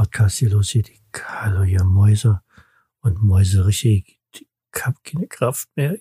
[0.00, 0.88] Podcast hier losgeht.
[0.88, 2.40] Ich, hallo, ihr Mäuse
[3.02, 4.18] und Mäuse richtig.
[4.32, 4.46] Ich
[4.82, 5.98] hab keine Kraft mehr.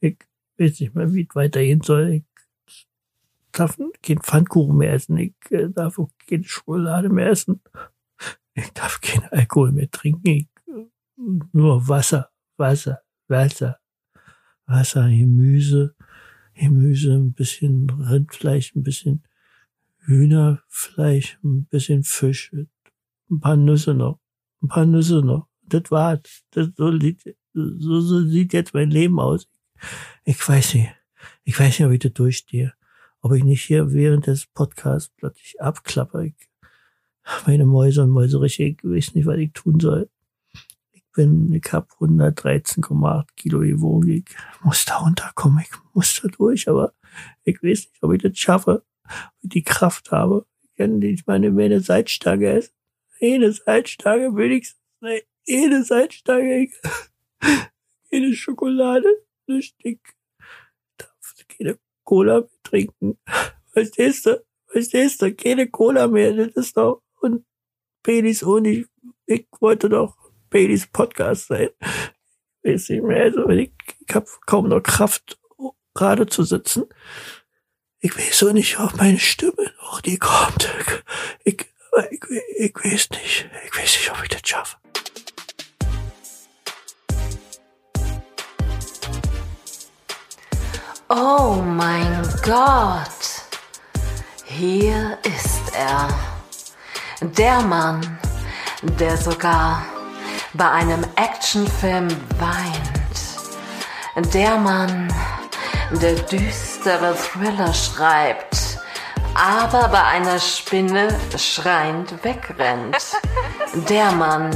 [0.00, 0.18] Ich, ich
[0.58, 2.24] weiß nicht mehr, wie es weitergehen soll.
[2.66, 2.88] Ich
[3.52, 5.16] darf keinen Pfannkuchen mehr essen.
[5.16, 7.62] Ich äh, darf auch keine Schokolade mehr essen.
[8.54, 10.26] Ich darf keinen Alkohol mehr trinken.
[10.26, 10.48] Ich,
[11.52, 13.78] nur Wasser, Wasser, Wasser,
[14.66, 15.94] Wasser, Gemüse,
[16.54, 19.22] Gemüse, ein bisschen Rindfleisch, ein bisschen
[20.06, 24.20] Hühnerfleisch, ein bisschen Fisch, ein paar Nüsse noch,
[24.62, 25.48] ein paar Nüsse noch.
[25.62, 26.44] Das war's.
[26.52, 29.48] Das, so, sieht, so, so sieht jetzt mein Leben aus.
[30.24, 30.94] Ich weiß nicht.
[31.42, 32.72] Ich weiß nicht, ob ich das durchstehe.
[33.20, 36.26] Ob ich nicht hier während des Podcasts plötzlich abklappe.
[36.26, 36.34] Ich,
[37.46, 40.08] meine Mäuse und Mäuserich, ich weiß nicht, was ich tun soll.
[40.92, 44.08] Ich bin, ich habe 113,8 Kilo gewogen.
[44.08, 44.24] Ich
[44.62, 45.64] muss da runterkommen.
[45.64, 46.92] Ich muss da durch, aber
[47.42, 48.84] ich weiß nicht, ob ich das schaffe
[49.42, 50.46] die Kraft habe.
[50.76, 52.74] Ich meine, meine Salzstange ist.
[53.20, 54.80] Eine Salzstange wenigstens.
[55.00, 56.68] Eine Salzstange.
[58.10, 59.08] Keine Schokolade.
[59.46, 59.76] Nicht.
[59.78, 60.00] Ich
[60.96, 63.18] darf keine Cola mehr trinken.
[63.72, 64.44] Verstehst du?
[64.66, 65.34] Verstehst du?
[65.34, 66.32] Keine Cola mehr.
[66.32, 67.02] Das ist doch.
[67.20, 67.44] Und
[68.02, 68.86] Baileys Uni.
[69.26, 70.16] Ich wollte doch
[70.50, 71.70] Baileys Podcast sein.
[72.62, 73.22] Ich weiß nicht mehr.
[73.24, 73.72] Also ich,
[74.06, 75.38] ich habe kaum noch Kraft,
[75.94, 76.84] gerade zu sitzen.
[78.00, 80.68] Ich weiß so nicht, ob meine Stimme noch die kommt.
[81.44, 81.66] Ich,
[82.10, 82.22] ich,
[82.58, 83.48] ich weiß nicht.
[83.66, 84.76] Ich weiß nicht, ob ich das schaffe.
[91.08, 93.08] Oh mein Gott.
[94.44, 96.08] Hier ist er.
[97.20, 98.18] Der Mann,
[98.98, 99.86] der sogar
[100.52, 102.08] bei einem Actionfilm
[102.38, 104.34] weint.
[104.34, 105.12] Der Mann,
[105.92, 106.14] der
[106.86, 108.78] düstere Thriller schreibt,
[109.34, 112.96] aber bei einer Spinne schreiend wegrennt.
[113.88, 114.50] Der Mann,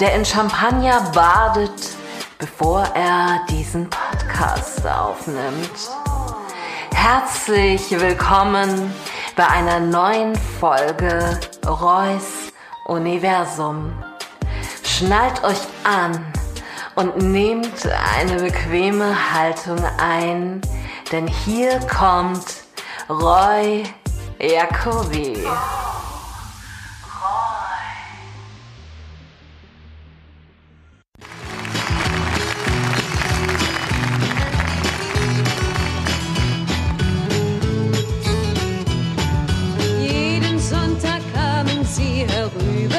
[0.00, 1.90] der in Champagner badet,
[2.38, 5.70] bevor er diesen Podcast aufnimmt.
[6.92, 8.92] Herzlich willkommen
[9.36, 12.52] bei einer neuen Folge Reus
[12.86, 13.92] Universum.
[14.82, 16.26] Schnallt euch an
[16.96, 17.88] und nehmt
[18.18, 20.60] eine bequeme Haltung ein,
[21.14, 22.64] denn hier kommt
[23.08, 23.84] Roy
[24.40, 25.36] Jacobi.
[40.00, 42.96] Jeden Sonntag kamen sie herüber.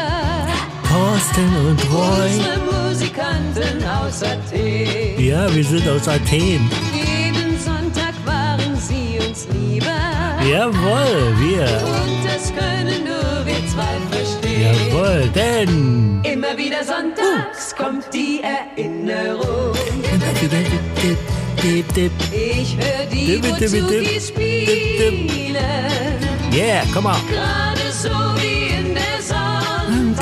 [0.87, 2.31] Thorsten und Roy.
[2.37, 5.19] Unsere Musikanten aus Athen.
[5.19, 6.69] Ja, wir sind aus Athen.
[10.49, 11.63] Jawohl, wir.
[11.63, 14.75] Und das können nur wir zwei verstehen.
[14.91, 16.21] Jawohl, denn.
[16.23, 19.73] Immer wieder sonntags kommt die Erinnerung.
[20.41, 20.51] Dip,
[21.01, 21.17] dip,
[21.61, 22.11] dip, dip.
[22.31, 25.29] Ich höre die, Dip, wozu dip, die spielen.
[26.53, 27.15] Yeah, come on.
[27.27, 28.09] Gerade so
[28.41, 29.05] wie in der.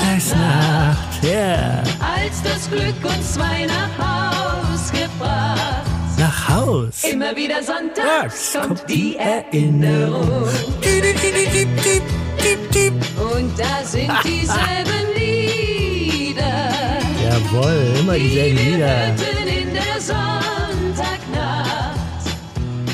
[0.03, 1.83] Sonntagsnacht, yeah.
[1.99, 5.72] Als das Glück uns zwei nach Haus gebracht.
[6.53, 7.03] Haus.
[7.03, 10.47] Immer wieder sonntags Tags kommt die Erinnerung.
[10.83, 11.03] Dip,
[12.37, 12.93] dip, dip.
[13.19, 16.69] Und da sind dieselben Lieder.
[17.23, 19.07] Jawohl, immer dieselben die wir Lieder.
[19.07, 21.99] hörten in der Sonntagnacht.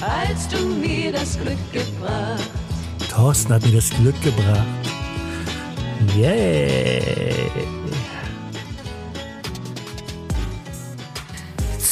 [0.02, 2.50] Als du mir das Glück gebracht.
[3.12, 4.66] Thorsten hat mir das Glück gebracht.
[6.18, 7.79] Yeah.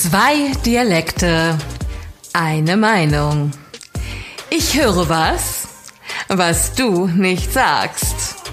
[0.09, 1.57] Zwei Dialekte,
[2.31, 3.51] eine Meinung.
[4.49, 5.67] Ich höre was,
[6.29, 8.49] was du nicht sagst.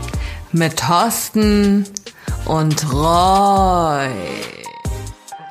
[0.51, 1.85] Mit Thorsten
[2.47, 4.11] und Roy.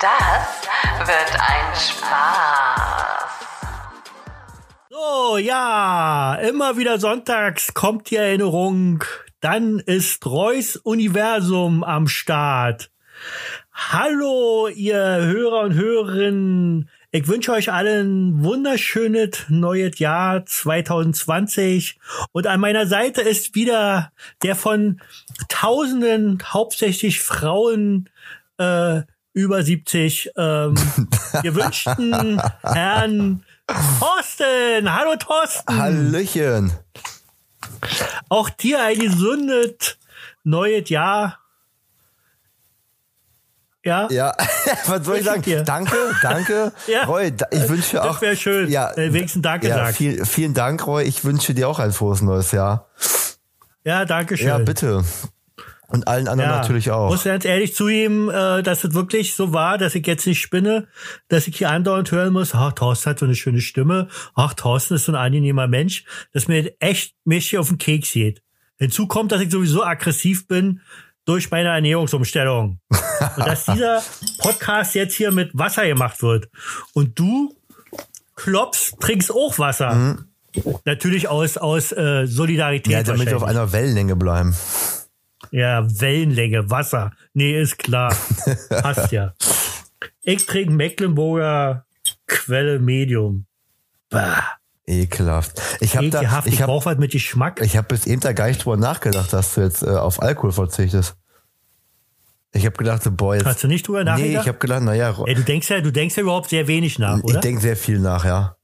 [0.01, 3.31] Das wird ein Spaß.
[4.89, 9.05] So, ja, immer wieder sonntags kommt die Erinnerung.
[9.39, 12.91] Dann ist Reus Universum am Start.
[13.89, 16.89] Hallo, ihr Hörer und Hörerinnen.
[17.11, 21.99] Ich wünsche euch allen wunderschönes neues Jahr 2020.
[22.31, 24.99] Und an meiner Seite ist wieder der von
[25.49, 28.09] Tausenden, hauptsächlich Frauen,
[28.57, 29.01] äh,
[29.33, 30.75] über 70, ähm,
[31.43, 34.91] gewünschten Herrn Thorsten.
[34.91, 35.77] Hallo Thorsten.
[35.77, 36.71] Hallöchen.
[38.29, 39.97] Auch dir ein gesundes
[40.43, 41.42] neues Jahr.
[43.85, 44.33] Ja, Ja,
[44.87, 45.41] was soll ich sagen?
[45.41, 45.63] Dir.
[45.63, 46.71] Danke, danke.
[46.87, 47.03] Ja.
[47.05, 48.21] Roy, ich wünsche dir Das auch.
[48.21, 48.71] wär schön.
[48.71, 49.93] Äh, wenigstens Danke ja, sagen.
[49.95, 51.03] viel, vielen Dank, Roy.
[51.03, 52.87] Ich wünsche dir auch ein frohes neues Jahr.
[53.85, 54.47] Ja, danke schön.
[54.47, 55.03] Ja, bitte.
[55.87, 57.09] Und allen anderen natürlich auch.
[57.09, 60.87] Muss ganz ehrlich zugeben, äh, dass es wirklich so war, dass ich jetzt nicht spinne,
[61.27, 64.95] dass ich hier andauernd hören muss, ach, Thorsten hat so eine schöne Stimme, ach, Thorsten
[64.95, 68.41] ist so ein angenehmer Mensch, dass mir echt mich hier auf den Keks geht.
[68.79, 70.81] Hinzu kommt, dass ich sowieso aggressiv bin
[71.25, 72.79] durch meine Ernährungsumstellung.
[73.37, 74.01] Und dass dieser
[74.39, 76.49] Podcast jetzt hier mit Wasser gemacht wird.
[76.93, 77.55] Und du
[78.35, 80.17] klopfst, trinkst auch Wasser.
[80.85, 82.87] Natürlich aus, aus äh, Solidarität.
[82.87, 82.91] Mhm.
[82.93, 84.55] ja, damit wir auf einer Wellenlänge bleiben.
[85.51, 87.11] Ja, Wellenlänge, Wasser.
[87.33, 88.15] Nee, ist klar.
[88.69, 89.33] Passt ja.
[90.25, 91.85] Ich trinke Mecklenburger
[92.27, 93.45] Quelle Medium.
[94.09, 94.41] Bah,
[94.85, 95.61] Ekelhaft.
[95.79, 96.21] Ich habe da.
[96.45, 97.61] Ich, ich habe was mit Geschmack.
[97.61, 100.51] Ich habe bis eben da gar nicht drüber nachgedacht, dass du jetzt äh, auf Alkohol
[100.51, 101.15] verzichtest.
[102.51, 103.45] Ich habe gedacht, boah, jetzt.
[103.45, 104.43] Hast du nicht drüber nee, nachgedacht?
[104.43, 107.17] ich habe gedacht, naja, Ey, du denkst ja, du denkst ja überhaupt sehr wenig nach,
[107.17, 107.39] ich oder?
[107.39, 108.57] denke sehr viel nach, ja.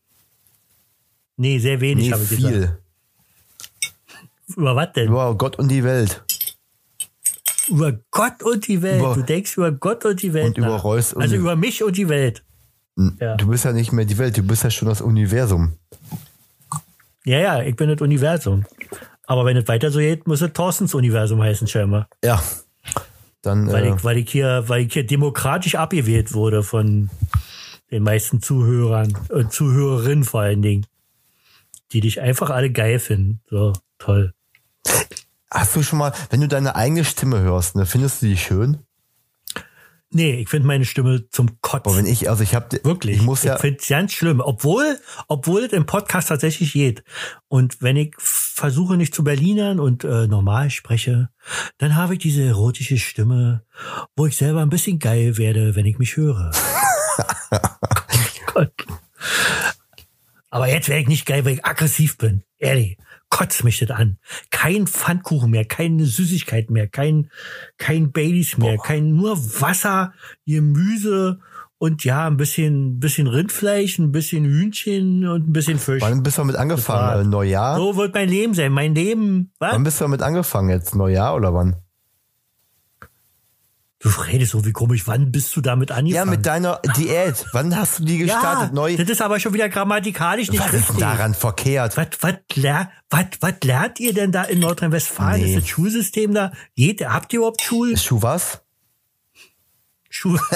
[1.37, 2.53] nee, sehr wenig, Nee, habe ich gesagt.
[2.53, 2.77] viel.
[4.57, 5.07] Über was denn?
[5.07, 6.23] Über Gott und die Welt.
[7.69, 8.99] Über Gott und die Welt.
[8.99, 10.47] Über- du denkst über Gott und die Welt.
[10.47, 10.83] Und über nach.
[10.83, 12.43] Reus und Also über mich und die Welt.
[13.19, 13.35] Ja.
[13.37, 15.73] Du bist ja nicht mehr die Welt, du bist ja schon das Universum.
[17.25, 18.65] Ja, ja, ich bin das Universum.
[19.25, 22.07] Aber wenn es weiter so geht, muss es Thorstens Universum heißen, scheinbar.
[22.23, 22.41] Ja.
[23.41, 27.09] Dann, Weil, äh, ich, weil, ich hier, weil ich hier demokratisch abgewählt wurde von
[27.91, 30.85] den meisten Zuhörern und Zuhörerinnen vor allen Dingen.
[31.91, 33.41] Die dich einfach alle geil finden.
[33.49, 34.33] So, toll.
[35.49, 38.79] hast du schon mal, wenn du deine eigene Stimme hörst, ne, findest du die schön?
[40.11, 41.83] Nee, ich finde meine Stimme zum Kotzen.
[41.83, 43.17] Boah, wenn ich, also ich habe, Wirklich.
[43.17, 44.41] ich muss ja, Ich finde es ganz schlimm.
[44.43, 47.03] Obwohl, obwohl es im Podcast tatsächlich geht.
[47.47, 51.29] Und wenn ich versuche nicht zu Berlinern und äh, normal spreche,
[51.77, 53.63] dann habe ich diese erotische Stimme,
[54.15, 56.51] wo ich selber ein bisschen geil werde, wenn ich mich höre.
[58.53, 58.73] Gott.
[60.49, 62.43] Aber jetzt wäre ich nicht geil, weil ich aggressiv bin.
[62.57, 62.97] Ehrlich.
[63.29, 64.17] Kotzt mich das an.
[64.49, 67.29] Kein Pfannkuchen mehr, keine Süßigkeit mehr, kein,
[67.77, 70.13] kein Baileys mehr, kein nur Wasser,
[70.45, 71.39] Gemüse
[71.77, 76.01] und ja, ein bisschen, bisschen Rindfleisch, ein bisschen Hühnchen und ein bisschen Fisch.
[76.01, 77.21] wann bist du damit angefangen?
[77.21, 77.77] Äh, Neujahr?
[77.77, 78.71] So wird mein Leben sein.
[78.73, 79.73] Mein Leben, was?
[79.73, 80.93] Wann bist du damit angefangen jetzt?
[80.95, 81.77] Neujahr oder wann?
[84.01, 85.07] Du redest so wie komisch.
[85.07, 86.15] Wann bist du damit angefangen?
[86.15, 87.45] Ja, mit deiner Diät.
[87.51, 88.69] Wann hast du die gestartet?
[88.69, 88.95] ja, Neu?
[88.95, 90.99] das ist aber schon wieder grammatikalisch nicht Was ist denn richtig.
[90.99, 91.97] daran verkehrt?
[91.97, 95.41] Was, was, ler, was, was lernt ihr denn da in Nordrhein-Westfalen?
[95.43, 95.53] Nee.
[95.55, 96.53] Ist das Schulsystem da?
[96.77, 97.97] Geht, habt ihr überhaupt Schul?
[97.97, 98.61] Schuh was?
[100.09, 100.39] Schul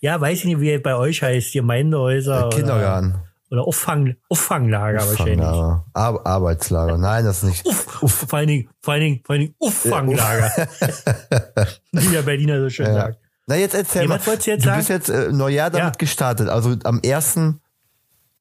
[0.00, 1.52] ja, weiß ich nicht, wie bei euch heißt.
[1.52, 3.10] Gemeindehäuser Kindergarten.
[3.10, 5.40] oder, oder Auffang, Auffanglager wahrscheinlich.
[5.40, 5.84] Auffanglager.
[5.94, 6.98] Ar Arbeitslager.
[6.98, 7.66] Nein, das ist nicht.
[7.66, 10.68] Uff, uff, vor allen Dingen, vor allen Dingen, vor allen Dingen Auffanglager.
[11.92, 13.18] wie der Berliner so schön sagt.
[13.46, 14.20] Na, jetzt erzähl Nee, mal.
[14.26, 15.98] was du jetzt du bist jetzt äh, Neujahr damit Ja.
[15.98, 16.48] gestartet.
[16.48, 16.98] Also am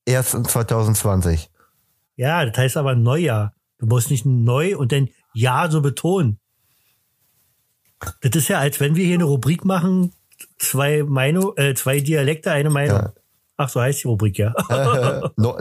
[0.08, 1.48] 1.1.2020.
[2.16, 3.54] Ja, das heißt aber Neujahr.
[3.78, 6.40] Du musst nicht neu und dann Ja so betonen.
[8.22, 10.14] Das ist ja, als wenn wir hier eine Rubrik machen,
[10.58, 12.98] zwei Meinung, äh, zwei Dialekte, eine Meinung.
[13.00, 13.14] Ja.
[13.58, 14.54] Ach, so heißt die Rubrik, ja.
[15.38, 15.58] No,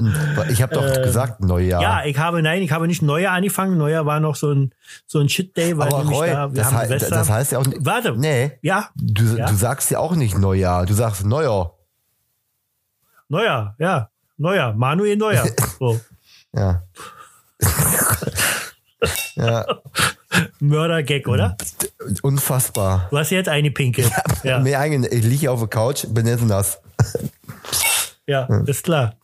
[0.50, 1.80] ich habe doch gesagt Neujahr.
[1.80, 3.78] Äh, Ja, ich habe, nein, ich habe nicht Neujahr angefangen.
[3.78, 4.74] Neujahr war noch so ein,
[5.06, 7.10] so ein Shit-Day, weil Aber Roy, da, wir das, haben hei- Silvester.
[7.14, 7.84] das heißt ja auch nicht.
[7.86, 8.14] Warte.
[8.16, 8.58] Nee.
[8.62, 9.46] Ja, Du, Ja?
[9.46, 10.86] du sagst ja auch nicht Neujahr.
[10.86, 11.74] Du sagst Neujahr.
[13.28, 14.10] Neujahr, ja.
[14.38, 15.46] Neujahr, Manuel Neujahr.
[15.78, 16.00] So.
[16.52, 16.82] Ja.
[19.36, 19.66] ja.
[20.60, 21.56] Mörder-Gag, oder?
[22.22, 23.06] Unfassbar.
[23.10, 24.04] Du hast jetzt eine Pinke.
[24.42, 26.78] Ja, Mir eigen, ich liege auf der Couch, bin jetzt nass.
[28.26, 29.16] Ja, ist klar.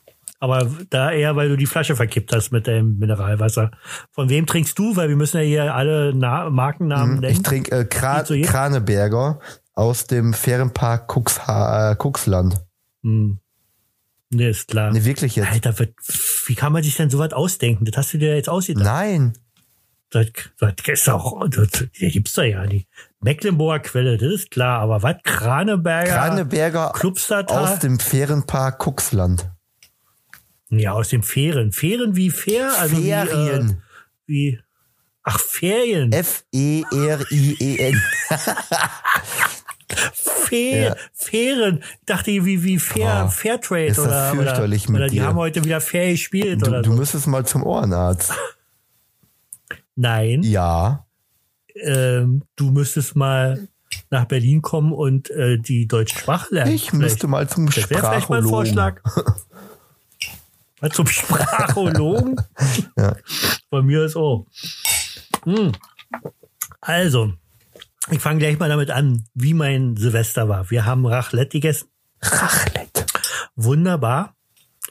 [0.43, 3.71] Aber da eher, weil du die Flasche verkippt hast mit deinem Mineralwasser.
[4.11, 4.97] Von wem trinkst du?
[4.97, 7.43] Weil wir müssen ja hier alle Na Markennamen Ich nennen.
[7.45, 8.23] trinke äh, Kra?
[8.23, 9.39] Kraneberger
[9.75, 12.59] aus dem Ferienpark Cuxha äh, Cuxland.
[13.03, 14.93] Nee, ist klar.
[14.93, 15.51] Nee, wirklich jetzt.
[15.51, 17.85] Alter, was- wie kann man sich denn sowas ausdenken?
[17.85, 18.85] Das hast du dir jetzt ausgedacht.
[18.85, 19.35] Nein.
[20.11, 20.27] Das,
[20.59, 22.89] das ist auch, das, das gibt's doch ja nicht.
[23.23, 25.17] Mecklenburger Quelle, das ist klar, aber was?
[25.25, 26.11] Kraneberger?
[26.11, 27.59] Kraneberger Klubstatal?
[27.75, 29.51] aus dem Ferienpark Cuxland.
[30.71, 31.73] Ja, aus dem Fähren.
[31.73, 32.73] Fähren wie Fair?
[32.79, 33.83] Also Ferien.
[34.27, 34.61] Wie, äh, wie,
[35.25, 36.13] ach, Ferien.
[36.13, 38.01] F-E-R-I-E-N.
[40.15, 40.97] Fair, Ja.
[41.13, 41.83] Fähren.
[42.07, 45.17] Dachte ich, wie, wie Fair, Oh, Fairtrade ist das oder, oder, fürchterlich mit oder die
[45.17, 45.27] dir.
[45.27, 46.97] haben heute wieder fair gespielt Du, oder du so.
[46.97, 48.33] müsstest mal zum Ohrenarzt.
[49.97, 51.05] Nein, Ja.
[51.83, 53.69] Ähm, du müsstest mal
[54.11, 56.73] nach Berlin kommen und äh, die deutsche Sprache lernen.
[56.73, 58.49] Ich müsste mal zum Das vielleicht mal ein Sprachologen.
[58.49, 59.03] Vorschlag.
[60.81, 62.41] Mal zum Sprachologen?
[62.97, 63.15] Ja.
[63.69, 64.47] Bei mir ist auch.
[65.45, 65.73] Hm.
[66.81, 67.35] Also,
[68.11, 70.71] ich fange gleich mal damit an, wie mein Silvester war.
[70.71, 71.89] Wir haben Raclette gegessen.
[72.23, 73.05] Raclette.
[73.57, 74.35] Wunderbar.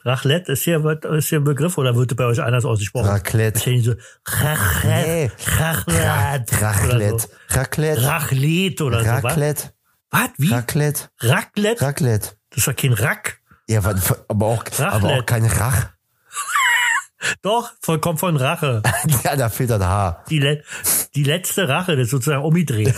[0.06, 3.08] Raclette ist hier, was- ist hier ein Begriff oder wird bei euch anders ausgesprochen?
[3.08, 3.56] Raclette.
[3.60, 3.94] Wahrscheinlich so
[4.26, 5.32] Raclette.
[5.58, 6.56] Raclette.
[6.56, 7.28] Oder Raclette.
[7.50, 8.04] Raclette.
[8.04, 9.06] Raclette oder so.
[9.10, 9.24] was?
[9.24, 9.74] Raclette.
[10.12, 10.30] Was?
[10.38, 10.52] Wie?
[10.54, 11.10] Raclette.
[11.22, 11.82] Raclette?
[11.86, 12.30] Raclette.
[12.50, 13.40] Das ist doch kein Rack.
[13.68, 13.96] Ja, aber
[14.46, 15.90] auch, aber auch kein Rach.
[17.42, 18.82] Doch, voll, kommt von Rache.
[19.24, 20.24] Ja, da fehlt das Haar.
[20.30, 20.64] Die, le
[21.16, 22.94] die letzte Rache, das ist sozusagen umgedreht.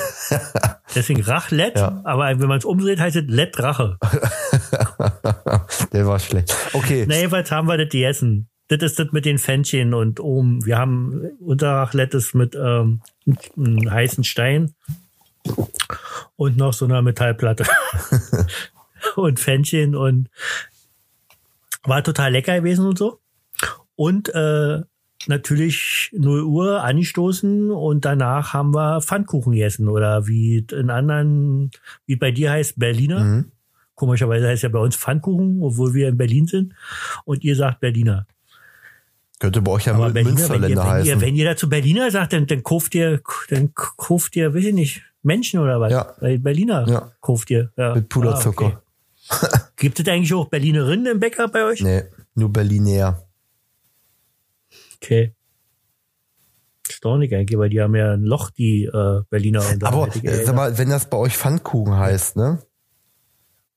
[0.96, 2.02] Deswegen Raclette, Ja.
[2.04, 3.98] aber wenn man es umdreht, heißt es Lett Rache.
[5.94, 6.56] Der war schlecht.
[6.74, 7.06] Okay.
[7.08, 8.50] Na, jedenfalls haben wir das gegessen.
[8.68, 10.66] Das ist das mit den Fännchen und oben.
[10.66, 11.24] Wir haben
[12.14, 13.02] ist mit ähm,
[13.58, 14.74] einem heißen Stein
[16.36, 17.66] und noch so einer Metallplatte.
[19.16, 20.30] und Fännchen und
[21.84, 23.21] war total lecker gewesen und so.
[24.02, 24.82] Und äh,
[25.28, 31.70] natürlich 0 Uhr angestoßen und danach haben wir Pfannkuchen gegessen oder wie in anderen,
[32.08, 33.20] wie bei dir heißt Berliner.
[33.24, 33.52] Mhm.
[33.94, 36.74] Komischerweise heißt ja bei uns Pfannkuchen, obwohl wir in Berlin sind.
[37.26, 38.26] Und ihr sagt Berliner.
[39.40, 41.22] Könnte bei euch ja Aber Berliner, wenn ihr, Münsterländer wenn, ihr, heißen.
[41.22, 45.04] wenn ihr dazu Berliner sagt, dann, dann kauft ihr, dann kauft ihr, weiß ich nicht,
[45.22, 45.92] Menschen oder was?
[45.92, 46.16] Ja.
[46.22, 47.12] Weil Berliner Ja.
[47.22, 47.72] kauft ihr.
[47.78, 47.94] Ja.
[47.94, 48.82] Mit Puderzucker.
[49.30, 49.60] Ah, okay.
[49.76, 51.82] Gibt es eigentlich auch Berlinerinnen im Bäcker bei euch?
[51.82, 52.02] Nee,
[52.34, 53.28] nur Berlinär.
[55.02, 55.34] Okay.
[56.88, 59.64] Erstaunlich eigentlich, weil die haben ja ein Loch, die äh, Berliner.
[59.72, 62.60] Und Aber äh, sag mal, wenn das bei euch Pfannkuchen heißt, ne?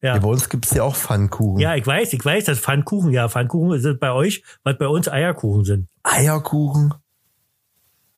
[0.02, 0.14] ja.
[0.14, 1.60] Ja, bei uns gibt's ja auch Pfannkuchen.
[1.60, 5.08] ja, ich weiß, ich weiß, das Pfannkuchen, ja, Pfannkuchen sind bei euch, was bei uns
[5.08, 5.88] Eierkuchen sind.
[6.02, 6.92] Eierkuchen.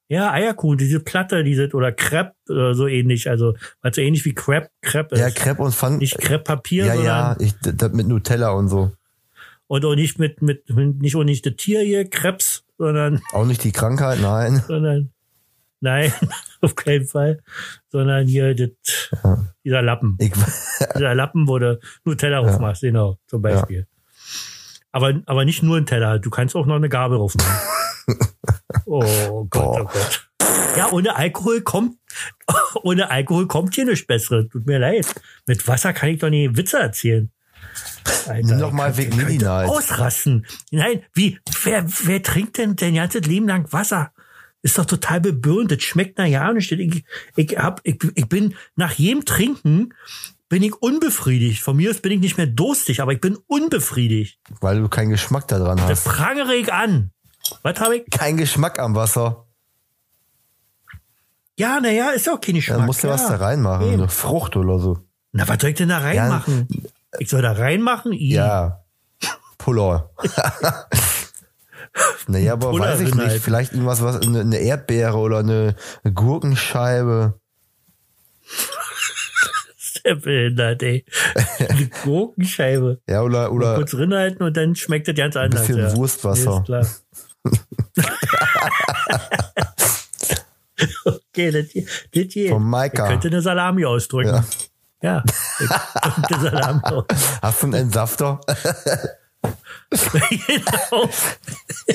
[0.08, 4.34] Ja, Eierkuchen, diese Platte, diese, oder Crepe, oder so ähnlich, also, was so ähnlich wie
[4.34, 5.20] Crepe, Crepe ist.
[5.20, 5.98] Ja, Crepe und Pfann.
[5.98, 8.92] nicht Crepe-Papier, Ja, sondern, ja, ich, das mit Nutella und so.
[9.66, 13.64] und auch nicht mit, mit, nicht, und nicht das Tier hier, Krebs, sondern, Auch nicht
[13.64, 14.62] die Krankheit, nein.
[14.68, 15.12] sondern,
[15.80, 16.12] nein,
[16.60, 17.42] auf keinen Fall,
[17.88, 18.70] sondern hier, das,
[19.64, 20.16] dieser Lappen.
[20.20, 20.32] Ich,
[20.96, 23.86] Dieser Lappen, wo du Nutella drauf machst, genau, zum Beispiel.
[24.92, 28.18] Aber, aber nicht nur ein Teller, du kannst auch noch eine Gabel drauf machen.
[28.86, 29.90] oh Gott, oh Boah.
[29.92, 30.28] Gott.
[30.76, 31.96] Ja, ohne Alkohol kommt,
[32.82, 34.48] ohne Alkohol kommt hier nichts Besseres.
[34.50, 35.06] Tut mir leid.
[35.46, 37.30] Mit Wasser kann ich doch nie Witze erzählen.
[38.28, 39.44] Alter, Nimm doch mal ich Weg könnte- Mini.
[39.46, 40.46] Ausrasten.
[40.70, 44.12] Nein, wie, wer, wer trinkt denn sein ganzes Leben lang Wasser?
[44.62, 45.70] Ist doch total bebirnt.
[45.70, 46.72] Das schmeckt nach ja nicht.
[46.72, 47.04] Ich,
[47.36, 49.94] ich, hab, ich, ich bin nach jedem Trinken
[50.48, 51.62] bin ich unbefriedigt.
[51.62, 54.38] Von mir aus bin ich nicht mehr durstig, aber ich bin unbefriedigt.
[54.60, 56.04] weil du keinen Geschmack da dran Das hast.
[56.04, 57.10] prangere ich an.
[57.62, 58.04] Was habe ich?
[58.10, 59.46] Kein Geschmack am Wasser.
[61.58, 62.78] Ja, naja, ist auch keine Geschmack.
[62.78, 63.14] Dann musst du ja.
[63.14, 63.86] was da reinmachen.
[63.86, 63.94] Eben.
[64.02, 64.98] Eine Frucht oder so.
[65.32, 66.68] Na, was soll ich denn da reinmachen?
[67.18, 68.12] Ich soll da reinmachen?
[68.12, 68.34] I.
[68.34, 68.84] Ja.
[69.58, 70.10] Puller.
[72.28, 73.26] naja, aber Puller weiß ich nicht.
[73.26, 73.42] halt.
[73.42, 77.40] Vielleicht irgendwas, was, eine, eine Erdbeere oder eine, eine Gurkenscheibe.
[80.04, 81.04] Der behindert, ey.
[81.58, 83.00] Eine Gurkenscheibe.
[83.08, 85.66] Ja, oder, oder Kurz rinhalten und dann schmeckt das ganz anders.
[85.66, 85.96] bisschen ja.
[85.96, 86.58] Wurstwasser.
[86.58, 86.86] Ist klar.
[91.04, 92.50] okay, das, das geht.
[92.50, 93.04] Vom Maika.
[93.04, 94.28] Ich könnte eine Salami ausdrücken.
[94.28, 94.44] Ja.
[95.60, 95.68] Ich
[96.02, 97.16] könnte Salami ausdrücken.
[97.42, 98.40] hast du einen Entsafter?
[99.90, 101.10] genau.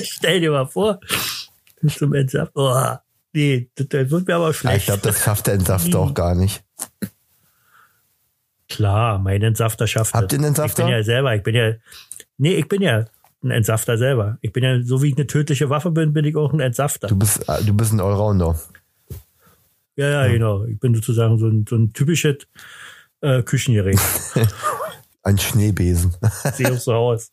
[0.02, 1.00] Stell dir mal vor.
[1.88, 2.52] Zum Entsaft.
[2.54, 2.96] Oh,
[3.32, 4.86] nee, das, wird mir aber ich schlecht.
[4.86, 6.62] glaube, das schafft der Entsafter auch gar nicht.
[8.68, 10.32] Klar, mein Entsafter schafft Habt das.
[10.32, 10.82] ihr einen Entsafter?
[10.82, 11.72] Ich bin ja selber, ich bin ja,
[12.38, 13.04] nee, ich bin ja
[13.42, 14.38] ein Entsafter selber.
[14.40, 17.08] Ich bin ja, so wie ich eine tödliche Waffe bin, bin ich auch ein Entsafter.
[17.08, 18.58] Du bist, äh, du bist ein Allrounder.
[19.96, 20.64] ja, ja, genau.
[20.64, 22.36] Ich bin sozusagen so ein, so ein typisches
[23.22, 23.98] äh, Küchengerät.
[25.22, 26.14] Ein Schneebesen.
[26.54, 27.32] Sehe auch so aus.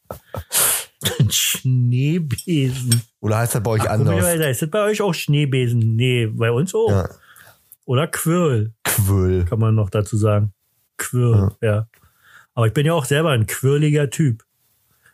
[1.20, 3.02] Ein Schneebesen.
[3.20, 4.10] Oder heißt das bei euch anders?
[4.10, 5.96] Komischerweise Ist das bei euch auch Schneebesen?
[5.96, 6.90] Nee, bei uns auch.
[6.90, 7.10] Ja.
[7.86, 9.46] Oder Quirl, Quöll.
[9.46, 10.54] kann man noch dazu sagen.
[10.98, 11.88] Quirl, ja.
[12.54, 14.44] Aber ich bin ja auch selber ein quirliger Typ.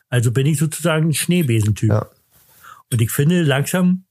[0.10, 1.90] Also bin ich sozusagen ein Schneebesentyp.
[1.90, 2.10] Ja.
[2.92, 4.06] Und ich finde, langsam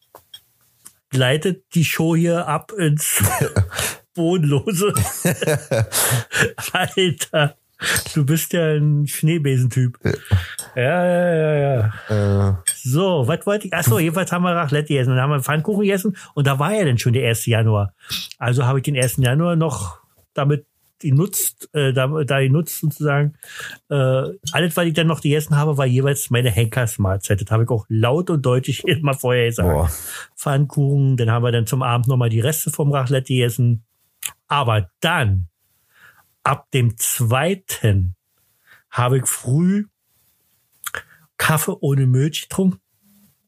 [1.11, 3.23] gleitet die Show hier ab ins
[4.15, 4.93] Bodenlose.
[6.73, 7.57] Alter,
[8.15, 9.99] du bist ja ein Schneebesentyp.
[10.77, 12.51] Ja, ja, ja, ja.
[12.51, 13.75] Äh, So, was wollte ich?
[13.75, 15.11] Achso, jedenfalls haben wir Raclette gegessen.
[15.11, 17.47] Dann haben wir Pfannkuchen gegessen und da war ja dann schon der 1.
[17.47, 17.95] Januar.
[18.39, 19.17] Also habe ich den 1.
[19.19, 19.99] Januar noch
[20.35, 20.67] damit
[21.01, 23.35] genutzt, äh, da, da genutzt sozusagen.
[23.91, 23.95] Äh,
[24.53, 27.43] alles, was ich dann noch gegessen habe, war jeweils meine Henkersmahlzeit.
[27.43, 29.69] Das habe ich auch laut und deutlich immer vorher gesagt.
[29.69, 29.91] Boah.
[30.37, 33.85] Pfannkuchen, dann haben wir dann zum Abend nochmal die Reste vom Raclette gegessen.
[34.55, 35.49] Aber dann,
[36.45, 38.15] ab dem zweiten,
[38.89, 39.87] habe ich früh
[41.39, 42.81] Kaffee ohne Milch getrunken.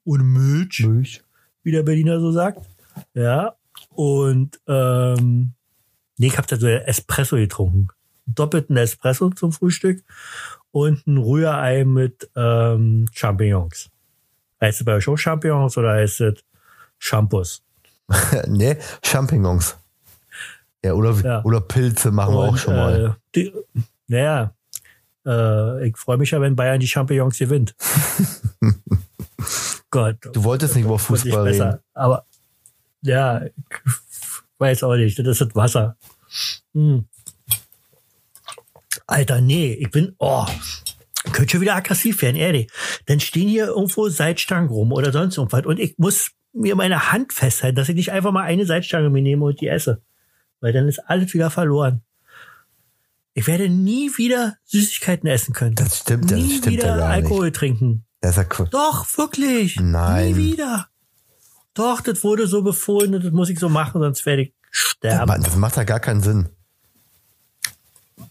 [0.02, 1.22] Ohne Milch, Milch.
[1.62, 2.66] wie der Berliner so sagt.
[3.14, 3.54] Ja.
[3.90, 5.52] Und ähm,
[6.18, 7.86] nee, ich habe da so Espresso getrunken.
[8.26, 10.02] Doppelten Espresso zum Frühstück.
[10.72, 13.90] und ein Rührei mit ähm, Champignons.
[14.60, 16.44] Heißt es bei euch auch Champignons oder heißt es
[16.98, 17.62] Shampoos?
[18.48, 19.76] nee, Champignons.
[20.84, 21.42] Ja, oder, Ja.
[21.44, 23.06] oder Pilze machen wir auch Und, schon mal.
[23.06, 23.52] Äh, die,
[24.08, 24.52] naja,
[25.26, 27.74] äh, ich freue mich ja, wenn Bayern die Champignons gewinnt.
[29.90, 30.16] Gott.
[30.32, 31.66] Du wolltest nicht über Fußball besser.
[31.66, 31.78] reden.
[31.94, 32.24] Aber
[33.02, 33.52] ja, ich
[34.58, 35.18] weiß auch nicht.
[35.18, 35.96] Das ist das Wasser.
[36.74, 37.04] Hm.
[39.06, 40.46] Alter, nee, ich bin, oh,
[41.24, 42.68] ich könnte schon wieder aggressiv werden, ehrlich.
[43.06, 47.32] Dann stehen hier irgendwo Seitstangen rum oder sonst irgendwas und ich muss mir meine Hand
[47.32, 50.02] festhalten, dass ich nicht einfach mal eine Seitstange mir nehme und die esse.
[50.60, 52.02] Weil dann ist alles wieder verloren.
[53.34, 55.74] Ich werde nie wieder Süßigkeiten essen können.
[55.74, 58.06] Das stimmt, das nie stimmt wieder ja gar Alkohol trinken.
[58.20, 58.64] Das ist ja.
[58.66, 59.78] Doch, wirklich.
[59.78, 60.32] Nein.
[60.32, 60.88] Nie wieder.
[61.74, 65.42] Doch, das wurde so befohlen und das muss ich so machen, sonst werde ich sterben.
[65.42, 66.48] Das macht ja gar keinen Sinn.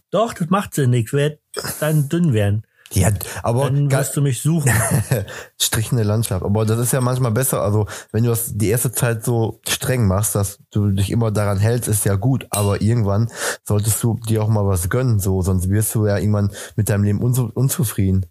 [0.10, 0.94] Doch, das macht Sinn.
[0.94, 1.40] Ich werde
[1.80, 2.66] dann dünn werden.
[2.92, 3.10] Ja,
[3.42, 4.72] aber Dann wirst du mich suchen.
[5.60, 6.46] strichende Landschaft.
[6.46, 7.62] Aber das ist ja manchmal besser.
[7.64, 11.58] Also, wenn du das die erste Zeit so streng machst, dass du dich immer daran
[11.58, 12.46] hältst, ist ja gut.
[12.52, 13.30] Aber irgendwann
[13.64, 15.42] solltest du dir auch mal was gönnen, so.
[15.42, 18.28] Sonst wirst du ja irgendwann mit deinem Leben unzu unzufrieden.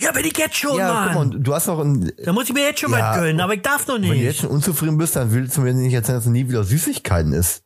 [0.00, 1.28] Ja, bin ich jetzt schon, ja, guck Mann.
[1.30, 3.12] mal, du hast auch ein, Da muss ich mir jetzt schon Ja.
[3.12, 4.40] was gönnen, aber ich darf noch wenn du jetzt nicht.
[4.40, 7.62] schon unzufrieden bist, dann willst du mir nicht erzählen, dass du nie wieder Süßigkeiten isst.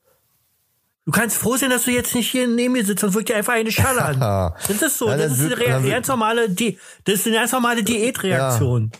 [1.09, 3.37] Du kannst froh sein, dass du jetzt nicht hier neben mir sitzt, sonst wird dir
[3.37, 4.21] einfach eine schallern.
[4.21, 4.55] Ja.
[4.69, 7.51] Das ist so, Ja, das dann ist eine ganz normale, Di das ist eine ganz
[7.51, 8.93] normale Diätreaktion.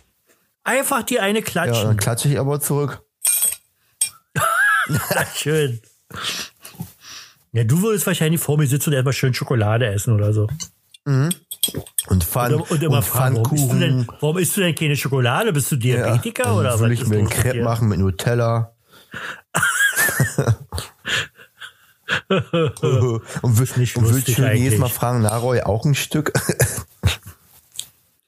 [0.65, 1.85] Einfach die eine Ja, klatschen.
[1.89, 3.03] dann klatsche ich aber zurück.
[5.37, 5.83] Schön.
[7.53, 10.49] Ja, du würdest wahrscheinlich vor mir sitzen und erstmal schön Schokolade essen oder so.
[11.05, 14.17] Und Pfann, Und, und immer und fragen, warum isst, du denn, Pfannkuchen.
[14.21, 15.53] warum isst du denn keine Schokolade?
[15.53, 16.95] Bist du Ja, Diabetiker dann oder will was?
[16.95, 18.73] ich ist mir einen Crepe machen mit Nutella.
[22.29, 24.79] und will, nicht und willst du jedes.
[24.79, 26.33] Mal fragen, Naroy, auch ein Stück?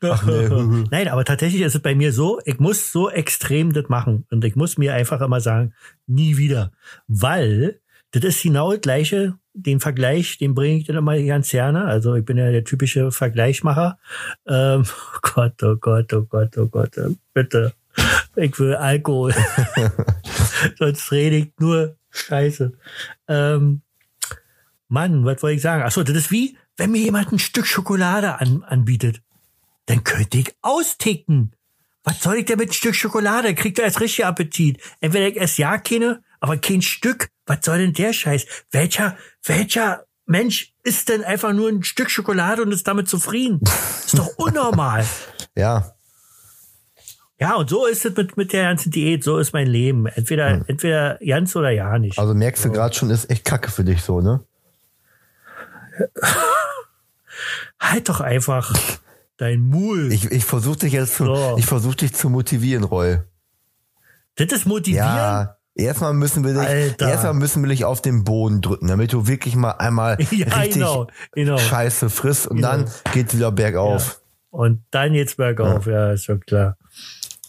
[0.01, 4.27] Nein, aber tatsächlich ist es bei mir so, ich muss so extrem das machen.
[4.31, 5.75] Und ich muss mir einfach immer sagen,
[6.07, 6.73] nie wieder.
[7.07, 7.81] Weil
[8.13, 11.85] das ist genau das gleiche, den Vergleich, den bringe ich dann immer ganz gerne.
[11.85, 13.99] Also ich bin ja der typische Vergleichmacher.
[14.47, 16.93] Ähm, oh Gott, oh Gott, oh Gott, oh Gott,
[17.35, 17.75] bitte.
[18.37, 19.35] Ich will Alkohol.
[20.79, 22.73] Sonst rede ich nur Scheiße.
[23.29, 23.83] Ähm,
[24.89, 25.83] Mann, was wollte ich sagen?
[25.83, 29.23] Achso, das ist wie, wenn mir jemand ein Stück Schokolade an, anbietet
[29.91, 31.53] dann könnte ich austicken.
[32.05, 33.55] Was soll ich denn mit ein Stück Schokolade?
[33.57, 34.81] Kriegt er erst richtig Appetit.
[35.01, 37.29] Entweder ich esse ja keine, aber kein Stück.
[37.45, 38.47] Was soll denn der Scheiß?
[38.71, 43.61] Welcher, welcher Mensch isst denn einfach nur ein Stück Schokolade und ist damit zufrieden?
[44.07, 45.05] Ist doch unnormal.
[45.57, 45.93] ja,
[47.41, 49.25] Ja, und so ist es mit, mit der ganzen Diät.
[49.25, 50.07] So ist mein Leben.
[50.07, 52.19] Entweder, entweder ganz oder ja nicht.
[52.19, 54.41] also merkst du gerade schon, ist echt kacke für dich so, ne?
[57.81, 58.73] halt doch einfach
[59.37, 60.13] dein Mul.
[60.13, 61.57] Ich, ich versuche dich jetzt zu, So.
[61.59, 63.19] ich versuche dich zu motivieren, Roy.
[64.37, 65.07] das ist motivieren.
[65.07, 67.09] Ja, erstmal müssen wir dich, Alter.
[67.09, 70.75] erstmal müssen wir dich auf den Boden drücken, damit du wirklich mal einmal Ja, richtig
[70.75, 71.59] genau, genau.
[71.59, 72.69] Scheiße frisst und Genau.
[72.71, 74.21] dann geht's wieder bergauf.
[74.51, 75.87] Und dann geht's bergauf.
[75.87, 76.77] Ja, ist schon klar.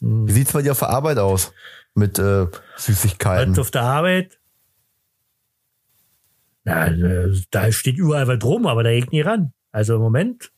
[0.02, 1.54] Wie sieht's bei dir auf der Arbeit aus?
[1.94, 3.52] Mit äh, Süßigkeiten?
[3.52, 4.40] Was auf der Arbeit?
[6.64, 9.54] Na, äh, da steht überall was drum, aber da geht nie ran.
[9.72, 10.52] Also im Moment,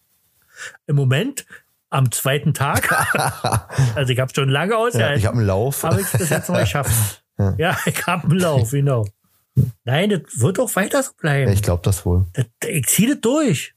[0.88, 1.46] im Moment,
[1.90, 2.92] am zweiten Tag,
[3.96, 5.84] also ich habe schon lange ja, ausgehalten, ich habe einen Lauf.
[5.84, 7.20] habe ich es bis jetzt noch geschafft.
[7.58, 9.08] Ja, ich habe einen Lauf, genau.
[9.86, 11.48] Nein, das wird auch weiter so bleiben.
[11.48, 12.28] Ja, ich glaube das wohl.
[12.34, 13.74] Das, ich ziehe das durch.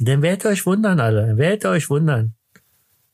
[0.00, 1.28] Dann werdet ihr euch wundern, alle.
[1.28, 2.34] Dann werdet ihr euch wundern.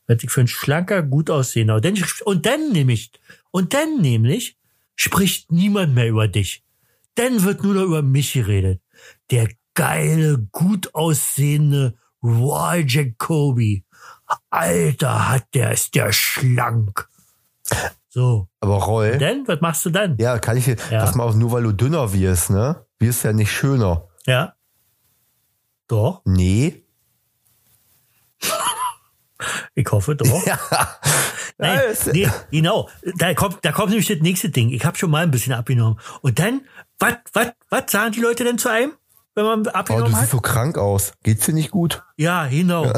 [0.09, 1.75] Was ich für ein schlanker, gut aussehender.
[1.75, 1.95] Und dann,
[2.25, 3.11] und dann nämlich,
[3.51, 4.57] und dann nämlich
[4.95, 6.63] spricht niemand mehr über dich.
[7.15, 8.81] Dann wird nur noch über mich geredet.
[9.29, 11.93] Der geile, gut aussehende
[12.23, 13.83] Roy Jacoby.
[14.49, 17.07] Alter, hat der, ist der schlank.
[18.09, 18.47] So.
[18.61, 20.17] Aber Roy, Und dann, was machst du dann?
[20.17, 21.01] ja, kann ich dir, Ja.
[21.01, 22.83] pass mal auf, nur weil du dünner wirst, ne?
[22.97, 24.07] Wirst ja nicht schöner.
[24.25, 24.55] Ja.
[25.87, 26.83] Doch, Nee.
[29.79, 30.45] Ich hoffe doch.
[30.45, 30.59] Ja.
[31.57, 31.79] Nein,
[32.13, 32.89] nee, genau.
[33.17, 34.69] Da kommt, da kommt nämlich das nächste Ding.
[34.69, 35.99] Ich habe schon mal ein bisschen abgenommen.
[36.21, 36.61] Und dann,
[36.99, 38.93] was, was, was sagen die Leute denn zu einem,
[39.35, 40.29] wenn man Oh, du abgenommen siehst hat?
[40.29, 41.13] so krank aus.
[41.23, 42.03] Geht's dir nicht gut?
[42.17, 42.91] Ja, genau,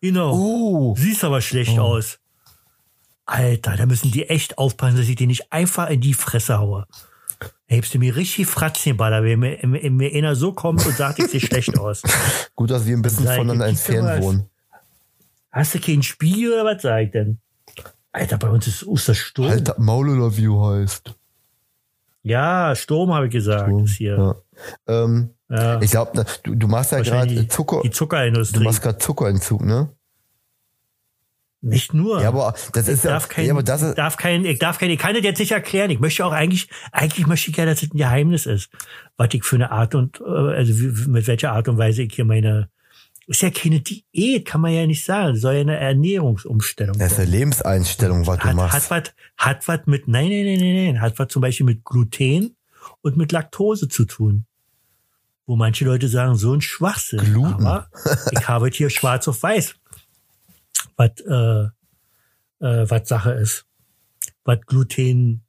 [0.00, 0.32] genau.
[0.32, 0.94] Oh.
[0.96, 2.18] Siehst aber schlecht aus.
[3.26, 6.86] Alter, da müssen die echt aufpassen, dass ich die nicht einfach in die Fresse haue.
[7.40, 10.96] Da hebst du mir richtig Fratzen Baller, wenn mir, wenn mir einer so kommt und
[10.96, 12.02] sagt, ich sehe schlecht aus.
[12.56, 14.50] Gut, dass wir ein bisschen ich, voneinander entfernt wohnen.
[15.50, 17.38] Hast du keinen Spiegel oder was sag ich denn?
[18.12, 19.48] Alter, bei uns ist Ostersturm.
[19.50, 21.14] Alter, Maul oder du heißt.
[22.22, 23.70] Ja, Sturm habe ich gesagt.
[23.82, 24.16] ist hier.
[24.86, 25.04] Ja.
[25.04, 25.80] Ähm, Ja.
[25.80, 27.80] ich glaube, du, du machst ja gerade die- Zucker.
[27.82, 28.62] Die Du Zuckerindustrie.
[28.64, 29.88] machst gerade Zuckerentzug, ne?
[31.60, 32.20] Nicht nur.
[32.22, 34.60] Ja, aber das ich ist ja, darf kein, ja, aber das ist, darf kein, ich
[34.60, 35.90] darf kein, ich kann das jetzt nicht erklären.
[35.90, 38.70] Ich möchte auch eigentlich, eigentlich möchte ich ja, dass es ein Geheimnis ist,
[39.16, 42.14] was ich für eine Art und, äh, also wie, mit welcher Art und Weise ich
[42.14, 42.68] hier meine,
[43.28, 45.34] ist ja keine Diät, kann man ja nicht sagen.
[45.34, 48.90] Das soll ja eine Ernährungsumstellung das ist eine Lebenseinstellung, was du Hat, machst.
[48.90, 51.84] hat was, hat was mit, nein, nein, nein, nein, nein, hat was zum Beispiel mit
[51.84, 52.56] Gluten
[53.02, 54.46] und mit Laktose zu tun.
[55.46, 57.20] Wo manche Leute sagen, so ein Schwachsinn.
[57.20, 57.66] Gluten.
[57.66, 57.88] Aber
[58.32, 59.74] ich habe hier schwarz auf weiß,
[60.96, 61.64] was, äh,
[62.66, 63.66] äh, was Sache ist.
[64.44, 65.44] Was Gluten,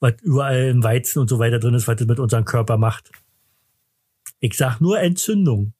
[0.00, 3.10] was überall im Weizen und so weiter drin ist, was das mit unserem Körper macht.
[4.40, 5.74] Ich sag nur Entzündung.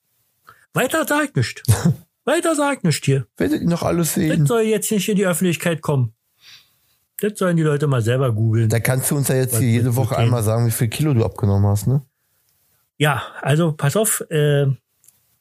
[0.75, 1.63] Weiter sag ich nicht.
[2.25, 3.27] Weiter sag ich nicht hier.
[3.37, 4.41] Werdet ihr noch alles sehen?
[4.41, 6.15] Das soll jetzt nicht in die Öffentlichkeit kommen.
[7.21, 8.69] Das sollen die Leute mal selber googeln.
[8.69, 11.25] Da kannst du uns ja jetzt hier jede Woche einmal sagen, wie viel Kilo du
[11.25, 12.03] abgenommen hast, ne?
[12.97, 14.67] Ja, also pass auf, äh,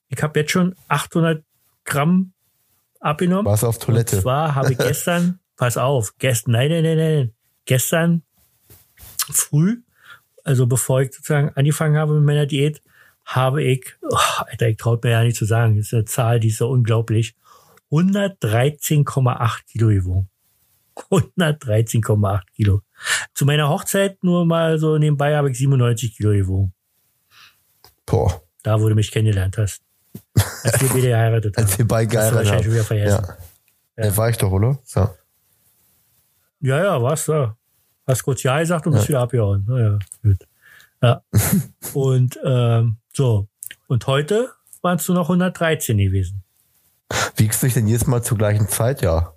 [0.09, 1.43] ich habe jetzt schon 800
[1.83, 2.33] Gramm
[2.99, 3.45] abgenommen.
[3.45, 4.15] Warst auf Toilette?
[4.17, 7.33] Und zwar habe ich gestern, pass auf, gestern, nein, nein, nein, nein,
[7.65, 8.23] gestern
[9.31, 9.81] früh,
[10.43, 12.81] also bevor ich sozusagen angefangen habe mit meiner Diät,
[13.27, 16.39] habe ich, oh, Alter, ich traut mir ja nicht zu sagen, das ist eine Zahl,
[16.39, 17.35] die ist so unglaublich,
[17.91, 20.29] 113,8 Kilo gewogen.
[20.95, 22.81] 113,8 Kilo.
[23.33, 26.73] Zu meiner Hochzeit nur mal so nebenbei habe ich 97 Kilo gewogen.
[28.05, 29.81] Boah, Da, wo du mich kennengelernt hast.
[30.63, 31.63] Als wir beide geheiratet haben.
[31.65, 32.65] als wir beide du geheiratet haben.
[32.65, 33.25] wieder vergessen.
[33.97, 34.05] Ja.
[34.05, 34.17] ja.
[34.17, 34.79] war ich doch, oder?
[36.61, 37.57] Ja, ja, war's da.
[38.07, 39.65] Hast kurz Ja gesagt und bist wieder abgehauen.
[39.67, 40.47] Naja, gut.
[41.01, 41.21] Ja.
[41.93, 43.49] und ähm, so.
[43.88, 46.43] Und heute waren es nur noch 113 gewesen.
[47.36, 49.01] Wiegst du dich denn jedes Mal zur gleichen Zeit?
[49.01, 49.34] Ja.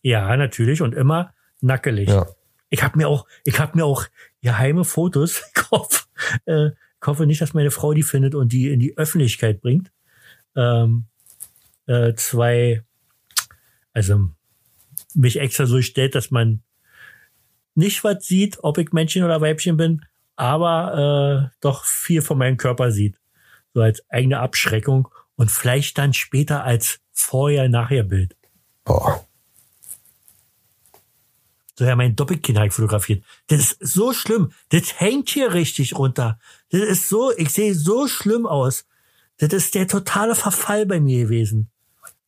[0.00, 0.80] Ja, natürlich.
[0.80, 2.08] Und immer nackelig.
[2.08, 2.26] Ja.
[2.70, 4.06] Ich habe mir auch, ich habe mir auch
[4.40, 5.42] geheime Fotos.
[5.72, 6.04] Ich hoffe,
[6.44, 9.90] äh, ich hoffe nicht, dass meine Frau die findet und die in die Öffentlichkeit bringt.
[10.54, 11.06] Ähm,
[11.86, 12.82] äh, zwei,
[13.94, 14.28] also
[15.14, 16.62] mich extra so stellt, dass man
[17.74, 20.04] nicht was sieht, ob ich Männchen oder Weibchen bin,
[20.36, 23.18] aber äh, doch viel von meinem Körper sieht.
[23.74, 28.36] So als eigene Abschreckung und vielleicht dann später als Vorher-Nachher-Bild.
[28.84, 29.26] Boah.
[31.78, 33.24] So ja, mein Doppelkinn habe ich fotografiert.
[33.48, 34.52] Das ist so schlimm.
[34.68, 36.38] Das hängt hier richtig runter.
[36.70, 38.84] Das ist so, ich sehe so schlimm aus.
[39.38, 41.71] Das ist der totale Verfall bei mir gewesen.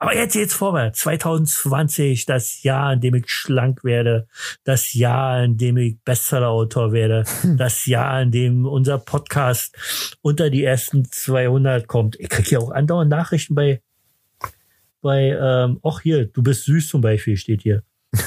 [0.05, 0.99] Aber jetzt geht's vorwärts.
[1.01, 4.29] 2020, das Jahr, in dem ich schlank werde.
[4.63, 7.25] Das Jahr, in dem ich Bestseller-Autor werde.
[7.57, 9.75] Das Jahr, in dem unser Podcast
[10.21, 12.21] unter die ersten 200 kommt.
[12.21, 13.81] Ich krieg ja auch andauernd Nachrichten bei,
[15.01, 17.83] bei, ähm, auch hier, du bist süß zum Beispiel, steht hier.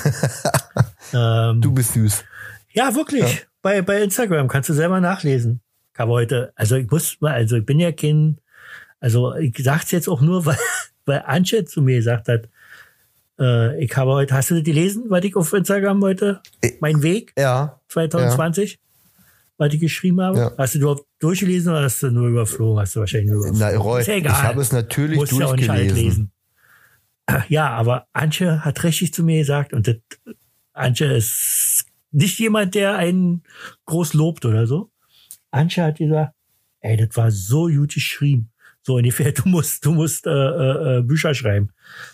[1.13, 2.23] ähm, Du bist süß.
[2.71, 3.45] ja, wirklich.
[3.61, 5.61] Bei, bei Instagram kannst du selber nachlesen.
[5.93, 8.39] Ich habe heute, also ich muss mal, also ich bin ja kein,
[8.99, 10.57] also ich sag's jetzt auch nur, weil,
[11.07, 12.49] weil Antje zu mir gesagt hat,
[13.39, 17.01] äh, ich habe heute, hast du das gelesen, was ich auf Instagram heute, Ich- mein
[17.01, 17.79] Weg Ja.
[17.87, 18.79] 2020,
[19.57, 20.37] was ich geschrieben habe?
[20.37, 20.51] Ja.
[20.57, 22.79] Hast du überhaupt durchgelesen oder hast du nur überflogen?
[22.79, 23.59] Hast du wahrscheinlich nur überflogen.
[23.75, 24.43] Na, Roy, Ist ja ich egal.
[24.43, 26.31] habe es natürlich Musst ja auch nicht alles durchgelesen.
[27.29, 27.45] lesen.
[27.49, 29.95] Ja, aber Antje hat richtig zu mir gesagt und das,
[30.73, 33.43] Antje ist nicht jemand, der einen
[33.85, 34.89] groß lobt oder so.
[35.51, 36.33] Antje hat gesagt,
[36.79, 38.49] ey, das war so gut geschrieben.
[38.87, 41.71] So ungefähr, du musst, du musst äh, äh, äh, Bücher schreiben.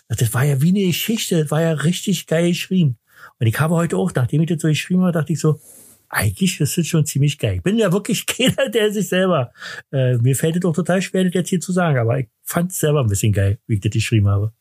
[0.07, 2.97] Das war ja wie eine Geschichte, das war ja richtig geil geschrieben.
[3.38, 5.62] Und ich habe heute auch, nachdem ich das so geschrieben habe, dachte ich so,
[6.09, 7.57] eigentlich ist das schon ziemlich geil.
[7.57, 9.53] Ich bin ja wirklich keiner, der sich selber,
[9.91, 12.71] äh, mir fällt es auch total schwer, das jetzt hier zu sagen, aber ich fand
[12.71, 14.51] es selber ein bisschen geil, wie ich das geschrieben habe.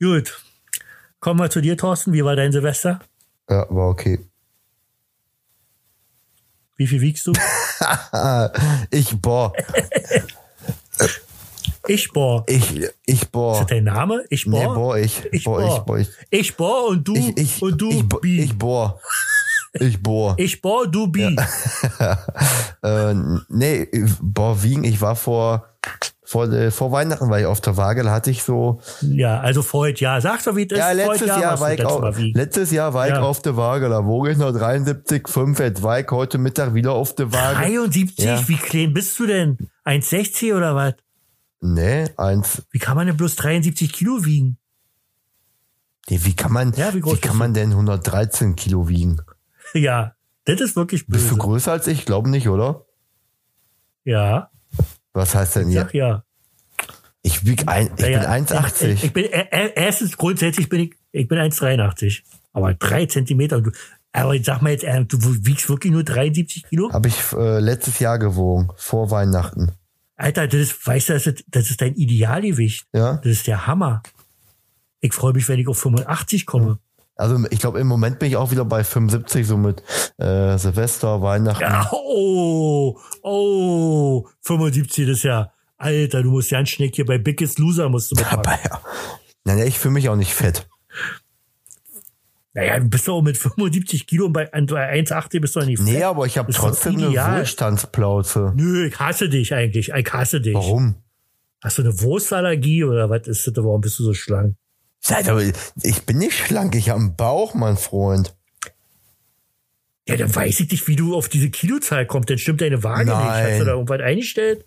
[0.00, 0.36] Gut.
[1.20, 2.12] Kommen wir zu dir, Thorsten.
[2.12, 2.98] Wie war dein Silvester?
[3.48, 4.18] Ja, war okay.
[6.76, 7.32] Wie viel wiegst du?
[8.90, 9.52] ich, boah,
[11.88, 12.44] Ich bohr.
[12.48, 13.58] ich, ich, Ist boah.
[13.60, 14.24] das dein Name?
[14.30, 14.98] Ich Nee, bohr?
[14.98, 15.98] ich, Ich boah, ich, bohr.
[15.98, 18.40] ich, Ich bohr und du ich, ich, und du ich, bi.
[18.42, 19.00] ich bohr.
[19.78, 20.34] Ich bohr.
[20.38, 21.36] Ich bohr, du bi.
[22.82, 23.14] Äh,
[23.48, 23.88] nee,
[24.20, 25.66] boah, wiegen, ich war vor,
[26.26, 29.62] vor, äh, vor Weihnachten war ich auf der Waage, da hatte ich so, Ja, also
[29.62, 30.20] vor ja.
[30.20, 30.72] Sag doch, wie ist.
[30.76, 33.22] ja, letztes Jahr, du war ich auf, letztes Jahr war ich Ja.
[33.22, 37.14] auf der Waage, da wog ich noch 73,5, jetzt war ich heute Mittag wieder auf
[37.14, 37.56] der Waage.
[37.56, 38.24] 73?
[38.24, 38.48] Ja.
[38.48, 39.56] Wie klein bist du denn?
[39.84, 40.94] 1,60 oder was?
[41.60, 44.58] Nee, eins, Wie kann man denn bloß 73 Kilo wiegen?
[46.10, 49.20] nee, wie kann man, Ja, wie wie kann man denn 113 Kilo wiegen?
[49.74, 50.12] Ja,
[50.44, 51.18] das ist wirklich böse.
[51.20, 52.04] Bist du größer als ich?
[52.04, 52.84] Glaube nicht, oder?
[54.04, 54.50] Ja,
[55.16, 55.82] Was heißt denn ich hier?
[55.82, 56.24] sag ja.
[57.22, 58.30] Ich wieg ein, ich Ja, bin ja.
[58.30, 58.88] 1,80.
[58.88, 62.22] Ich, ich bin, äh, äh, erstens grundsätzlich bin ich, ich bin 1,83.
[62.52, 63.62] Aber drei Zentimeter.
[64.12, 66.92] Aber jetzt sag mal jetzt, du wiegst wirklich nur 73 Kilo?
[66.92, 69.72] Habe ich äh, letztes Jahr gewogen, vor Weihnachten.
[70.16, 72.86] Alter, das ist, weißt du, das ist, das ist dein Idealgewicht.
[72.94, 73.16] Ja.
[73.16, 74.02] Das ist der Hammer.
[75.00, 76.78] Ich freue mich, wenn ich auf 85 komme.
[77.16, 79.82] Also ich glaube, im Moment bin ich auch wieder bei 75, so mit
[80.18, 81.62] äh, Silvester, Weihnachten.
[81.62, 87.58] Ja, oh, oh, 75 das ist ja, Alter, du musst ganz schnell hier bei Biggest
[87.58, 88.38] Loser musst du mitmachen.
[88.40, 88.80] Aber ja.
[89.44, 90.68] Naja, ich fühle mich auch nicht fett.
[92.52, 95.92] Naja, du bist doch mit 75 Kilo und bei 1,80 bist du doch nicht Nee,
[95.94, 96.02] fett.
[96.04, 97.08] aber ich habe trotzdem eine.
[97.14, 98.52] Wohlstandsplauze.
[98.56, 99.90] Nö, ich hasse dich eigentlich.
[99.94, 100.54] Ich hasse dich.
[100.54, 100.96] Warum?
[101.62, 103.56] Hast du eine Wurstallergie oder was ist das?
[103.56, 104.56] Warum bist du so schlank?
[105.06, 108.34] Seid aber, ich bin nicht schlank, ich habe einen Bauch, mein Freund.
[110.08, 112.28] Ja, dann weiß ich nicht, wie du auf diese Kilozahl kommst.
[112.28, 113.14] Dann stimmt deine Waage nicht.
[113.14, 113.50] Nein.
[113.52, 114.64] Hast du da irgendwas eingestellt?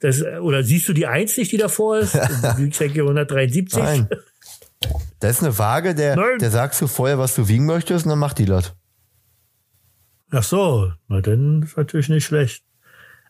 [0.00, 2.16] Das, oder siehst du die Eins nicht, die davor ist?
[2.16, 3.80] Du wiegst ja 173.
[3.80, 4.08] Nein.
[5.20, 6.40] Da ist eine Waage, der, Nein.
[6.40, 8.74] der sagst du vorher, was du wiegen möchtest, und dann macht die das.
[10.32, 12.64] Ach so, na dann ist natürlich nicht schlecht.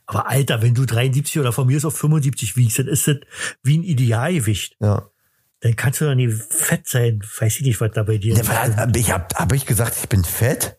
[0.07, 3.17] Aber Alter, wenn du 73 oder von mir ist auf 75 wiegst, dann ist das
[3.63, 4.77] wie ein Idealgewicht.
[4.81, 5.11] Ja.
[5.61, 7.21] Dann kannst du doch nicht fett sein.
[7.39, 8.51] Weiß ich nicht, was da bei dir ist.
[8.97, 10.77] ich hab, hab ich gesagt, ich bin fett?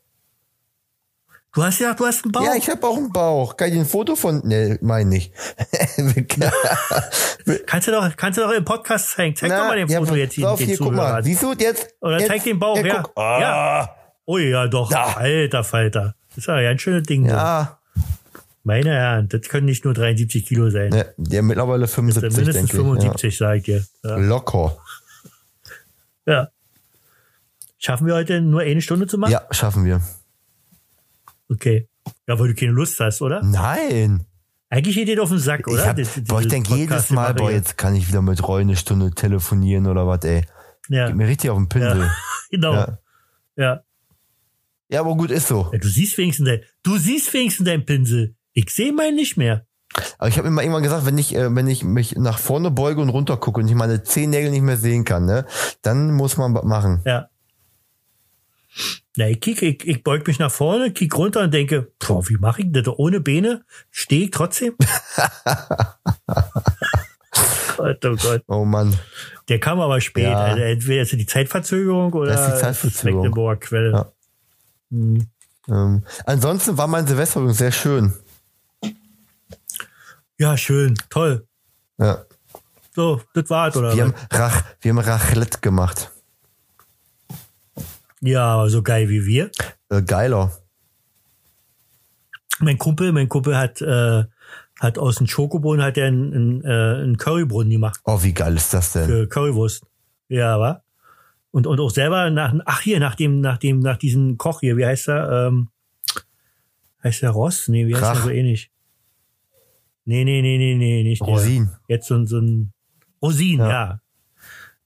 [1.54, 2.46] Du hast ja, du hast einen Bauch.
[2.46, 3.58] Ja, ich habe auch einen Bauch.
[3.58, 4.42] Kann ich dir ein Foto von?
[4.46, 5.34] Nee, mein nicht.
[7.66, 9.36] kannst du doch, kannst du doch im Podcast zeigen.
[9.36, 11.22] Zeig doch mal den ja, Foto jetzt hier, den hier guck mal.
[11.22, 11.94] Siehst du jetzt?
[12.00, 13.04] Oder jetzt, zeig den Bauch, ja.
[13.16, 13.96] Ah, Ja.
[14.26, 14.90] Oh ja, doch.
[14.90, 15.16] Da.
[15.16, 16.16] Alter Falter.
[16.30, 17.26] Das ist ja ein schönes Ding.
[17.26, 17.81] ja.
[18.64, 20.90] Meine Herren, das können nicht nur 73 Kilo sein.
[20.90, 23.02] Ne, der mittlerweile Das sind 75, mindestens denke ich.
[23.02, 23.86] 75, sag ich dir.
[24.04, 24.10] Ja.
[24.12, 24.18] Ja.
[24.18, 24.78] Locker.
[26.26, 26.50] ja.
[27.80, 29.32] Schaffen wir heute nur eine Stunde zu machen?
[29.32, 30.02] Ja, schaffen wir.
[31.50, 31.88] Okay.
[32.28, 33.42] Ja, weil du keine Lust hast, oder?
[33.44, 34.26] Nein.
[34.70, 35.82] Eigentlich geht dir auf den Sack, oder?
[35.82, 38.62] Ich, hab, Das- boah, ich denke jedes Mal, boah, jetzt kann ich wieder mit Roy
[38.62, 40.46] eine Stunde telefonieren oder was, ey.
[40.88, 42.02] Ja, Geht mir richtig auf den Pinsel.
[42.02, 42.12] Ja.
[42.52, 42.74] genau.
[42.74, 42.98] Ja.
[43.58, 43.84] Ja.
[44.90, 45.70] Ja, aber gut, ist so.
[45.74, 45.80] ja.
[45.80, 48.36] Du siehst wenigstens dein, du siehst wenigstens deinen Pinsel.
[48.54, 49.66] Ich sehe meinen nicht mehr.
[50.18, 53.02] Aber ich habe immer irgendwann gesagt, wenn ich, äh, wenn ich mich nach vorne beuge
[53.02, 55.46] und runter gucke und ich meine Zehennägel nicht mehr sehen kann, ne,
[55.82, 57.02] dann muss man was machen.
[57.06, 57.28] Ja.
[59.18, 62.38] Ja, ich, kick, ich, ich beug mich nach vorne, kick runter und denke, boah, wie
[62.38, 62.88] mache ich das?
[62.88, 64.76] Ohne Beine stehe ich trotzdem?
[67.76, 68.44] Gott, oh Gott.
[68.48, 68.98] Oh Mann.
[69.50, 70.24] Der kam aber spät.
[70.24, 70.38] Ja.
[70.38, 73.22] Also entweder ist es die Zeitverzögerung oder Das ist die Zeitverzögerung.
[73.22, 73.92] Mecklenburger Quelle.
[73.92, 74.12] Ja.
[74.92, 75.28] Hm.
[75.68, 78.14] Ähm, ansonsten war mein Silvester übrigens sehr schön.
[80.42, 81.46] Ja, schön, toll.
[82.00, 82.26] Ja.
[82.96, 83.96] So, das war's, oder?
[83.96, 84.16] Wir haben?
[84.32, 86.10] Rach, wir haben Raclette gemacht.
[88.22, 89.52] Ja, so geil wie wir.
[89.90, 90.52] Äh, geiler.
[92.58, 94.24] Mein Kumpel, mein Kumpel hat, äh,
[94.80, 98.56] hat aus dem Schokobohnen hat er einen, einen, äh, einen Currybrunnen gemacht Oh, wie geil
[98.56, 99.06] ist das denn?
[99.06, 99.86] für Currywurst.
[100.28, 100.82] Ja, wa?
[101.52, 104.76] Und, und auch selber nach, ach hier, nach dem, nach dem, nach diesem Koch hier,
[104.76, 105.50] wie heißt er?
[105.50, 105.70] Ähm,
[107.04, 107.68] heißt der Ross?
[107.68, 108.16] Nee, wie heißt Krach.
[108.16, 108.72] er so ähnlich?
[110.06, 111.28] Nee, nee, nee, nee, nee, nicht der.
[111.30, 111.70] Rosin.
[111.88, 112.74] Jetzt so ein, so ein
[113.22, 113.70] Rosin, Ja.
[113.70, 114.00] ja.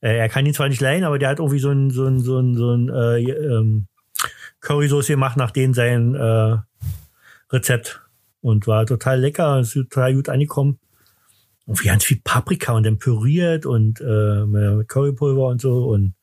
[0.02, 2.20] Äh, er kann ihn zwar nicht leihen, aber der hat irgendwie so ein, so ein,
[2.20, 3.88] so ein, so ein äh, ähm,
[4.60, 6.58] Currysoße gemacht nach dem sein äh,
[7.52, 8.02] Rezept.
[8.42, 10.78] Und war total lecker, ist total gut angekommen.
[11.66, 16.14] Und wie ganz viel Paprika und dann püriert und äh, Currypulver und so und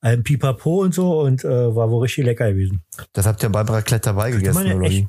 [0.00, 2.82] ein Pipapo und so und äh, war wohl richtig lecker gewesen.
[3.12, 5.08] Das habt ihr beim Raclette dabei gegessen, oder echt- wie?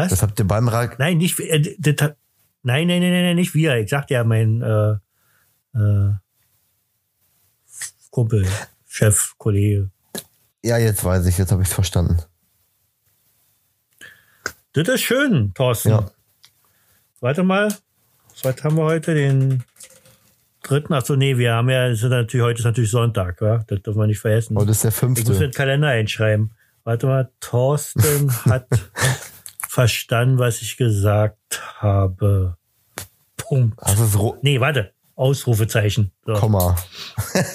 [0.00, 0.10] Was?
[0.10, 1.00] Das habt ihr beim Raclette.
[1.02, 2.12] Nein, nicht äh, das,
[2.62, 3.76] nein, nein, nein, nein, nicht wir.
[3.76, 4.92] Ich sagte ja mein äh,
[5.78, 6.12] äh,
[8.10, 8.46] Kumpel,
[8.86, 9.90] Chef, Kollege.
[10.64, 12.18] Ja, jetzt weiß ich, jetzt habe ich es verstanden.
[14.72, 15.90] Das ist schön, Thorsten.
[15.90, 16.10] Ja.
[17.20, 17.74] Warte mal,
[18.42, 19.14] was haben wir heute?
[19.14, 19.64] Den
[20.62, 20.92] dritten?
[20.92, 23.64] Achso, nee, wir haben ja, ist natürlich, heute ist natürlich Sonntag, wa?
[23.66, 24.56] das dürfen wir nicht vergessen.
[24.56, 25.38] Heute ist der Ich muss fünfte.
[25.38, 26.52] den Kalender einschreiben.
[26.84, 28.66] Warte mal, Thorsten hat
[29.70, 32.56] verstanden, was ich gesagt habe.
[33.36, 33.78] Punkt.
[33.80, 34.92] Das ist Ro Nee, warte.
[35.14, 36.10] Ausrufezeichen.
[36.26, 36.32] So.
[36.32, 36.76] Komma.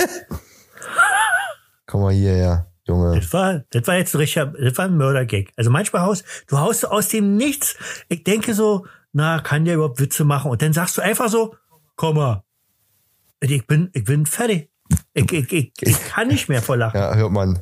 [1.85, 3.19] Komm mal hierher, Junge.
[3.19, 5.51] Das war, das war jetzt ein richtiger, das war ein Mördergag.
[5.57, 7.75] Also manchmal haust, du haust aus dem Nichts.
[8.07, 10.51] Ich denke so, na, kann der überhaupt Witze machen?
[10.51, 11.55] Und dann sagst du einfach so,
[11.97, 12.43] komm mal.
[13.41, 14.71] Ich bin, ich bin fertig.
[15.13, 16.97] Ich, ich, ich, ich kann nicht mehr vor Lachen.
[16.99, 17.59] Ja, hört man.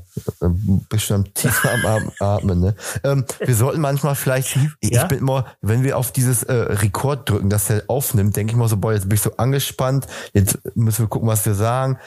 [0.89, 2.75] Bisschen am tiefen am Atmen, ne?
[3.03, 5.05] Ähm, wir sollten manchmal vielleicht, ich Ja?
[5.05, 8.67] bin immer, wenn wir auf dieses äh, Rekord drücken, dass der aufnimmt, denke ich mal
[8.67, 11.97] so, boah, jetzt bin ich so angespannt, jetzt müssen wir gucken, was wir sagen.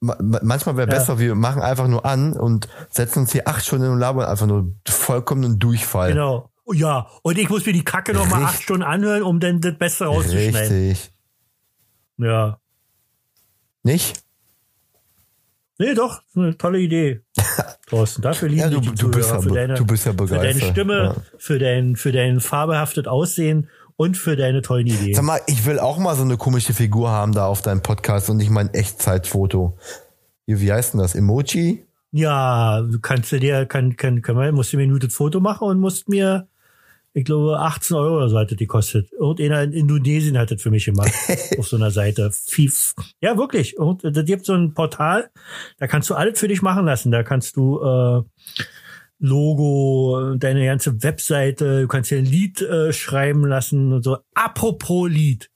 [0.00, 0.98] Ma ma- manchmal wäre Ja.
[0.98, 4.46] besser, wir machen einfach nur an und setzen uns hier acht Stunden und labern einfach
[4.46, 6.10] nur vollkommenen Durchfall.
[6.12, 6.50] Genau.
[6.72, 8.54] Ja, und ich muss mir die Kacke noch mal Richtig.
[8.56, 10.56] acht Stunden anhören, um dann das Beste rauszuschneiden.
[10.56, 11.10] Richtig.
[12.18, 12.58] Ja.
[13.82, 14.22] Nicht?
[15.80, 17.22] Nee, doch, eine tolle Idee.
[17.88, 20.12] Thorsten, dafür lieben Ja, du, dich die du, bist ja, für deine, du bist ja
[20.12, 20.62] für begeistert.
[20.62, 21.16] deine Stimme, Ja.
[21.38, 25.14] für dein, für dein farbehaftet Aussehen und für deine tollen Ideen.
[25.14, 28.28] Sag mal, ich will auch mal so eine komische Figur haben da auf deinem Podcast
[28.28, 29.78] und nicht mein Echtzeitfoto.
[30.44, 31.14] Wie, heißt denn das?
[31.14, 31.86] Emoji?
[32.12, 35.66] Ja, kannst du dir, kann, kann, kann man, musst du mir ein gutes Foto machen
[35.66, 36.46] und musst mir,
[37.12, 39.10] ich glaube, 18 Euro oder so hat das gekostet.
[39.12, 41.12] Irgendeiner in Indonesien hat das für mich gemacht.
[41.58, 42.30] auf so einer Seite.
[42.32, 42.94] Fief.
[43.20, 43.78] Ja, wirklich.
[43.78, 45.30] Und da gibt so ein Portal,
[45.78, 47.10] da kannst du alles für dich machen lassen.
[47.10, 48.22] Da kannst du, äh,
[49.22, 54.16] Logo, deine ganze Webseite, du kannst dir ein Lied äh, schreiben lassen und so.
[54.34, 55.50] Apropos Lied.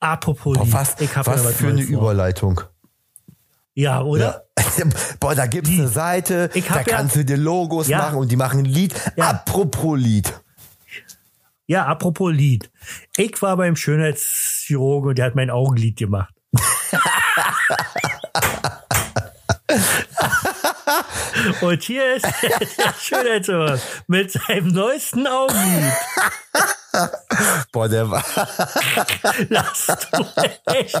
[0.00, 0.72] Apropos Boah, Lied.
[0.74, 1.96] was, Ich hab ja was für eine vor.
[1.98, 2.60] Überleitung.
[3.74, 4.44] Ja, oder?
[4.76, 4.84] Ja.
[5.20, 7.98] Boah, da gibt's eine Seite, Ich da ja- kannst du dir Logos Ja.
[7.98, 8.94] machen und die machen ein Lied.
[9.18, 10.30] Apropos Lied.
[11.70, 12.70] Ja, apropos Lied.
[13.18, 16.32] Ich war beim Schönheitschirurgen und der hat mein Augenlid gemacht.
[21.60, 25.92] und hier ist der Schönheitschirurg mit seinem neuesten Augenlid.
[27.70, 28.24] Boah, der war,
[29.50, 30.24] Lachst du
[30.72, 30.98] echt?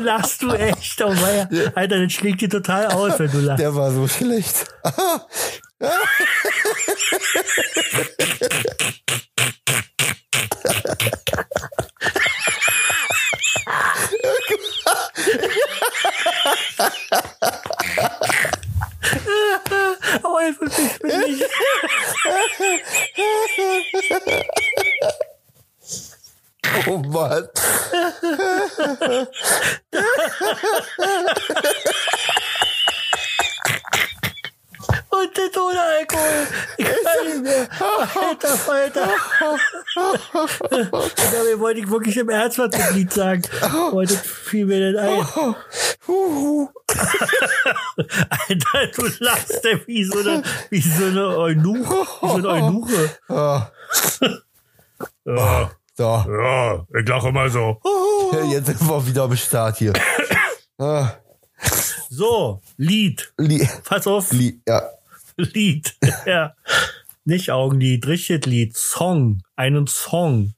[0.00, 1.02] Lachst du echt?
[1.02, 3.60] Oh mein, Alter, das schlägt dir total aus, wenn du lachst.
[3.60, 4.64] der war so schlecht.
[20.22, 21.44] Oh, ich bin nicht.
[26.88, 27.48] Oh Mann.
[35.10, 36.46] Und das ohne Alkohol.
[36.76, 37.68] Ich kann nicht mehr.
[38.28, 39.08] Alter, Falter.
[40.90, 43.42] Und dabei wollte ich wirklich im Ernst was zum Lied sagen.
[43.92, 45.26] Heute fiel mir denn ein.
[48.30, 52.06] Alter, du lachst ja wie so eine, wie so eine Eunuche.
[52.22, 53.10] Wie so eine Eunuche.
[55.24, 57.80] Ja, so, ja, ich lache immer so.
[58.50, 59.92] jetzt sind wir wieder am Start hier.
[60.78, 61.08] Ah,
[62.10, 63.32] So, Lied.
[63.38, 64.32] Li Pass auf.
[64.32, 64.82] Li ja.
[65.36, 65.96] Lied.
[66.26, 66.54] Ja.
[67.24, 68.76] Nicht Augenlied, richtiges Lied.
[68.76, 69.42] Song.
[69.56, 70.54] Einen Song.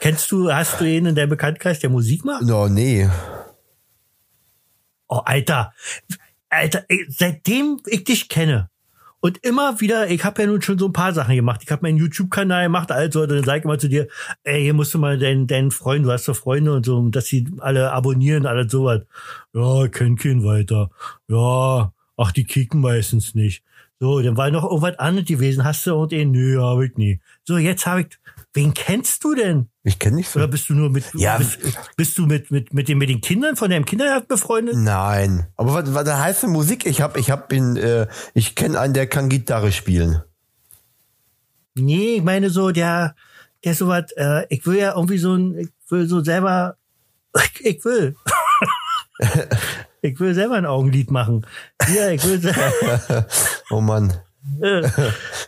[0.00, 2.42] Kennst du, hast du ihn in deinem Bekanntkreis, der Musik macht?
[2.42, 3.08] No, nee.
[5.08, 5.72] Oh, Alter.
[6.50, 8.70] Alter, seitdem ich dich kenne
[9.24, 11.62] und immer wieder, ich habe ja nun schon so ein paar Sachen gemacht.
[11.64, 14.06] Ich habe meinen YouTube-Kanal gemacht, also dann sag ich immer zu dir,
[14.42, 17.24] ey, hier musst du mal deinen, deinen Freunden, du hast doch Freunde und so, dass
[17.24, 19.00] sie alle abonnieren, alles sowas.
[19.54, 20.90] Ja, ich kenn keinen weiter.
[21.26, 23.64] Ja, ach, die kicken meistens nicht.
[24.04, 25.64] So, dann war noch irgendwas anderes gewesen.
[25.64, 27.20] Hast du und eh, nö, hab ich nie.
[27.44, 28.08] So, jetzt habe ich,
[28.52, 29.70] wen kennst du denn?
[29.82, 30.40] Ich kenne nicht so.
[30.40, 31.38] Oder bist du nur mit, Ja.
[31.38, 31.58] bist,
[31.96, 34.76] bist du mit, mit, mit den, mit den Kindern von deinem Kindergarten befreundet?
[34.76, 35.46] Nein.
[35.56, 36.84] Aber was, was heißt denn Musik?
[36.84, 40.20] Ich hab, ich hab ihn, äh, ich kenne einen, der kann Gitarre spielen.
[41.74, 43.16] Nee, ich meine so, der,
[43.64, 46.76] der sowas, äh, ich will ja irgendwie so ein, ich will so selber,
[47.54, 48.14] ich, ich will.
[50.04, 51.46] ich will selber ein Augenlid machen.
[51.94, 53.26] Ja, ich will selber,
[53.70, 54.12] Oh Mann.
[54.60, 54.82] äh,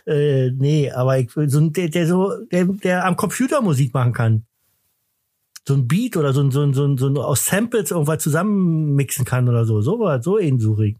[0.07, 3.93] äh, nee, aber ich will so ein, der, der so, der, der am Computer Musik
[3.93, 4.45] machen kann.
[5.67, 8.23] So ein Beat oder so ein, so ein, so ein, so ein aus Samples irgendwas
[8.23, 9.81] zusammenmixen kann oder so.
[9.81, 10.95] So was, so suche ich.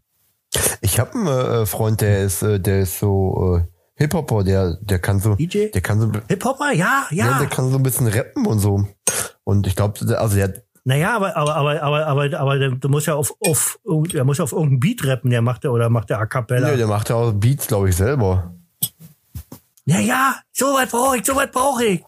[0.80, 5.00] Ich habe einen äh, Freund, der ist, äh, der ist so äh, Hip-Hopper, der, der
[5.00, 5.70] kann so, DJ?
[5.70, 7.26] der kann so, Hip-Hopper, ja, ja.
[7.26, 7.38] ja.
[7.40, 8.86] der kann so ein bisschen rappen und so.
[9.42, 13.04] Und ich glaube, also der, Naja, aber, aber, aber, aber, aber, aber der, der muss
[13.04, 16.08] ja auf, auf, der muss ja auf irgendeinen Beat rappen, der macht der, oder macht
[16.08, 16.70] der A Cappella.
[16.70, 18.54] nee, der macht ja auch Beats, glaube ich, selber.
[19.84, 22.02] Ja, ja, so was brauche ich, so was brauche ich.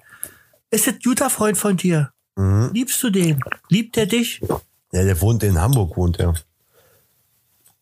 [0.70, 2.10] Ist das ein guter Freund von dir?
[2.36, 2.70] Mhm.
[2.72, 3.44] Liebst du den?
[3.68, 4.40] Liebt er dich?
[4.92, 6.32] Ja, der wohnt in Hamburg, wohnt er.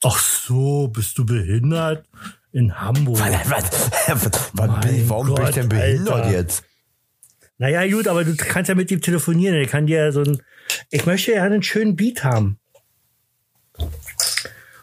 [0.02, 2.06] Ach so, bist du behindert?
[2.50, 3.20] In Hamburg.
[3.20, 3.70] Was,
[4.08, 6.32] was, was bin warum bin ich Gott, denn behindert Alter.
[6.32, 6.64] jetzt?
[7.58, 9.54] Naja, gut, aber du kannst ja mit ihm telefonieren.
[9.54, 10.42] Er kann dir ja so ein.
[10.90, 12.58] Ich möchte ja einen schönen Beat haben.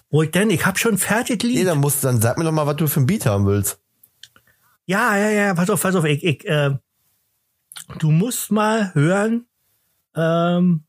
[0.09, 0.49] Wo ich denn?
[0.49, 1.55] Ich hab schon fertig Lied.
[1.55, 3.79] Nee, dann musst dann sag mir doch mal, was du für ein Beat haben willst.
[4.85, 6.05] Ja, ja, ja, pass auf, pass auf.
[6.05, 6.77] Ich, ich, äh,
[7.99, 9.47] du musst mal hören
[10.15, 10.83] ähm,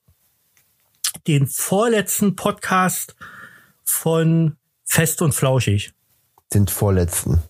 [1.27, 3.17] den vorletzten Podcast
[3.83, 5.93] von Fest und Flauschig.
[6.53, 7.43] Den vorletzten.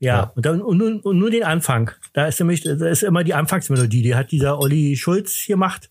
[0.00, 0.32] Ja, Ja.
[0.34, 1.90] Und, dann, und, nur, und nur den Anfang.
[2.12, 4.02] Da ist nämlich, da ist immer die Anfangsmelodie.
[4.02, 5.90] Die hat dieser Olli Schulz gemacht.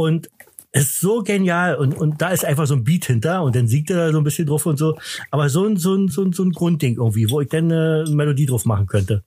[0.00, 0.30] Und
[0.72, 1.76] es ist so genial.
[1.76, 3.42] Und, und da ist einfach so ein Beat hinter.
[3.42, 4.98] Und dann singt er da so ein bisschen drauf und so.
[5.30, 8.04] Aber so ein, so ein, so ein, so ein Grundding irgendwie, wo ich dann eine
[8.08, 9.24] Melodie drauf machen könnte.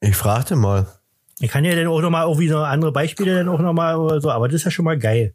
[0.00, 0.86] Ich fragte mal.
[1.38, 3.96] Ich kann ja dann auch noch mal irgendwie so andere Beispiele dann auch noch mal
[3.96, 5.34] oder so, aber das ist ja schon mal geil.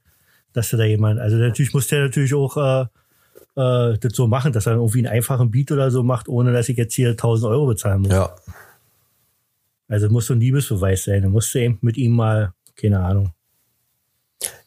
[0.54, 2.82] dass du da jemand, also natürlich muss der natürlich auch äh,
[3.56, 6.70] äh, das so machen, dass er irgendwie einen einfachen Beat oder so macht, ohne dass
[6.70, 8.12] ich jetzt hier 1000 Euro bezahlen muss.
[8.12, 8.36] Ja.
[9.88, 11.22] Also muss so ein Liebesbeweis sein.
[11.22, 13.34] Dann musst du eben mit ihm mal, keine Ahnung,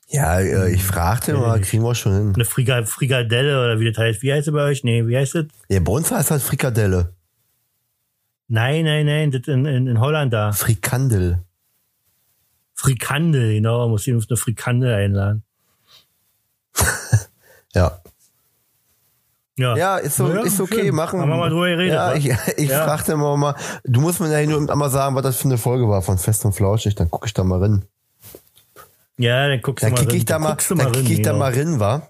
[0.09, 2.33] Ja, äh, ich fragte mal, kriegen wir schon hin.
[2.35, 4.23] eine Friga Frikadelle oder wie das heißt.
[4.23, 4.85] Wie heißt es bei euch?
[4.85, 5.47] Nee, wie heißt das?
[5.69, 7.15] Ja, bei uns heißt das Frikadelle.
[8.49, 10.53] Nein, nein, nein, das in, in, in Holland da.
[10.53, 11.41] Frikandel.
[12.75, 15.43] Frikandel, genau, muss ihn auf eine Frikandel einladen.
[17.75, 18.01] Ja.
[19.57, 20.95] Ja, Ja, ist so, Ja, ist okay, schön.
[20.95, 21.21] machen.
[21.21, 22.27] Haben wir mal drüber geredet, Ja, ich,
[22.57, 22.85] ich Ja.
[22.85, 25.89] fragte mal, mal, du musst mir ja nur mal sagen, was das für eine Folge
[25.89, 27.85] war von Fest und Flauschig, dann gucke ich da mal rein.
[29.19, 30.17] Ja, dann guckst du Dann mal krieg rein.
[30.17, 32.09] ich da Dann mal, guckst du dann krieg ich da mal rein, wa?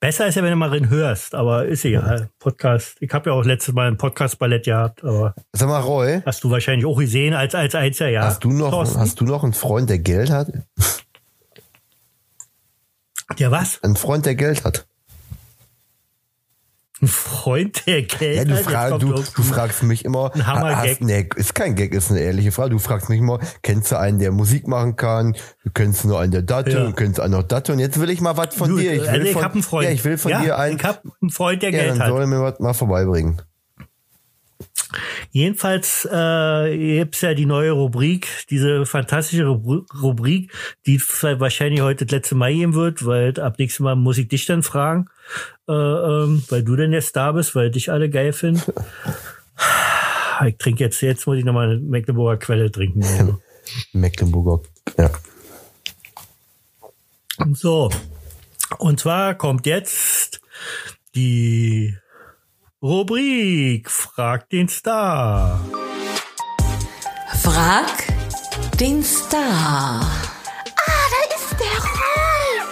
[0.00, 2.30] Besser ist ja, wenn du mal rein hörst, aber ist egal.
[2.38, 2.96] Podcast.
[3.00, 6.50] Ich habe ja auch letztes Mal ein Podcast-Ballett gehabt, aber Sag mal, Roy, hast du
[6.50, 8.22] wahrscheinlich auch gesehen als als Einser, ja.
[8.22, 9.00] hast du noch, Thorsten?
[9.00, 10.52] hast du noch einen Freund, der Geld hat?
[13.38, 13.82] Ja, was?
[13.82, 14.86] Ein Freund, der Geld hat.
[17.00, 20.34] Ein Freund, der Geld Ja, du, frag, du, du fragst mich immer.
[20.34, 21.00] Ein Hammer-Gag.
[21.00, 22.70] Nee, ist kein Gag, ist eine ehrliche Frage.
[22.70, 25.36] Du fragst mich immer, kennst du einen, der Musik machen kann?
[25.64, 26.84] Du kennst nur einen, der Datte, Ja.
[26.86, 27.72] du kennst einen noch Datte.
[27.72, 28.94] Und jetzt will ich mal was von Gut, dir.
[28.94, 29.84] Ich will, also ich von, hab einen Freund.
[29.88, 30.76] Ja, ich will von ja, dir einen.
[30.76, 32.08] Ich hab einen Freund, der ja, Geld dann hat.
[32.08, 33.40] soll er mir was mal vorbeibringen.
[35.30, 40.50] Jedenfalls äh, gibt's ja die neue Rubrik, diese fantastische Rubri- Rubrik,
[40.86, 44.28] die es wahrscheinlich heute das letzte Mal geben wird, weil ab nächstem Mal muss ich
[44.28, 45.06] dich dann fragen,
[45.68, 48.62] äh, ähm, weil du denn jetzt da bist, weil dich alle geil finden.
[50.46, 53.02] Ich trinke jetzt, jetzt muss ich nochmal eine Mecklenburger Quelle trinken.
[53.02, 53.40] Also.
[53.92, 54.62] Mecklenburger.
[54.96, 55.10] Ja.
[57.54, 57.90] So,
[58.78, 60.40] und zwar kommt jetzt
[61.16, 61.96] die
[62.80, 65.58] Rubrik Frag den Star.
[67.42, 67.88] Frag
[68.78, 70.06] den Star.
[70.76, 72.68] Da ist der Roy.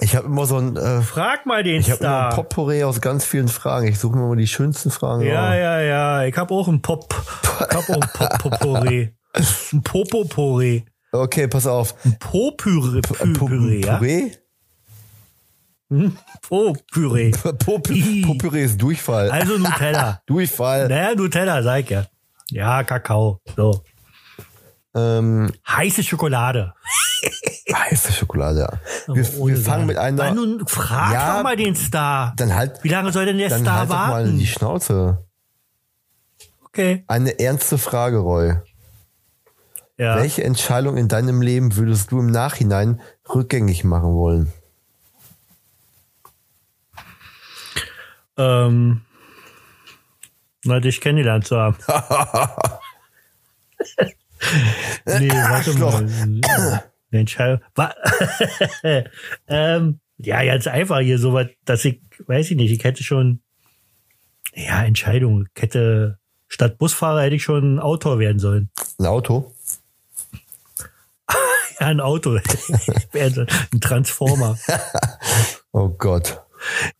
[0.00, 2.34] Ich habe immer so ein, äh, Frag mal den ich habe immer ein Star.
[2.34, 3.86] Potpourri aus ganz vielen Fragen.
[3.86, 5.22] Ich suche mir immer die schönsten Fragen.
[5.22, 5.54] Ja, raus.
[5.54, 6.24] ja, ja.
[6.24, 7.14] Ich hab auch einen Pop.
[7.44, 9.14] Ich hab auch ein Pop-Potpourri.
[9.72, 10.86] Ein Popopurri.
[11.12, 11.94] Okay, pass auf.
[12.04, 13.00] Ein Popüre.
[13.00, 13.96] Pu- Püree, ja?
[13.96, 14.32] Puree?
[16.48, 17.30] Popüree.
[17.32, 19.30] Popü- Popüree ist Durchfall.
[19.30, 20.20] Also Nutella.
[20.26, 20.88] Durchfall.
[20.88, 22.06] Naja, Nutella, sag ich ja.
[22.50, 23.40] Ja, Kakao.
[23.56, 23.82] So.
[24.94, 26.74] Ähm, Heiße Schokolade.
[27.72, 29.14] heiße Schokolade, ja.
[29.14, 30.24] Wir, wir fangen mit einer.
[30.24, 32.34] Mann, nun frag Ja, doch mal den Star.
[32.36, 34.38] Dann halt, Wie lange soll denn der dann Star halt doch mal warten?
[34.38, 35.24] die Schnauze.
[36.64, 37.04] Okay.
[37.08, 38.54] Eine ernste Frage, Roy.
[40.00, 40.16] Ja.
[40.16, 44.50] Welche Entscheidung in deinem Leben würdest du im Nachhinein rückgängig machen wollen?
[48.38, 49.02] Ähm,
[50.64, 51.76] na, dich kennengelernt zu haben.
[55.04, 56.06] nee, warte mal.
[56.06, 56.80] Eine
[57.10, 57.60] Entscheidung.
[57.74, 57.94] Wa-
[59.48, 63.42] ähm, ja, ganz einfach hier so was, dass ich, weiß ich nicht, ich hätte schon,
[64.54, 65.46] ja, Entscheidung.
[65.54, 68.70] Ich hätte, statt Busfahrer hätte ich schon Autor werden sollen.
[68.98, 69.52] Ein Auto?
[71.80, 72.38] Ja, ein Auto.
[73.12, 74.58] Ein Transformer.
[75.72, 76.42] Oh Gott.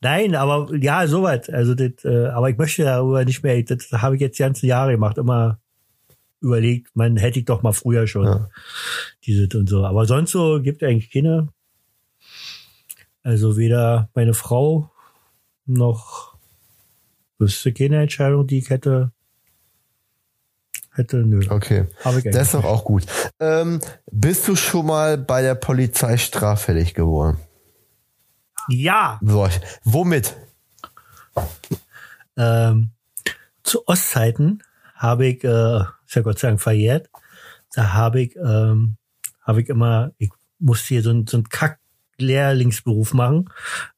[0.01, 1.53] Nein, aber ja, soweit.
[1.53, 3.61] Also das, äh, aber ich möchte darüber nicht mehr.
[3.64, 5.59] Das habe ich jetzt die ganzen Jahre gemacht, immer
[6.41, 8.49] überlegt, man hätte ich doch mal früher schon Ja.
[9.24, 9.85] diese und so.
[9.85, 11.49] Aber sonst so gibt eigentlich keine.
[13.24, 14.89] Also weder meine Frau
[15.66, 16.37] noch
[17.39, 19.11] wüsste keine Entscheidung, die ich hätte.
[20.93, 21.41] Hätte, nö.
[21.49, 21.86] Okay.
[22.16, 23.05] Ich Das ist doch auch gut.
[23.38, 23.80] Ähm,
[24.11, 27.38] bist du schon mal bei der Polizei straffällig geworden?
[28.68, 29.49] Ja, So,
[29.84, 30.36] womit?
[32.36, 32.91] Ähm,
[33.62, 34.62] zu Ostzeiten
[34.95, 37.09] habe ich, äh, ist ja Gott sei Dank verjährt,
[37.74, 38.97] da habe ich, ähm,
[39.43, 43.49] habe ich immer, ich musste hier so, ein- so einen Kack-Lehrlingsberuf machen.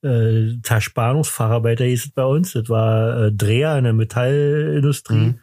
[0.02, 2.52] Äh, Zerspannungsfacharbeiter hieß es bei uns.
[2.52, 5.34] Das war äh, Dreher in der Metallindustrie.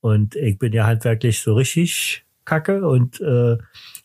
[0.00, 3.58] Und ich bin ja handwerklich so richtig kacke und äh,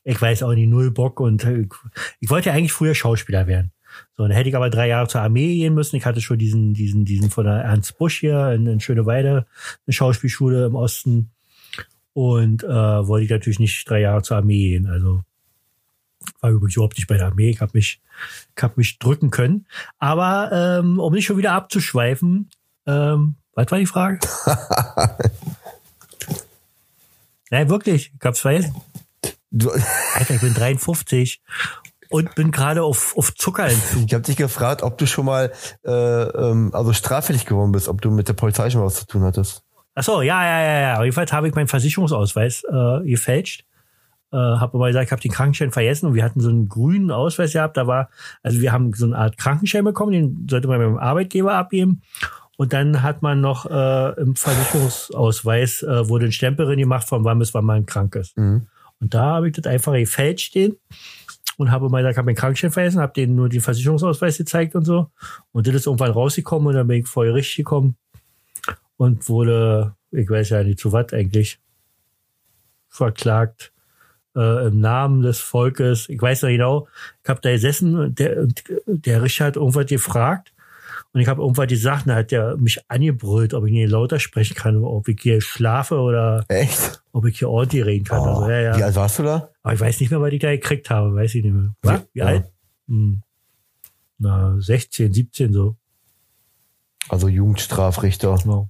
[0.03, 1.73] ich weiß auch nicht, null Bock und ich,
[2.19, 3.71] ich wollte ja eigentlich früher Schauspieler werden.
[4.17, 5.95] So, dann hätte ich aber drei Jahre zur Armee gehen müssen.
[5.95, 9.45] Ich hatte schon diesen, diesen, diesen von der Ernst Busch hier in, in Schöneweide,
[9.85, 11.31] eine Schauspielschule im Osten.
[12.13, 14.85] Und äh, wollte ich natürlich nicht drei Jahre zur Armee gehen.
[14.87, 15.21] Also
[16.39, 17.49] war übrigens überhaupt nicht bei der Armee.
[17.49, 18.01] Ich habe mich,
[18.55, 19.65] ich hab mich drücken können.
[19.97, 22.49] Aber ähm, um nicht schon wieder abzuschweifen,
[22.85, 24.19] ähm, was war die Frage?
[27.55, 28.11] Nein, wirklich.
[28.13, 28.75] Ich hab's vergessen.
[29.49, 31.41] Du, Alter, ich bin 53
[32.09, 34.03] und bin gerade auf, auf Zuckerentzug.
[34.07, 35.53] ich habe dich gefragt, ob du schon mal
[35.85, 39.23] äh, ähm, also straffällig geworden bist, ob du mit der Polizei schon was zu tun
[39.23, 39.63] hattest.
[39.93, 40.97] Ach so, ja, ja, ja, ja.
[40.97, 43.63] Auf jeden Fall habe ich meinen Versicherungsausweis äh, gefälscht.
[44.33, 47.09] Äh, habe aber gesagt, ich habe den Krankenschein vergessen und wir hatten so einen grünen
[47.09, 47.77] Ausweis gehabt.
[47.77, 48.09] Da war,
[48.43, 52.01] also wir haben so eine Art Krankenschein bekommen, den sollte man beim Arbeitgeber abgeben.
[52.57, 57.23] Und dann hat man noch äh, im Versicherungsausweis äh, wurde ein Stempel drin gemacht, von
[57.23, 58.37] wann bis wann man krank ist.
[58.37, 58.67] Mhm.
[58.99, 60.77] Und da habe ich das einfach gefälscht stehen
[61.57, 64.75] und habe mal gesagt, ich habe meinen Krankenschein vergessen, habe denen nur den Versicherungsausweis gezeigt
[64.75, 65.09] und so.
[65.51, 67.97] Und das ist irgendwann rausgekommen und dann bin ich vorher richtig gekommen
[68.97, 71.59] und wurde, ich weiß ja nicht zu was eigentlich,
[72.87, 73.73] verklagt
[74.35, 76.07] äh, im Namen des Volkes.
[76.07, 76.87] Ich weiß noch genau,
[77.21, 80.53] ich habe da gesessen und der, und der Richter hat irgendwas gefragt
[81.15, 84.53] und ich habe irgendwas gesagt, da hat der mich angebrüllt, ob ich nicht lauter sprechen
[84.53, 87.01] kann, ob ich hier schlafe oder Echt?
[87.13, 88.19] ob ich hier ordentlich reden kann.
[88.19, 88.77] Oh, also, ja, ja.
[88.77, 89.49] Wie alt warst du da?
[89.63, 91.73] Aber ich weiß nicht mehr, was ich da gekriegt habe, weiß ich nicht mehr.
[91.83, 92.01] Was?
[92.11, 92.25] Wie Ja.
[92.25, 92.51] alt?
[92.89, 93.21] Hm.
[94.17, 95.77] Na, 16, 17 so.
[97.07, 98.35] Also Jugendstrafrichter.
[98.43, 98.69] Genau.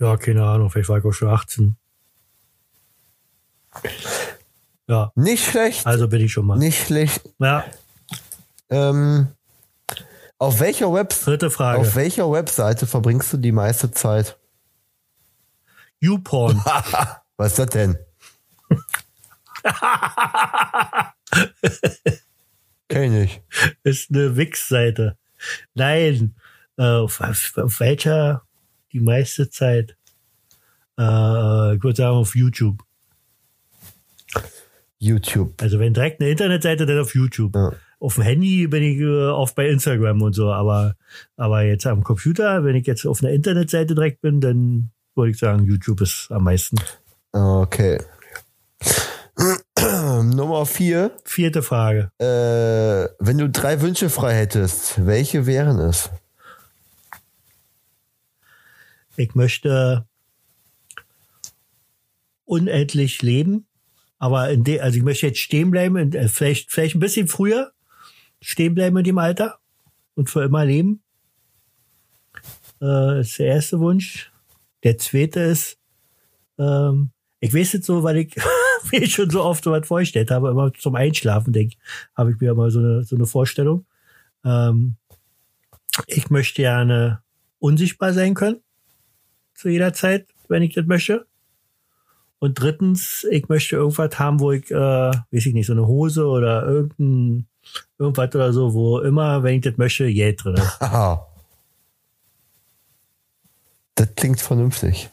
[0.00, 1.76] Ja, keine Ahnung, vielleicht war ich auch schon 18.
[4.88, 5.86] Ja, Nicht schlecht.
[5.86, 6.58] also bin ich schon mal.
[6.58, 7.22] Nicht schlecht.
[7.38, 7.64] Ja,
[8.70, 9.28] Ähm,
[10.38, 11.80] auf welcher Webs dritte Frage.
[11.80, 14.38] auf welcher Webseite verbringst du die meiste Zeit?
[16.00, 16.58] YouPorn.
[17.36, 17.98] Was ist das denn?
[22.88, 23.42] Kenn ich
[23.82, 25.16] ist eine Wix-Seite.
[25.74, 26.36] Nein,
[26.76, 28.42] äh, auf, auf welcher
[28.92, 29.96] die meiste Zeit?
[30.98, 32.84] Äh, ich würde sagen auf YouTube.
[34.98, 35.60] YouTube.
[35.60, 37.54] Also wenn direkt eine Internetseite, dann auf YouTube.
[37.56, 37.72] Ja.
[38.04, 40.94] Auf dem Handy bin ich äh, oft bei Instagram und so, aber,
[41.38, 45.38] aber jetzt am Computer, wenn ich jetzt auf einer Internetseite direkt bin, dann würde ich
[45.38, 46.76] sagen, YouTube ist am meisten.
[47.32, 47.98] Okay.
[49.78, 51.12] Nummer vier.
[51.24, 52.10] Vierte Frage.
[52.18, 56.10] Äh, wenn du drei Wünsche frei hättest, welche wären es?
[59.16, 60.04] Ich möchte
[62.44, 63.66] unendlich leben,
[64.18, 67.28] aber in de, also ich möchte jetzt stehen bleiben, in, äh, vielleicht, vielleicht ein bisschen
[67.28, 67.73] früher
[68.44, 69.58] stehen bleiben in dem Alter
[70.14, 71.02] und für immer leben.
[72.80, 74.30] Äh, ist der erste Wunsch.
[74.82, 75.78] Der zweite ist,
[76.58, 78.34] ähm, ich weiß jetzt so, weil ich
[78.92, 81.76] mir schon so oft so was vorgestellt habe, immer zum Einschlafen denke,
[82.14, 83.86] habe ich mir immer so eine, so eine Vorstellung.
[84.44, 84.96] Ähm,
[86.06, 87.22] ich möchte gerne
[87.58, 88.60] unsichtbar sein können
[89.54, 91.26] zu jeder Zeit, wenn ich das möchte.
[92.38, 96.26] Und drittens, ich möchte irgendwas haben, wo ich, äh, weiß ich nicht, so eine Hose
[96.26, 97.46] oder irgendein,
[97.98, 100.80] irgendwas oder so, wo immer, wenn ich das möchte, Geld drin ist.
[100.80, 101.26] Haha.
[103.94, 105.10] Das klingt vernünftig.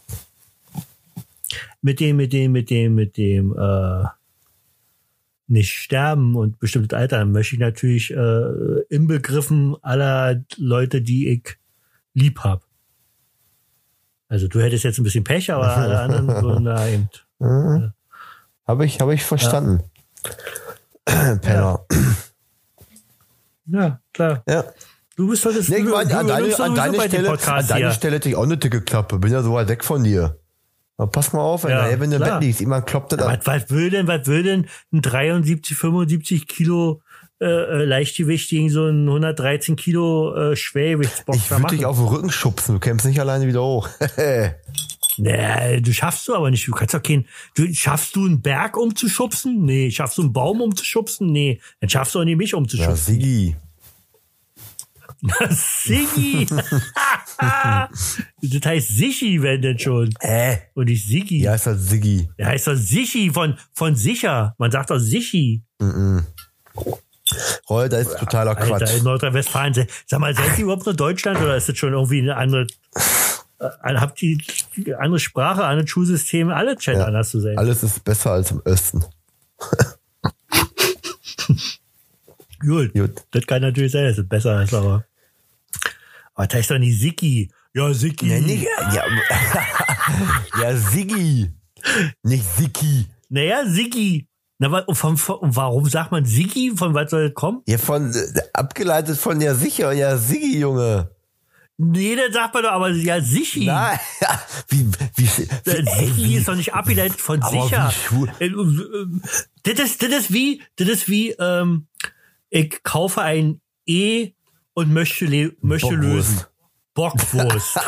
[1.81, 4.05] Mit dem, mit dem, mit dem, mit dem, äh,
[5.51, 11.57] nicht sterben und bestimmtes Alter möchte ich natürlich äh, inbegriffen aller Leute, die ich
[12.13, 12.63] lieb hab.
[14.29, 17.09] Also du hättest jetzt ein bisschen Pech, aber alle anderen so, na eben.
[17.39, 17.91] Mhm.
[18.65, 19.83] Habe ich, habe ich verstanden.
[21.05, 21.85] Penner.
[21.91, 22.15] Ja,
[24.13, 24.43] klar.
[24.47, 24.65] Ja.
[25.17, 27.91] Du bist heute Nee, ich du, du an deine, an deine Stelle, an deine.
[27.91, 29.19] Stelle hätte ich auch eine dicke Klappe.
[29.19, 30.37] Bin ja so weit weg von dir.
[30.97, 32.23] Aber pass mal auf, wenn, Ja, du- wenn du im.
[32.23, 33.37] Bett liegst, immer kloppt das an.
[33.39, 37.01] Was, was will denn, was will denn ein 73, 75 Kilo
[37.39, 41.75] äh, äh, Leichtgewicht gegen so einen 113 Kilo äh, Ich Schwergewichtsboxer würde machen?
[41.77, 42.75] dich auf den Rücken schubsen.
[42.75, 43.89] Du kämpfst nicht alleine wieder hoch.
[45.17, 46.67] Nee, du schaffst du aber nicht.
[46.67, 47.27] Du kannst doch keinen.
[47.55, 49.65] Du schaffst du einen Berg umzuschubsen?
[49.65, 49.91] Nee.
[49.91, 51.31] Schaffst du einen Baum umzuschubsen?
[51.31, 51.59] Nee.
[51.79, 53.15] Dann schaffst du auch nicht mich ja, umzuschubsen.
[53.15, 53.55] Sigi.
[55.49, 56.47] Siggi.
[57.37, 60.09] das heißt Sichi, wenn denn schon.
[60.19, 60.59] Hä?
[60.73, 61.41] Und nicht Siggi.
[61.43, 62.29] Ja, ist halt Sigi.
[62.37, 64.55] Der heißt doch Sichi von, von sicher.
[64.57, 65.63] Man sagt doch Sichi.
[67.69, 68.97] Roll, da ist totaler Alter, Quatsch.
[68.97, 69.87] in Nordrhein-Westfalen.
[70.05, 72.67] Sag mal, seid ihr überhaupt nur Deutschland oder ist das schon irgendwie eine andere,
[73.83, 74.37] habt ihr
[74.75, 77.05] die andere Sprache, anderes Schulsystem, alle scheint Ja.
[77.05, 77.57] anders zu sein.
[77.57, 79.03] Alles ist besser als im Osten.
[82.59, 82.93] Gut.
[82.93, 83.23] Gut.
[83.31, 85.05] Das kann natürlich sein, dass es besser ist, aber.
[86.35, 87.51] Aber das heißt doch nicht Siki.
[87.73, 88.27] Ja, Siki.
[88.29, 89.03] Ja, nicht, ja,
[90.61, 91.51] ja, Sigi.
[92.23, 93.07] Nicht Siki.
[93.29, 94.27] Naja, Siki.
[94.59, 96.73] Na, von, von, warum sagt man Siki?
[96.75, 97.61] Von was soll das kommen?
[97.65, 101.09] Ja, von, äh, abgeleitet von ja sicher, ja, Sigi, Junge.
[101.83, 103.65] Nee, das sagt man doch, aber ja, Sichi.
[103.65, 103.97] Nein,
[104.69, 107.91] wie, wie, wie, Äh, Sichi ist doch nicht abgeleitet von sicher.
[108.39, 109.05] Äh, äh,
[109.63, 111.87] Das ist, das ist wie, das ist wie, ähm,
[112.51, 114.31] ich kaufe ein E
[114.73, 115.25] und möchte,
[115.61, 116.03] möchte Bockwurst.
[116.03, 116.41] lösen.
[116.93, 117.79] Bockwurst.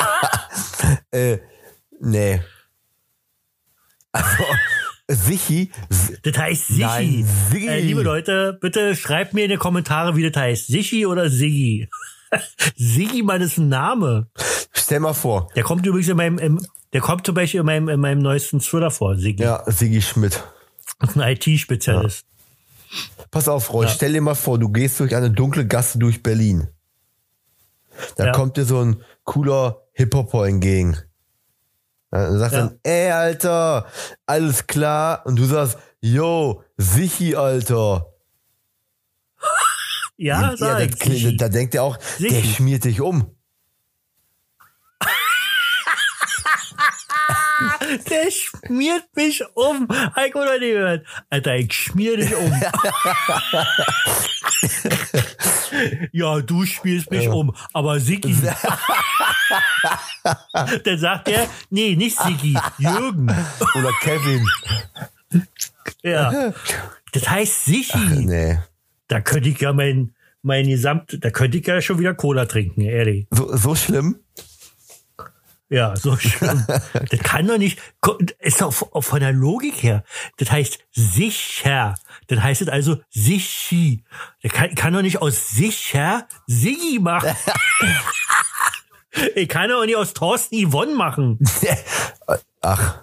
[1.11, 1.37] äh,
[1.99, 2.41] nee.
[4.11, 4.43] Also,
[5.07, 5.69] Sichi,
[6.23, 6.81] Das heißt Sichi.
[6.81, 7.67] Nein, Siggi.
[7.67, 10.67] Äh, liebe Leute, bitte schreibt mir in die Kommentare, wie das heißt.
[10.67, 11.89] Sichi oder Siggi?
[12.75, 14.27] Siggi, Mann, ist ein Name.
[14.73, 15.49] Stell mal vor.
[15.55, 18.59] Der kommt übrigens in meinem, im, der kommt zum Beispiel in meinem, in meinem neuesten
[18.59, 19.43] Thriller vor, Siggi.
[19.43, 20.43] Ja, Sigi Schmidt.
[20.99, 22.25] Das ist ein IT-Spezialist.
[23.31, 26.67] Pass auf, Roy, stell dir mal vor, du gehst durch eine dunkle Gasse durch Berlin.
[28.17, 28.31] Da Ja.
[28.31, 30.97] kommt dir so ein cooler Hip-Hopper entgegen.
[32.11, 32.59] Ja, Dann sagt Ja.
[32.67, 33.87] dann, ey, Alter,
[34.27, 35.25] alles klar?
[35.25, 38.12] Und du sagst, yo, Sichi, Alter.
[40.17, 42.53] Ja, ja, da, da denkt er auch, der Sichi.
[42.55, 43.35] schmiert dich um.
[48.09, 49.87] Der schmiert mich um.
[50.15, 51.05] Heiko oder nicht gehört.
[51.29, 52.51] Alter, ich schmier dich um.
[56.11, 57.55] ja, du schmierst mich um.
[57.73, 58.35] Aber Siggi.
[60.83, 63.29] Dann sagt er, nee, nicht Siggi, Jürgen.
[63.75, 64.47] Oder Kevin.
[66.01, 66.53] Ja.
[67.11, 68.25] Das heißt Siggi.
[68.25, 68.59] Nee.
[69.07, 72.81] Da könnte ich ja mein, mein Gesamt, da könnte ich ja schon wieder Cola trinken,
[72.81, 73.27] ehrlich.
[73.31, 74.19] So, so schlimm?
[75.69, 76.65] Ja, so schlimm.
[76.67, 77.79] das kann doch nicht,
[78.39, 80.03] ist doch von der Logik her.
[80.37, 81.95] Das heißt sicher.
[82.27, 84.03] Das heißt es also sichi.
[84.43, 87.35] Der kann, kann doch nicht aus sicher Siggi machen.
[89.35, 91.39] ich kann doch nicht aus Thorsten Yvonne machen.
[92.61, 93.01] Ach.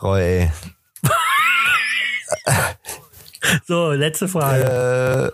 [0.00, 0.50] Roy.
[3.66, 5.32] So, letzte Frage.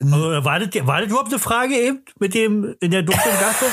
[0.00, 3.34] Äh, Aber war, das, war das überhaupt eine Frage eben mit dem in der dunklen
[3.40, 3.66] Gasse?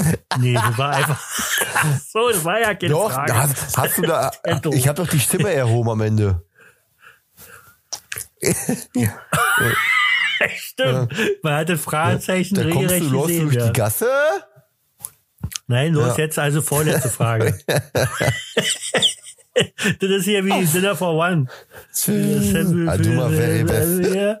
[0.38, 1.20] nee, das war einfach.
[2.12, 3.34] so, das war ja keine doch, Frage.
[3.36, 6.44] hast, hast du da, Ja, ich habe doch die Stimme erhoben am Ende.
[10.56, 11.12] Stimmt.
[11.42, 13.42] Man hat das Fragezeichen Da kommst du regelrecht los gesehen.
[13.44, 13.66] durch Ja.
[13.66, 14.10] die Gasse.
[15.66, 16.24] Nein, los Ja.
[16.24, 17.58] jetzt also vorletzte Frage.
[20.00, 21.46] Das ist hier wie Dinner for One.
[22.88, 23.10] Ah, du.
[24.14, 24.40] Ja.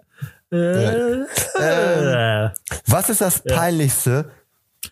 [0.50, 1.24] Äh,
[1.58, 2.50] äh.
[2.86, 4.30] Was ist das peinlichste,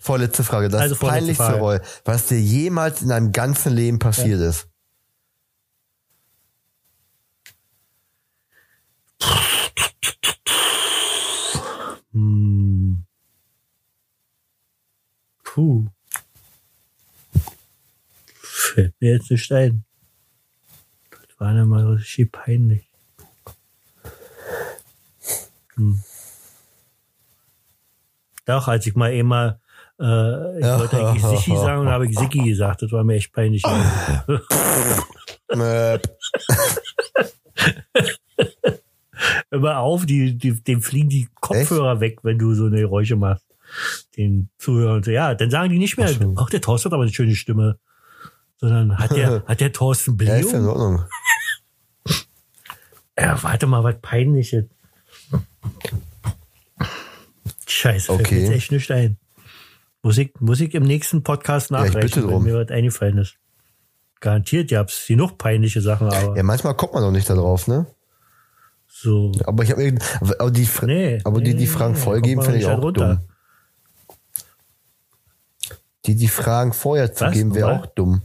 [0.00, 1.60] vorletzte Frage, das Also vorletzte peinlichste, Frage.
[1.60, 4.68] Roy, was dir jemals in deinem ganzen Leben passiert ist?
[12.12, 13.04] Hm.
[15.42, 15.86] Puh.
[18.42, 19.84] Fällt mir jetzt nicht ein.
[21.38, 22.88] War dann mal richtig peinlich.
[25.74, 26.00] Hm.
[28.46, 29.60] Doch, als ich mal eben mal,
[29.98, 32.80] äh, ich wollte eigentlich Sichi sagen und habe ich Sicki gesagt.
[32.82, 33.62] Das war mir echt peinlich.
[39.50, 43.46] Immer auf, die, die, dem fliegen die Kopfhörer weg, wenn du so eine Geräusche machst.
[44.16, 45.02] Den Zuhörern.
[45.02, 47.78] so, Ja, dann sagen die nicht mehr, ach, der Thorsten hat aber eine schöne Stimme.
[48.58, 50.64] Sondern hat der, hat der Thorsten ja, ist in?
[50.64, 51.04] Ordnung.
[53.18, 54.64] Ja, warte mal, was peinliches.
[57.66, 58.34] Scheiße, fällt Okay.
[58.36, 59.16] mir jetzt echt nicht ein.
[60.02, 62.44] Muss ich, muss ich im nächsten Podcast ich nachreichen, bitte wenn drum.
[62.44, 63.36] mir was eingefallen ist.
[64.20, 67.66] Garantiert, ihr habt genug peinliche Sachen, aber Ja, manchmal kommt man doch nicht da drauf,
[67.66, 67.86] ne?
[68.88, 69.32] so.
[69.44, 69.98] Aber ich habe
[70.38, 73.16] aber die, Nee, aber die, die nee, Fragen nee, vollgeben, finde ich nicht auch darunter.
[73.16, 73.28] dumm.
[76.06, 77.32] Die, die Fragen vorher zu Was?
[77.34, 78.22] geben, wäre auch dumm.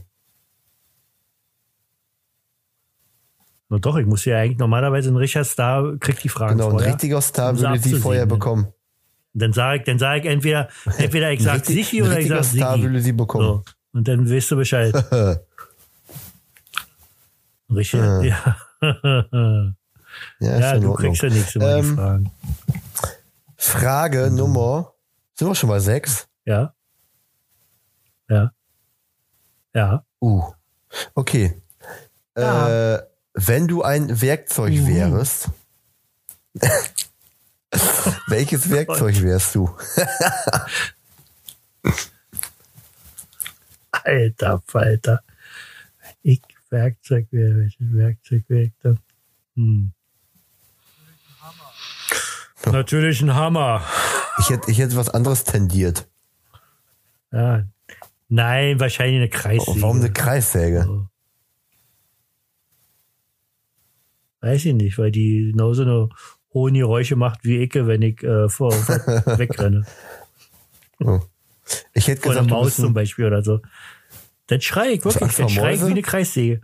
[3.72, 6.70] Na doch, ich muss ja eigentlich normalerweise ein richtiger Star kriegt die Fragen Genau, ein
[6.72, 6.88] vorher.
[6.90, 8.66] richtiger Star um sie würde sie abzusehen, vorher bekommen.
[9.32, 10.68] Dann sage ich, dann sage ich entweder,
[10.98, 12.84] entweder ich Ein sag richtig- Sichi ein oder ich richtiger sag Star Sigi.
[12.86, 13.46] würde sie bekommen.
[13.46, 13.64] So.
[13.94, 14.92] Und dann weißt du Bescheid.
[17.74, 18.00] Richtig?
[18.00, 18.56] Ja.
[18.82, 22.30] Ja, Ja, in du kriegst ja Mal die Ähm, Fragen.
[23.56, 24.92] Frage Nummer,
[25.32, 26.28] sind wir schon bei sechs?
[26.44, 26.74] Ja.
[28.28, 28.52] Ja.
[29.74, 30.04] Ja.
[30.20, 30.42] Uh,
[31.14, 31.54] okay.
[32.36, 32.96] Ja.
[32.96, 33.02] Äh,
[33.34, 35.50] wenn du ein Werkzeug wärst,
[38.26, 39.74] welches Werkzeug wärst du?
[43.90, 45.22] Alter Falter.
[46.22, 48.98] Ich Werkzeug wäre, welches Werkzeug wäre ich dann?
[49.56, 49.92] Hm.
[52.64, 53.84] Natürlich ein Hammer.
[54.38, 56.08] Ich hätte, ich hätte was anderes tendiert.
[57.30, 57.64] Ja.
[58.28, 59.78] Nein, wahrscheinlich eine Kreissäge.
[59.78, 60.84] Oh, warum eine Kreissäge?
[60.84, 61.06] So.
[64.42, 66.08] Weiß ich nicht, weil die genauso eine
[66.52, 68.96] hohe Geräusche macht wie ich, wenn ich äh, vor, vor
[69.38, 69.86] wegrenne.
[71.94, 73.60] Ich hätte Vor der gesagt, du Maus zum Beispiel oder so.
[74.48, 76.60] Dann schrei ich wirklich, dann schrei ich wie eine Kreissäge.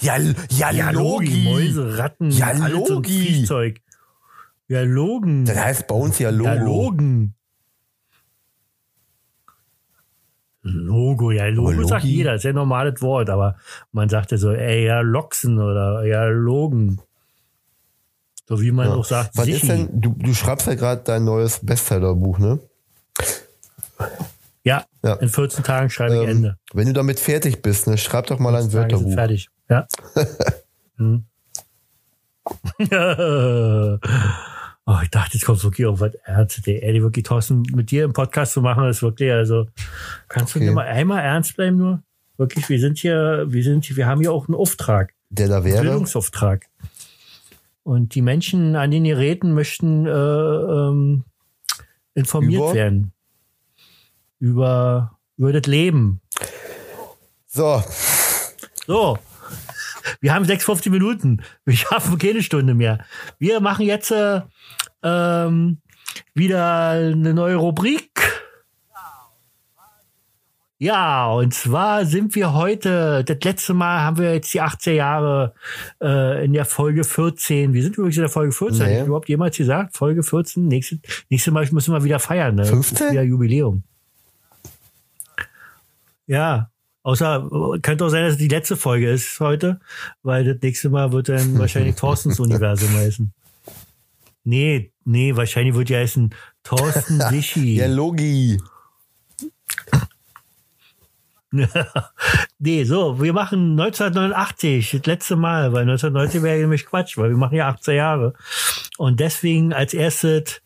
[0.00, 0.18] ja,
[0.50, 3.10] ja, Ja, Logi, Mäuse, Ratten, Ja, Logi.
[3.10, 3.80] Viehzeug.
[4.68, 5.46] Ja, Logen.
[5.46, 6.50] Das heißt bei uns ja Logo.
[6.50, 7.34] Ja, Logen.
[10.62, 12.16] Logo, ja, Logo Aber sagt Logi?
[12.16, 13.56] jeder, ist ja ein normales Wort, aber
[13.92, 17.00] man sagt ja so, ey, ja, Loxen oder ja, Logen.
[18.46, 18.94] So wie man Ja.
[18.94, 19.56] auch sagt, Was Sichi.
[19.56, 22.58] ist denn, du, du schreibst ja gerade dein neues Bestsellerbuch, ne?
[24.64, 25.14] Ja, Ja.
[25.14, 26.58] in 14 Tagen schreibe ich Ähm, Ende.
[26.74, 29.14] Wenn du damit fertig bist, ne, schreib doch mal ein 14 Tage sind Wörterbuch.
[29.14, 29.48] fertig.
[29.70, 29.86] Ja.
[30.98, 31.24] hm.
[34.88, 36.66] Oh, ich dachte, jetzt kommt wirklich irgendwas Ernstes.
[36.66, 39.66] Ey, Ehrlich, wirklich, Thorsten, mit dir im Podcast zu machen, ist wirklich, also,
[40.28, 40.66] kannst du Okay.
[40.68, 42.02] dir mal einmal ernst bleiben nur?
[42.38, 45.12] Wirklich, wir sind hier, wir sind hier, wir haben hier auch einen Auftrag.
[45.30, 45.82] Der da wäre.
[45.82, 46.66] Bildungsauftrag.
[47.82, 51.24] Und die Menschen an den Geräten möchten äh, ähm,
[52.14, 52.74] informiert Über?
[52.74, 53.12] werden
[54.40, 56.20] über, über das Leben.
[57.46, 57.82] So,
[58.86, 59.18] So,
[60.20, 61.42] wir haben 56 Minuten.
[61.64, 63.04] Wir schaffen keine Stunde mehr.
[63.38, 64.42] Wir machen jetzt äh,
[65.02, 65.78] ähm,
[66.34, 68.10] wieder eine neue Rubrik.
[70.80, 75.54] Ja, und zwar sind wir heute, das letzte Mal haben wir jetzt die 80er Jahre
[76.00, 77.72] äh, in der Folge 14.
[77.72, 78.78] Wir sind übrigens in der Folge 14.
[78.78, 78.84] Nee.
[78.84, 79.96] Hab ich überhaupt jemals gesagt?
[79.96, 80.68] Folge 14.
[80.68, 81.00] Nächste,
[81.30, 82.54] nächste Mal müssen wir wieder feiern.
[82.54, 82.64] Ne?
[82.64, 83.06] 15?
[83.06, 83.82] Ist wieder Jubiläum.
[86.28, 86.70] Ja,
[87.08, 87.48] außer
[87.80, 89.80] könnte auch sein, dass es die letzte Folge ist heute,
[90.22, 93.32] weil das nächste Mal wird dann wahrscheinlich Thorstens Universum heißen.
[94.44, 97.76] Nee, nee, wahrscheinlich wird ja heißen Thorsten Wischi.
[97.76, 98.60] ja, Logi.
[102.58, 107.38] nee, so, wir machen 1989, das letzte Mal, weil 1990 wäre nämlich Quatsch, weil wir
[107.38, 108.34] machen ja 18 Jahre.
[108.98, 110.60] Und deswegen als erstes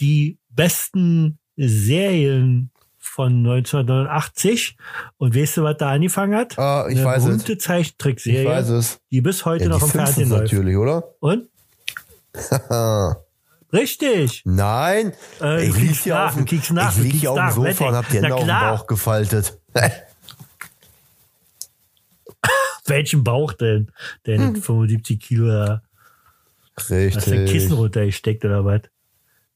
[0.00, 2.72] die besten Serien
[3.16, 4.76] von 1989.
[5.16, 6.58] Und weißt du, was da angefangen hat?
[6.58, 7.24] Ah, ich Eine weiß es.
[7.24, 9.00] berühmte Ich Zeichentrickserie, weiß es.
[9.10, 10.52] die bis heute Ja, noch im Fernsehen läuft.
[10.52, 11.02] natürlich, oder?
[11.20, 11.48] Und?
[13.72, 14.42] Richtig.
[14.44, 17.32] Nein, Äh, ich du lieg kriegst hier nach, auf dem, kriegst nach, ich lieg hier
[17.32, 18.48] auf dem Sofa und hab die Hände auf den.
[18.48, 19.58] Bauch gefaltet.
[22.86, 23.90] Welchen Bauch denn?
[24.26, 24.56] Der Hm.
[24.56, 25.82] hat 75 Kilo da.
[26.78, 27.72] Hast du ein Kissen Richtig.
[27.72, 28.82] runtergesteckt oder was?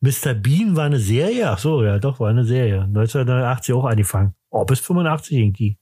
[0.00, 0.34] Mr.
[0.34, 1.50] Bean war eine Serie?
[1.50, 2.82] Ach so, ja, doch, war eine Serie.
[2.82, 4.34] 1989 auch angefangen.
[4.50, 5.78] Oh, bis 85 irgendwie.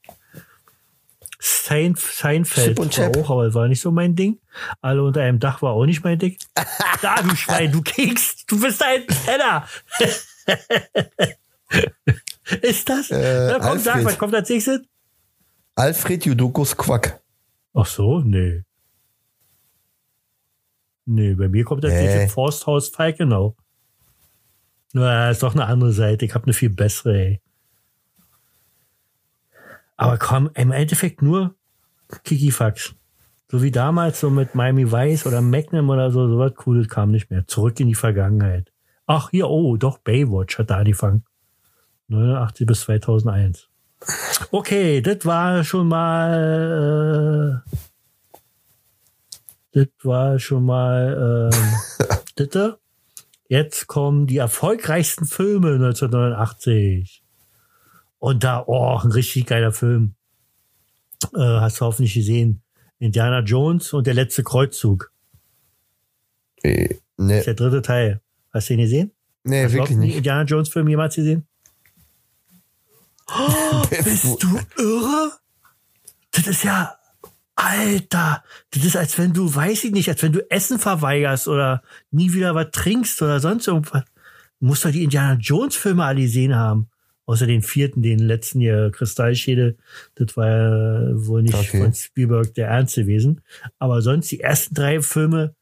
[1.40, 4.40] Sein, Seinfeld und war auch, aber war nicht so mein Ding.
[4.80, 6.36] Alle unter einem Dach war auch nicht mein Ding.
[7.02, 9.64] da, du Schwein, du Keks, du bist ein Penner.
[12.62, 13.10] Ist das?
[13.12, 14.80] Äh, Na, komm, sag, was kommt als nächstes?
[15.76, 17.20] Alfred Judokus Quack.
[17.74, 18.62] Ach so, nee.
[21.04, 22.02] Nee, bei mir kommt das Nee.
[22.02, 23.54] nächste Forsthaus Falkenau.
[24.92, 26.24] Na, ist doch eine andere Seite.
[26.24, 27.40] Ich habe eine viel bessere, ey.
[29.96, 31.54] Aber komm, im Endeffekt nur
[32.24, 32.94] Kikifax.
[33.50, 37.30] So wie damals, so mit Miami Vice oder Magnum oder so, sowas Cooles kam nicht
[37.30, 37.46] mehr.
[37.46, 38.72] Zurück in die Vergangenheit.
[39.06, 41.24] Ach, hier, oh, doch, Baywatch hat da angefangen.
[42.08, 43.68] 89 bis 2001.
[44.50, 47.78] Okay, das war schon mal, äh,
[49.72, 51.50] das war schon mal,
[52.36, 52.78] das.
[53.48, 57.22] Jetzt kommen die erfolgreichsten Filme 1989.
[58.18, 60.14] Und da, oh, ein richtig geiler Film.
[61.34, 62.62] Äh, hast du hoffentlich gesehen.
[62.98, 65.12] Indiana Jones und der letzte Kreuzzug.
[66.62, 68.20] Äh, Nee, Das ist der dritte Teil.
[68.52, 69.12] Hast du den gesehen?
[69.42, 70.16] nee Hast wirklich nicht.
[70.16, 71.46] Indiana Jones Film jemals gesehen?
[73.90, 75.32] Bist du irre?
[76.30, 76.96] Das ist ja,
[77.60, 81.82] Alter, das ist als wenn du, weiß ich nicht, als wenn du Essen verweigerst oder
[82.12, 84.04] nie wieder was trinkst oder sonst irgendwas.
[84.60, 86.88] Du musst doch die Indiana Jones Filme alle gesehen haben.
[87.26, 89.76] Außer den vierten, den letzten hier, Kristallschädel.
[90.14, 91.82] Das war ja wohl nicht Okay.
[91.82, 93.40] von Spielberg der Ernst gewesen.
[93.80, 95.56] Aber sonst die ersten drei Filme,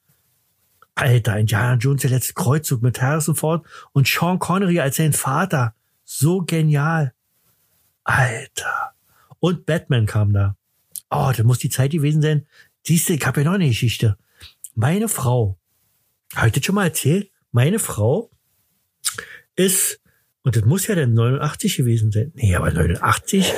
[0.94, 5.74] Alter, Indiana Jones, der letzte Kreuzzug mit Harrison Ford und Sean Connery als sein Vater.
[6.04, 7.14] So genial.
[8.04, 8.92] Alter.
[9.40, 10.56] Und Batman kam da.
[11.10, 12.46] Oh, das muss die Zeit gewesen sein.
[12.84, 14.16] Siehst du, ich habe ja noch eine Geschichte.
[14.74, 15.58] Meine Frau,
[16.34, 17.30] habe ich das schon mal erzählt?
[17.52, 18.30] Meine Frau
[19.54, 20.00] ist,
[20.42, 22.32] und das muss ja dann 89 gewesen sein.
[22.34, 23.52] Nee, aber 89?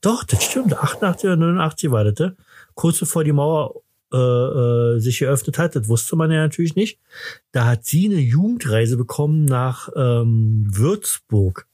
[0.00, 0.74] Doch, das stimmt.
[0.74, 2.18] 88 oder 89 war das.
[2.18, 2.36] ne?
[2.74, 3.82] Kurz bevor die Mauer
[4.12, 6.98] äh, äh, sich geöffnet hat, das wusste man ja natürlich nicht.
[7.52, 11.66] Da hat sie eine Jugendreise bekommen nach ähm, Würzburg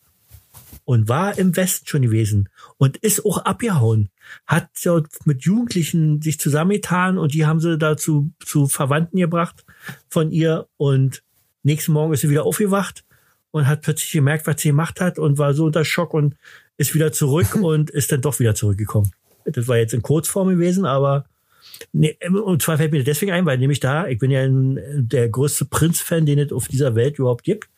[0.84, 2.48] und war im Westen schon gewesen
[2.78, 4.10] und ist auch abgehauen.
[4.46, 9.64] Hat so mit Jugendlichen sich zusammengetan und die haben sie dazu zu Verwandten gebracht
[10.08, 11.22] von ihr und
[11.62, 13.04] nächsten Morgen ist sie wieder aufgewacht
[13.50, 16.36] und hat plötzlich gemerkt, was sie gemacht hat und war so unter Schock und
[16.76, 19.10] ist wieder zurück und ist dann doch wieder zurückgekommen.
[19.44, 21.24] Das war jetzt in Kurzform gewesen, aber
[21.92, 25.28] nee, und zwar fällt mir deswegen ein, weil nämlich da, ich bin ja ein, der
[25.28, 27.68] größte Prinz-Fan, den es auf dieser Welt überhaupt gibt.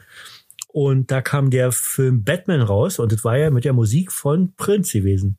[0.68, 4.52] Und da kam der Film Batman raus und das war ja mit der Musik von
[4.56, 5.38] Prince gewesen.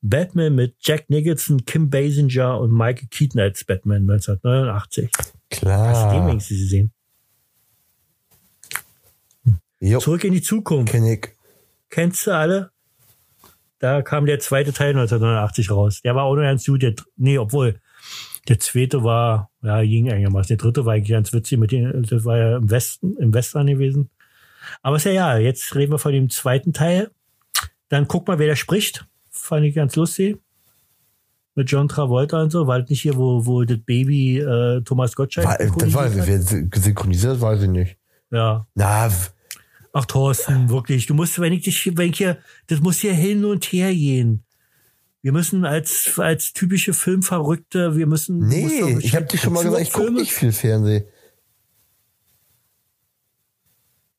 [0.00, 5.10] Batman mit Jack Nicholson, Kim Basinger und Michael Keaton als Batman 1989.
[5.16, 6.28] Hast du den Klar.
[6.28, 6.92] wenigstens gesehen?
[9.80, 10.92] Jo, Zurück in die Zukunft.
[10.92, 11.28] kenn ich.
[11.90, 12.70] kennst du alle?
[13.78, 16.00] Da kam der zweite Teil 1989 raus.
[16.02, 16.82] Der war auch noch ganz gut.
[16.82, 17.80] Der, nee, obwohl,
[18.48, 20.48] der zweite war, ja, ging einigermaßen.
[20.48, 23.68] Der dritte war eigentlich ganz witzig mit den, das war ja im Westen, im Western
[23.68, 24.10] gewesen.
[24.82, 27.10] Aber ist ja, ja, jetzt reden wir von dem zweiten Teil.
[27.88, 29.06] Dann guck mal, wer da spricht.
[29.38, 30.38] Fand ich ganz lustig.
[31.54, 32.66] Mit John Travolta und so.
[32.66, 36.40] War das nicht hier, wo, wo das Baby äh, Thomas Gottschalk War, das war, wer
[36.40, 37.96] synchronisiert, weiß ich nicht.
[38.30, 38.66] Ja.
[38.74, 39.10] Na,
[39.92, 41.06] Ach, Thorsten, wirklich.
[41.06, 44.44] Du musst, wenn ich dich, wenn ich hier, das muss hier hin und her gehen.
[45.22, 48.46] Wir müssen als, als typische Filmverrückte, wir müssen.
[48.46, 51.04] nee, ich habe dir schon mal gesagt, ich gucke nicht viel Fernsehen.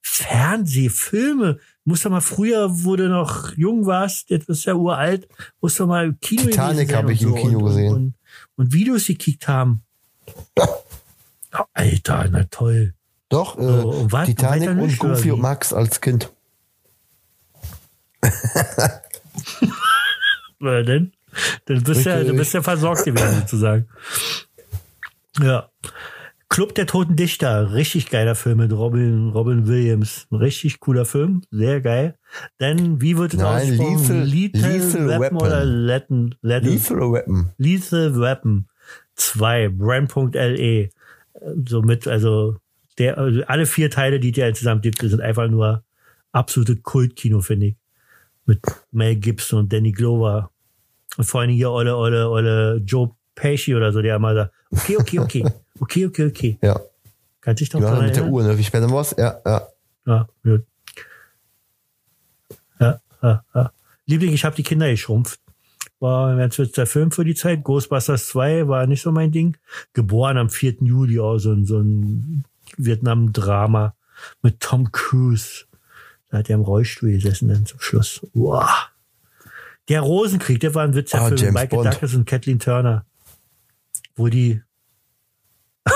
[0.10, 1.55] Fernseh, Filme.
[1.55, 5.28] Du musst doch mal früher, wo du noch jung warst, jetzt bist du ja uralt,
[5.62, 7.93] musst du mal im Kino Titanic habe ich und im Kino und, gesehen.
[7.93, 8.14] Und,
[8.55, 9.84] und, Videos gekickt haben.
[10.57, 12.93] Oh, Alter, na toll.
[13.30, 16.32] Doch, äh, So, und weit- Titanic und Goofy und Max als Kind.
[20.60, 21.14] Oder denn?
[21.66, 23.88] Dann bist ja, du bist ja versorgt gewesen, sozusagen.
[25.39, 25.70] Ja.
[26.50, 30.26] Club der Toten Dichter, richtig geiler Film mit Robin, Robin Williams.
[30.32, 32.18] Ein richtig cooler Film, sehr geil.
[32.58, 34.24] Dann, wie wird es Nein, ausgesprochen?
[34.26, 35.38] Lethal- Lethal Weapon.
[35.38, 37.52] oder Latin, Latin, Lethal Weapon.
[37.58, 38.68] Lethal Weapon
[39.16, 40.89] 2, Brand.le.
[41.68, 42.58] So mit, also,
[42.97, 45.84] der, also alle vier Teile, die der insgesamt gibt, sind einfach nur
[46.32, 47.76] absolute Kultkino, finde ich.
[48.47, 48.60] Mit
[48.91, 50.50] Mel Gibson und Danny Glover.
[51.16, 54.97] Und vor allem hier Olle, Olle, Olle Joe Pesci oder so, der immer sagt, okay,
[54.97, 55.45] okay, okay,
[55.80, 56.57] okay, okay, okay.
[56.61, 56.80] Ja,
[57.41, 58.28] Kannst dich doch ja mit der?
[58.28, 58.57] Uhr, ne?
[58.57, 59.15] Wie spät denn was?
[59.17, 59.67] Ja, ja.
[60.05, 60.65] Ja, gut.
[62.80, 63.72] Ja, ja, ja.
[64.05, 65.39] Liebling, ich habe die Kinder geschrumpft.
[65.99, 67.63] War ganz witziger Film für die Zeit.
[67.63, 69.57] Ghostbusters 2 war nicht so mein Ding.
[69.93, 70.78] Geboren am 4.
[70.82, 72.45] Juli, auch so ein, so ein
[72.78, 73.95] Vietnam-Drama
[74.41, 75.65] mit Tom Cruise.
[76.30, 78.26] Da hat er im Rollstuhl gesessen dann zum Schluss.
[78.34, 78.89] Wow.
[79.89, 81.93] Der Rosenkrieg, der war ein witziger Ah, Film mit James Michael Bond.
[81.93, 83.05] Douglas und Kathleen Turner.
[84.20, 84.61] Wo die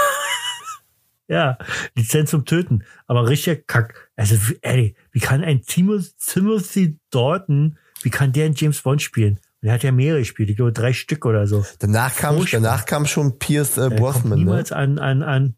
[1.28, 1.57] ja,
[1.95, 2.84] Lizenz zum Töten.
[3.05, 4.09] Aber richtiger Kack.
[4.15, 9.39] Also, ey, wie kann ein Timo- Timothy Dalton, wie kann der in James Bond spielen?
[9.61, 11.65] Und er hat ja mehrere gespielt, ich glaube drei Stück oder so.
[11.80, 12.61] Danach kam, Furchtbar.
[12.61, 14.36] danach kam schon Pierce äh, Brosnan, ne?
[14.38, 15.55] niemals an, an, an.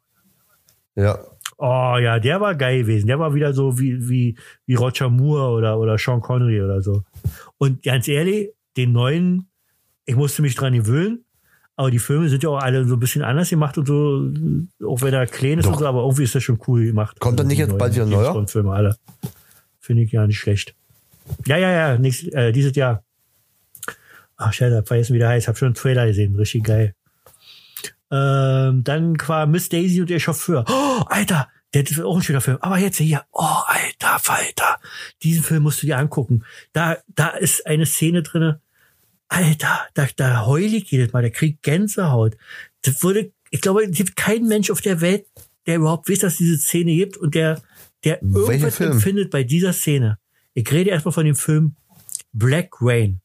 [0.95, 1.19] Ja.
[1.57, 3.07] Oh ja, der war geil gewesen.
[3.07, 7.03] Der war wieder so wie, wie, wie Roger Moore oder, oder Sean Connery oder so.
[7.57, 9.49] Und ganz ehrlich, den neuen,
[10.05, 11.24] ich musste mich dran gewöhnen.
[11.77, 14.31] Aber die Filme sind ja auch alle so ein bisschen anders gemacht und so,
[14.87, 15.73] auch wenn er klein ist Doch.
[15.73, 17.19] und so, aber irgendwie ist das schon cool gemacht.
[17.19, 18.23] Kommt dann nicht jetzt bald wieder neuer?
[18.23, 18.97] James Bond-Filme alle.
[19.79, 20.73] Finde ich ja nicht schlecht.
[21.45, 23.03] Ja, ja, ja, nächstes, äh, dieses Jahr.
[24.37, 25.47] Ach, scheiße, hab vergessen, wie der heißt.
[25.47, 26.35] Hab schon einen Trailer gesehen.
[26.35, 26.93] Richtig geil.
[28.11, 30.65] Ähm, dann war Miss Daisy und ihr Chauffeur.
[30.69, 32.57] Oh, Alter, der ist auch ein schöner Film.
[32.61, 34.79] Aber jetzt hier, oh, alter Falter.
[35.23, 36.43] Diesen Film musst du dir angucken.
[36.71, 38.61] Da, da ist eine Szene drinne.
[39.27, 41.21] Alter, da, da heul ich jedes Mal.
[41.21, 42.37] Der kriegt Gänsehaut.
[42.81, 45.25] Das würde, ich glaube, es gibt keinen Mensch auf der Welt,
[45.65, 47.61] der überhaupt weiß, dass es diese Szene gibt und der,
[48.03, 48.91] der Welcher irgendwas Film?
[48.91, 50.19] empfindet bei dieser Szene.
[50.53, 51.75] Ich rede erstmal von dem Film
[52.31, 53.21] Black Rain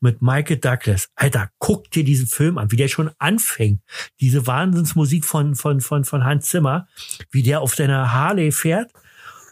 [0.00, 1.08] mit Michael Douglas.
[1.16, 3.82] Alter, guck dir diesen Film an, wie der schon anfängt.
[4.20, 6.86] Diese Wahnsinnsmusik von, von, von, von Hans Zimmer,
[7.30, 8.92] wie der auf seiner Harley fährt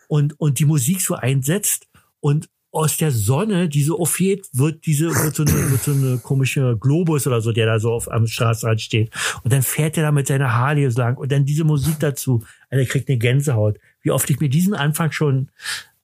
[0.09, 1.89] und, und die Musik so einsetzt
[2.21, 6.18] und aus der Sonne, die so aufgeht, wird diese, wird so eine, wird so eine
[6.18, 9.11] komische Globus oder so, der da so auf, am Straßenrand steht.
[9.43, 12.45] Und dann fährt er da mit seiner Harley lang und dann diese Musik dazu.
[12.68, 13.79] Alter, er kriegt eine Gänsehaut.
[14.03, 15.51] Wie oft ich mir diesen Anfang schon,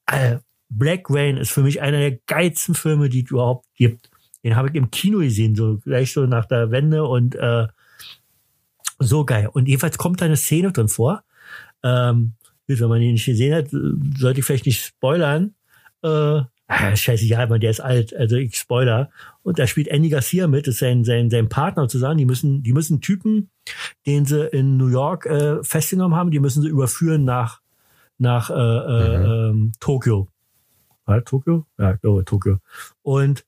[0.06, 0.38] äh,
[0.70, 4.10] Black Rain ist für mich einer der geilsten Filme, die es überhaupt gibt.
[4.42, 7.66] Den habe ich im Kino gesehen, so gleich so nach der Wende und äh,
[8.98, 9.48] so geil.
[9.52, 11.22] Und jedenfalls kommt da eine Szene drin vor.
[11.82, 12.32] Ähm,
[12.66, 15.54] wenn man ihn nicht gesehen hat, sollte ich vielleicht nicht spoilern.
[16.02, 16.40] Äh,
[16.72, 19.10] ah, scheiße, ja, aber der ist alt, also ich spoiler.
[19.42, 22.18] Und da spielt Andy Garcia mit, das ist sein, sein, sein Partner zusammen.
[22.18, 23.50] Die müssen, die müssen Typen,
[24.06, 27.60] den sie in New York äh, festgenommen haben, die müssen sie überführen nach,
[28.18, 30.28] nach äh, äh, ähm, Tokio.
[31.06, 31.66] Das Tokio?
[31.78, 32.58] Ja, ich glaube Tokio.
[33.02, 33.44] Und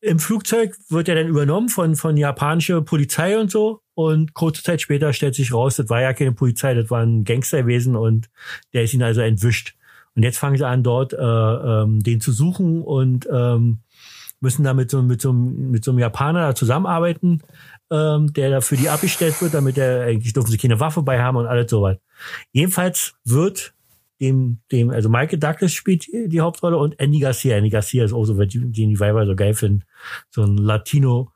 [0.00, 3.80] im Flugzeug wird er dann übernommen von, von japanischer Polizei und so.
[3.94, 7.24] Und kurze Zeit später stellt sich raus, das war ja keine Polizei, das war ein
[7.24, 8.28] Gangsterwesen und
[8.72, 9.76] der ist ihn also entwischt.
[10.14, 13.78] Und jetzt fangen sie an, dort äh, ähm, den zu suchen und ähm,
[14.40, 17.42] müssen da mit so, mit so, einem- mit so einem Japaner da zusammenarbeiten,
[17.90, 21.22] ähm, der da für die abgestellt wird, damit er eigentlich dürfen sie keine Waffe bei
[21.22, 21.96] haben und alles sowas.
[22.52, 23.72] Jedenfalls wird
[24.20, 27.56] dem, dem, also Michael Douglas spielt die Hauptrolle und Andy Garcia.
[27.56, 29.84] Andy Garcia ist auch so, den die Weiber so geil finden.
[30.30, 31.30] So ein Latino.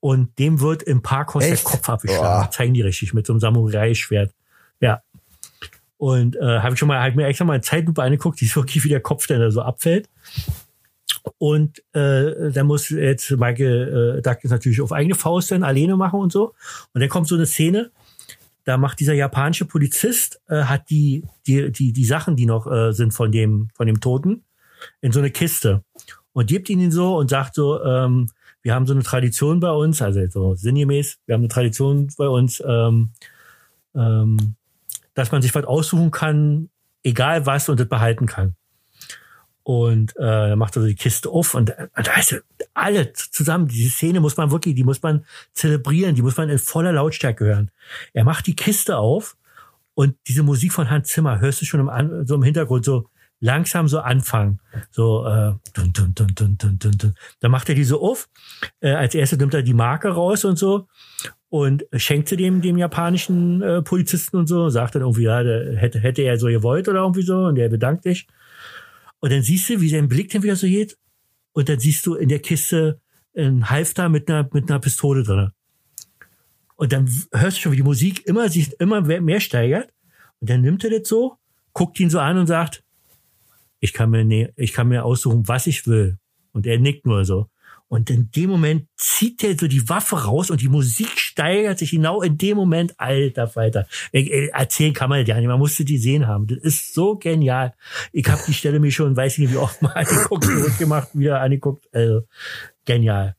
[0.00, 1.64] Und dem wird im Parkhaus Echt?
[1.64, 2.50] der Kopf abgeschlagen.
[2.52, 4.32] Zeigen die richtig mit so einem Samurai-Schwert.
[4.80, 5.00] Ja.
[6.04, 8.54] Und äh, habe ich schon mal, halt mir extra mal eine Zeitlupe angeguckt, die ist
[8.54, 10.10] wirklich wie der Kopf, der da so abfällt.
[11.38, 16.20] Und äh, dann muss jetzt Michael äh, Douglas natürlich auf eigene Faust dann alleine machen
[16.20, 16.52] und so.
[16.92, 17.90] Und dann kommt so eine Szene,
[18.64, 22.92] da macht dieser japanische Polizist, äh, hat die, die, die, die Sachen, die noch äh,
[22.92, 24.44] sind von dem, von dem Toten,
[25.00, 25.84] in so eine Kiste.
[26.34, 28.28] Und gibt ihn so und sagt so, ähm,
[28.60, 32.28] wir haben so eine Tradition bei uns, also so sinngemäß, wir haben eine Tradition bei
[32.28, 33.12] uns, ähm,
[33.94, 34.56] ähm,
[35.14, 36.70] dass man sich was aussuchen kann,
[37.02, 38.54] egal was, und das behalten kann.
[39.62, 42.42] Und äh, dann macht er so die Kiste auf und äh, da ist
[42.74, 43.66] alle zusammen.
[43.66, 47.46] Diese Szene muss man wirklich, die muss man zelebrieren, die muss man in voller Lautstärke
[47.46, 47.70] hören.
[48.12, 49.36] Er macht die Kiste auf
[49.94, 53.08] und diese Musik von Hans Zimmer hörst du schon im, so im Hintergrund so
[53.40, 54.60] langsam so anfangen.
[54.90, 57.14] So, äh, dun, dun, dun, dun, dun, dun, dun.
[57.40, 58.28] Dann macht er die so auf.
[58.80, 60.88] Äh, als erstes nimmt er die Marke raus und so
[61.50, 65.76] und schenkt sie dem, dem japanischen äh, Polizisten und so, sagt dann irgendwie, ja, der
[65.76, 68.26] hätte, hätte er so gewollt oder irgendwie so und der bedankt dich.
[69.20, 70.98] Und dann siehst du, wie sein Blick dann wieder so geht.
[71.52, 73.00] Und dann siehst du in der Kiste
[73.36, 75.50] einen Halfter mit einer, mit einer Pistole drin.
[76.76, 79.90] Und dann hörst du schon, wie die Musik immer sich immer mehr steigert.
[80.40, 81.36] Und dann nimmt er das so,
[81.72, 82.83] guckt ihn so an und sagt,
[83.84, 86.16] ich kann mir, ne, ich kann mir aussuchen, was ich will.
[86.52, 87.50] Und er nickt nur so.
[87.86, 91.90] Und in dem Moment zieht er so die Waffe raus und die Musik steigert sich
[91.90, 92.94] genau in dem Moment.
[92.98, 93.86] Alter Falter.
[94.10, 95.46] Erzählen kann man ja nicht.
[95.46, 96.46] Man musste die sehen haben.
[96.46, 97.74] Das ist so genial.
[98.10, 101.42] Ich habe die Stelle mir schon, weiß ich nicht, wie oft mal angeguckt, zurückgemacht, wieder
[101.42, 101.86] angeguckt.
[101.92, 102.22] Also,
[102.86, 103.36] genial.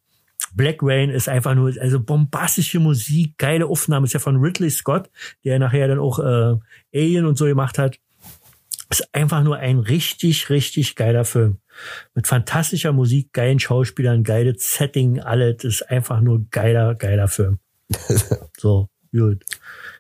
[0.54, 5.10] Black Rain ist einfach nur, also bombastische Musik, geile Aufnahme, ist ja von Ridley Scott,
[5.44, 6.56] der nachher dann auch äh,
[6.94, 7.98] Alien und so gemacht hat.
[8.90, 11.58] Ist einfach nur ein richtig, richtig geiler Film.
[12.14, 15.58] Mit fantastischer Musik, geilen Schauspielern, geiles Setting, alles.
[15.58, 17.60] Das ist einfach nur geiler, geiler Film.
[18.58, 19.44] so, gut.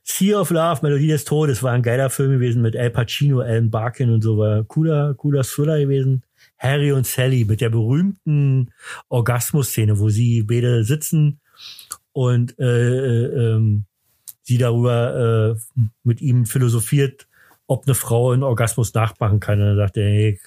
[0.03, 3.71] Sea of Love, Melodie des Todes, war ein geiler Film gewesen mit Al Pacino, Alan
[3.71, 6.23] Barkin und so, war cooler, cooler Thriller gewesen.
[6.57, 8.71] Harry und Sally mit der berühmten
[9.09, 11.39] Orgasmus-Szene, wo sie beide sitzen
[12.11, 13.85] und äh, äh, ähm,
[14.43, 17.27] sie darüber äh, mit ihm philosophiert,
[17.67, 19.59] ob eine Frau einen Orgasmus nachmachen kann.
[19.59, 20.39] Und dann sagt er, hey,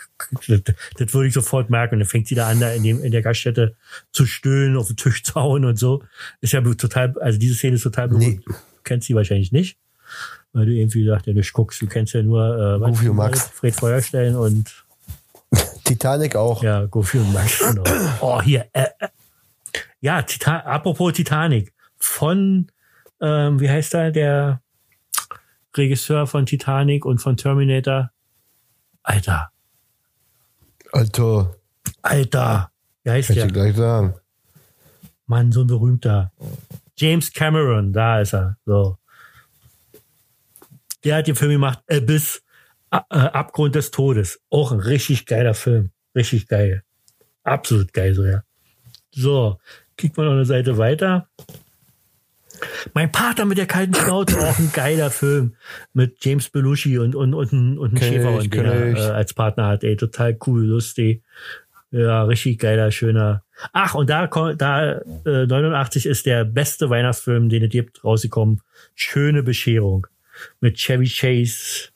[0.46, 0.62] das,
[0.96, 1.96] das würde ich sofort merken.
[1.96, 3.74] Und dann fängt sie da an, da in, dem, in der Gaststätte
[4.12, 6.02] zu stöhnen, auf den Tisch zu hauen und so.
[6.40, 8.46] Ist ja total, also diese Szene ist total berühmt.
[8.46, 8.54] Du
[8.84, 9.78] kennst sie wahrscheinlich nicht.
[10.52, 13.48] Weil du irgendwie sagt, ja, du guckst, du kennst ja nur äh, und Max.
[13.48, 14.84] Fred Feuerstein und
[15.84, 16.62] Titanic auch.
[16.62, 17.58] ja, Goofy und Max.
[17.58, 17.84] Genau.
[18.20, 18.66] Oh, hier.
[18.72, 19.08] Äh, äh.
[20.00, 21.72] Ja, Titan apropos Titanic.
[21.98, 22.70] Von,
[23.20, 24.62] ähm, wie heißt er, der
[25.76, 28.10] Regisseur von Titanic und von Terminator?
[29.02, 29.50] Alter,
[30.92, 31.56] Alter,
[32.02, 32.70] Alter.
[33.04, 33.46] Wie heißt ich der?
[33.48, 34.14] gleich sagen.
[35.26, 36.32] Mann, so ein berühmter.
[36.96, 38.56] James Cameron, da ist er.
[38.64, 38.98] So.
[41.04, 42.42] Der hat den Film gemacht, Abyss,
[42.90, 44.40] äh, Abgrund des Todes.
[44.50, 45.90] Auch ein richtig geiler Film.
[46.14, 46.82] Richtig geil.
[47.44, 48.42] Absolut geil, so, ja.
[49.12, 49.58] So,
[49.96, 51.28] kickt mal noch eine Seite weiter.
[52.94, 55.54] Mein Partner mit der kalten Schnauze, auch ein geiler Film.
[55.92, 59.00] Mit James Belushi und, und, und, ein- und Kenn Schäfer, ich, und den er äh,
[59.12, 59.84] als Partner hat.
[59.84, 61.22] Ey, total cool, lustig.
[61.90, 63.44] Ja, richtig geiler, schöner.
[63.72, 68.60] Ach, und da, kommt- da äh, 89 ist der beste Weihnachtsfilm, den es gibt, rausgekommen.
[68.94, 70.06] Schöne Bescherung.
[70.60, 71.88] Mit Chevy Chase,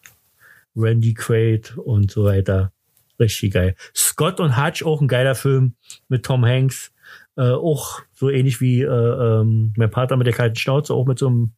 [0.74, 2.72] Randy Quaid und so weiter.
[3.20, 3.76] Richtig geil.
[3.94, 5.74] Scott und Hutch, auch ein geiler Film
[6.08, 6.90] mit Tom Hanks.
[7.36, 11.18] Äh, auch so ähnlich wie äh, ähm, mein Partner mit der kalten Schnauze, auch mit
[11.18, 11.52] so einem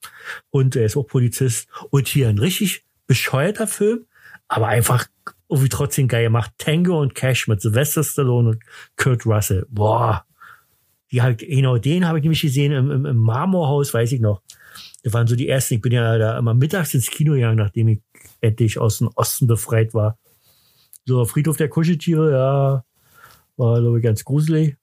[0.53, 1.69] Hund, der ist auch Polizist.
[1.91, 4.07] Und hier ein richtig bescheuerter Film,
[4.47, 5.07] aber einfach
[5.49, 6.53] irgendwie trotzdem geil gemacht.
[6.59, 8.63] Tango und Cash mit Sylvester Stallone und
[8.97, 9.67] Kurt Russell.
[9.69, 10.25] Boah.
[11.11, 14.43] Die halt, genau, den habe ich nämlich gesehen im, im, im Marmorhaus, weiß ich noch.
[15.03, 15.75] Das waren so die ersten.
[15.75, 18.01] Ich bin ja da immer mittags ins Kino gegangen, nachdem ich
[18.41, 20.19] endlich aus dem Osten befreit war.
[21.05, 22.85] So, Friedhof der Kuscheltiere, ja,
[23.57, 24.77] war, glaube ich, ganz gruselig.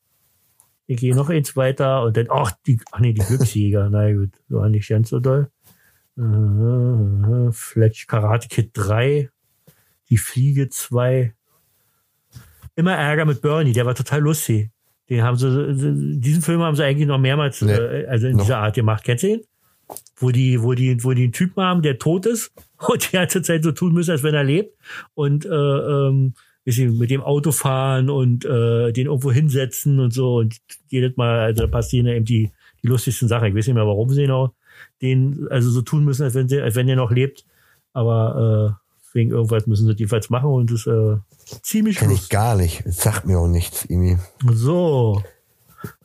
[0.92, 4.32] Ich gehe noch eins weiter und dann, ach, die, ach nee, die Glücksjäger, na gut,
[4.50, 5.50] war nicht ganz so doll.
[6.18, 9.30] Äh, Fletch Karate Kid 3,
[10.10, 11.34] die Fliege 2.
[12.76, 14.70] Immer Ärger mit Bernie, der war total lustig.
[15.10, 18.44] Den haben sie, diesen Film haben sie eigentlich noch mehrmals, Nee, äh, also in noch.
[18.44, 19.06] dieser Art gemacht.
[19.06, 19.42] Kennst du ihn?
[20.18, 22.52] Wo die, wo die, wo die einen Typen haben, der tot ist
[22.86, 24.76] und die ganze Zeit so tun müssen, als wenn er lebt.
[25.14, 26.34] Und äh, ähm,
[26.64, 30.38] ich, mit dem Auto fahren und äh, den irgendwo hinsetzen und so.
[30.38, 30.58] Und
[30.90, 32.52] jedes Mal, also da passieren ja eben die,
[32.84, 33.48] die lustigsten Sachen.
[33.48, 34.54] Ich weiß nicht mehr, warum sie genau
[35.02, 37.46] den also so tun müssen, als wenn sie, als wenn der noch lebt.
[37.94, 38.82] Aber äh,
[39.14, 41.18] wegen irgendwas müssen sie jedenfalls machen und das äh,
[41.62, 42.30] ziemlich Kenn ich lustig.
[42.30, 42.86] gar nicht.
[42.86, 44.18] Das sagt mir auch nichts irgendwie.
[44.54, 45.24] So.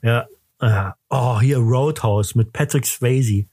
[0.02, 0.26] Ja.
[0.60, 0.96] ja.
[1.10, 3.46] Oh, hier Roadhouse mit Patrick Swayze.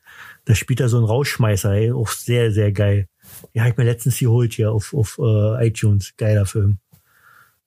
[0.45, 1.91] Da spielt er so einen Rausschmeißer, ey.
[1.91, 3.07] Auch sehr, sehr geil.
[3.53, 6.13] Ja, hab ich mir letztens geholt hier auf, auf äh, iTunes.
[6.17, 6.79] Geiler Film.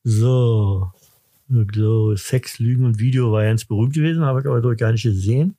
[0.08, 0.92] So.
[1.74, 2.14] so.
[2.14, 5.56] Sex, Lügen und Video war ganz berühmt gewesen, habe ich aber doch gar nicht gesehen.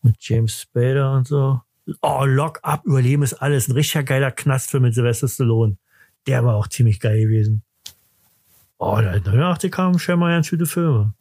[0.00, 1.60] Mit James Spader und so.
[2.00, 3.68] Oh, Lock Up, Überleben ist alles.
[3.68, 5.76] Ein richtiger geiler Knastfilm mit Sylvester Stallone.
[6.26, 7.62] Der war auch ziemlich geil gewesen.
[8.78, 11.12] Oh, da 89 kamen mal ganz gute Filme.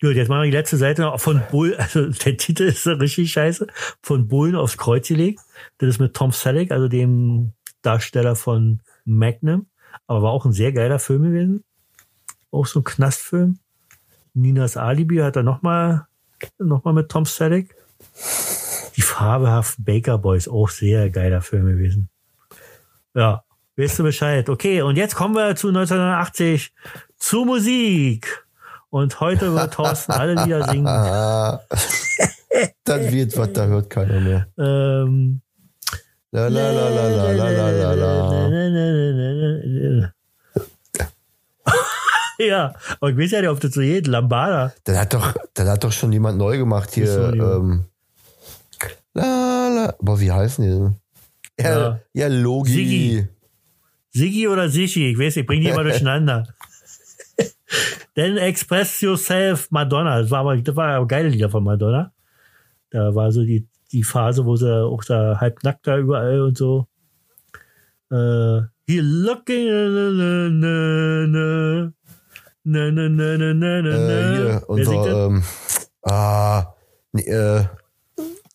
[0.00, 3.32] Gut, jetzt machen wir die letzte Seite noch von Bull, also der Titel ist richtig
[3.32, 3.66] scheiße,
[4.02, 5.40] von Bullen aufs Kreuz gelegt.
[5.78, 9.66] Das ist mit Tom Selleck, also dem Darsteller von Magnum,
[10.06, 11.64] aber war auch ein sehr geiler Film gewesen.
[12.50, 13.58] Auch so ein Knastfilm.
[14.34, 16.06] Ninas Alibi hat er nochmal
[16.58, 17.74] noch mal mit Tom Selleck.
[18.96, 22.08] Die fabelhaften Baker Boys, auch sehr geiler Film gewesen.
[23.14, 23.44] Ja,
[23.76, 24.48] weißt du Bescheid.
[24.48, 26.72] Okay, und jetzt kommen wir zu 1980
[27.16, 28.46] zu Musik.
[28.90, 30.86] Und heute wird Thorsten alle Lieder singen.
[30.86, 31.62] Ah,
[32.84, 34.48] dann wird was, da hört keiner mehr.
[34.58, 35.40] Ähm,
[36.34, 39.41] La la la la la la la la la.
[42.48, 44.06] ja, aber ich weiß ja nicht, ob das so geht.
[44.06, 44.72] Lambada.
[44.84, 47.32] Dann hat doch, dann hat doch schon jemand neu gemacht hier.
[47.34, 47.54] Junge?
[47.54, 47.84] Ähm,
[49.14, 49.94] la la.
[50.00, 50.96] Boah, wie heißen die denn?
[51.58, 52.00] Ja, Ja.
[52.12, 52.72] ja Logi.
[52.72, 53.28] Siggi.
[54.10, 56.46] Siggi oder Sichi, ich weiß, ich bringe die immer durcheinander.
[58.14, 60.20] Then Express Yourself Madonna.
[60.20, 62.12] Das war aber, das war aber geile Lieder von Madonna.
[62.90, 66.58] Da war so die, die Phase, wo sie auch da halb nackt da überall und
[66.58, 66.86] so.
[68.10, 71.92] Äh, Here looking na, na, na,
[72.64, 75.42] na, na, na, na, na, na, Äh, hier, unser, ähm,
[76.02, 76.64] ah,
[77.12, 77.64] nee, äh,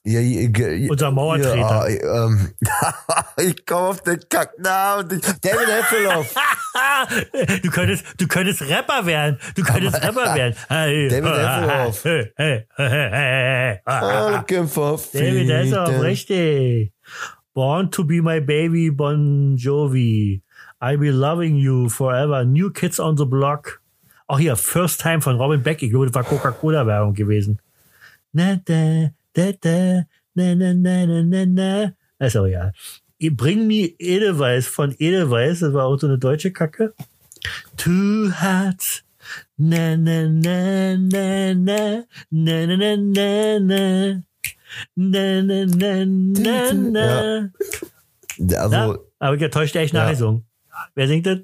[0.09, 1.89] ja, ja, ge- Unser Mauertreter.
[1.89, 2.51] Ja, ähm,
[3.37, 5.09] ich komme auf den Kacknamen.
[5.41, 6.33] David Hasselhoff.
[7.63, 9.37] du könntest, du könntest Rapper werden.
[9.55, 10.55] Du könntest Rapper werden.
[10.69, 12.05] David Hasselhoff.
[14.31, 16.93] Looking for David Hasselhoff, richtig.
[17.53, 20.41] Born to be my baby, Bon Jovi.
[20.79, 22.45] I'll be loving you forever.
[22.45, 23.76] New Kids on the Block.
[24.28, 25.82] Auch hier, First Time von Robin Beck.
[25.82, 27.59] Ich glaube, das war Coca-Cola-Werbung gewesen.
[28.34, 30.03] Na, da, da, da,
[30.36, 31.93] na, na, na, na, na, na.
[32.19, 32.71] Also, ja.
[33.19, 35.61] Bring me Edelweiss von Edelweiss.
[35.61, 36.93] Das war auch so eine deutsche Kacke.
[37.78, 39.03] Two Hearts.
[39.57, 44.23] Na, na, na, na, na, na, na, na, na, na.
[44.95, 47.49] Na, na, na, na, na.
[48.59, 50.01] Also, Ja, aber ich getäuscht echt Ja.
[50.03, 50.43] nachgesungen.
[50.95, 51.39] Wer singt das?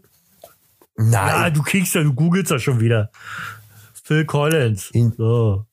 [0.95, 1.53] Nein.
[1.53, 3.09] du kriegst ja, du googelst ja schon wieder.
[4.03, 4.89] Phil Collins.
[4.91, 5.65] In- so.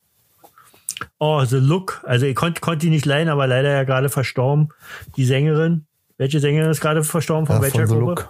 [1.18, 2.00] Oh, The Look.
[2.04, 4.68] Also ich konnte konnt die nicht leihen, aber leider ja gerade verstorben.
[5.16, 5.86] Die Sängerin.
[6.18, 7.46] Welche Sängerin ist gerade verstorben?
[7.46, 8.28] Von Ja, welcher von Gruppe?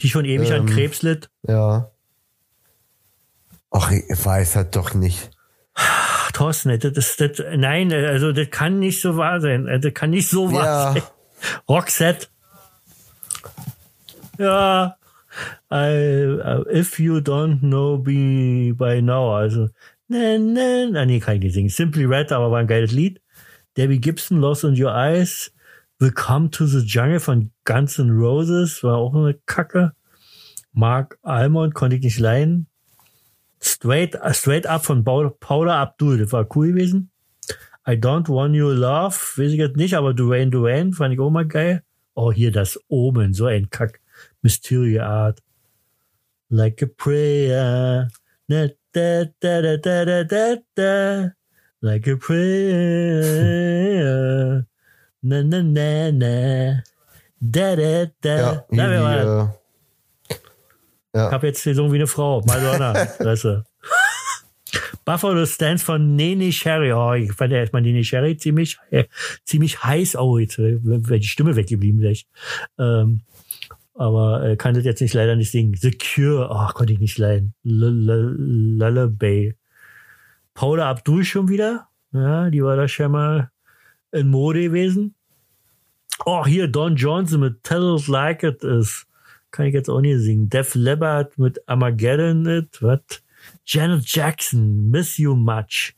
[0.00, 1.30] Die schon ewig an Ähm, Krebs litt.
[1.46, 1.90] Ja.
[3.70, 5.30] Ach, ich weiß halt doch nicht.
[5.74, 9.66] Ach, Thorsten, das, das, das, nein, also das kann nicht so wahr sein.
[9.80, 10.92] Das kann nicht so wahr Ja.
[10.92, 11.02] sein.
[11.68, 12.28] Roxette.
[14.38, 14.96] Ja.
[15.70, 19.68] I, uh, if you don't know me by now, also,
[20.08, 21.68] ne, ne, ah, nee, kann ich nicht singen.
[21.70, 23.20] Simply Red, aber war ein geiles Lied.
[23.76, 25.50] Debbie Gibson, Lost in Your Eyes.
[25.98, 29.92] Welcome to the Jungle von Guns N' Roses, war auch eine Kacke.
[30.72, 32.68] Mark Almond konnte ich nicht leihen.
[33.60, 37.10] Straight, uh, straight Up von Paul- Paula Abdul, das war cool gewesen.
[37.86, 41.30] I Don't Want Your Love, weiß ich jetzt nicht, aber Duane Duane fand ich auch
[41.30, 41.82] mal geil.
[42.14, 44.00] Oh, hier das Omen, so ein Kack.
[44.44, 45.40] Mystery Art.
[46.50, 48.08] Like a prayer.
[48.46, 51.30] Da, da, da, da, da, da, da.
[51.80, 53.24] Like a prayer.
[55.22, 56.82] Na, na, na, na.
[57.40, 58.36] Da, da, da.
[58.70, 59.26] Ja, wer war das?
[60.28, 60.38] hier,
[61.14, 62.42] Ich habe jetzt gesungen wie eine Frau.
[62.42, 62.94] Madonna.
[63.16, 63.64] Fresse.
[65.06, 66.92] Buffalo Stance von Nene Sherry.
[66.92, 69.04] Oh, ich fand ja erstmal Nene Sherry ziemlich, äh,
[69.44, 70.16] ziemlich heiß.
[70.16, 72.26] Oh, jetzt wäre die Stimme weggeblieben gleich.
[72.78, 73.22] Ähm,
[73.94, 75.74] aber äh, kann das jetzt nicht leider nicht singen.
[75.74, 76.48] The Cure.
[76.50, 77.54] Oh, konnte ich nicht leiden.
[77.62, 79.54] Lullaby.
[80.52, 81.88] Paula Abdul schon wieder.
[82.12, 83.50] Ja, die war da schon mal
[84.12, 85.14] in Mode gewesen.
[86.24, 89.06] Oh, hier Don Johnson mit Tell It Like It Is.
[89.50, 90.48] Kann ich jetzt auch nicht singen.
[90.48, 92.80] Def Leppard mit Armageddon It.
[92.82, 93.22] Was?
[93.64, 95.94] Janet Jackson, Miss You Much.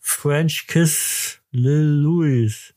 [0.00, 2.73] French Kiss, Lil Louis.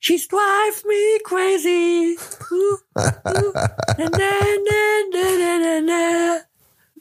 [0.00, 2.16] She's drive me crazy.
[2.52, 3.52] Ooh, ooh.
[3.54, 4.80] Na, na,
[5.12, 6.38] na, na, na, na.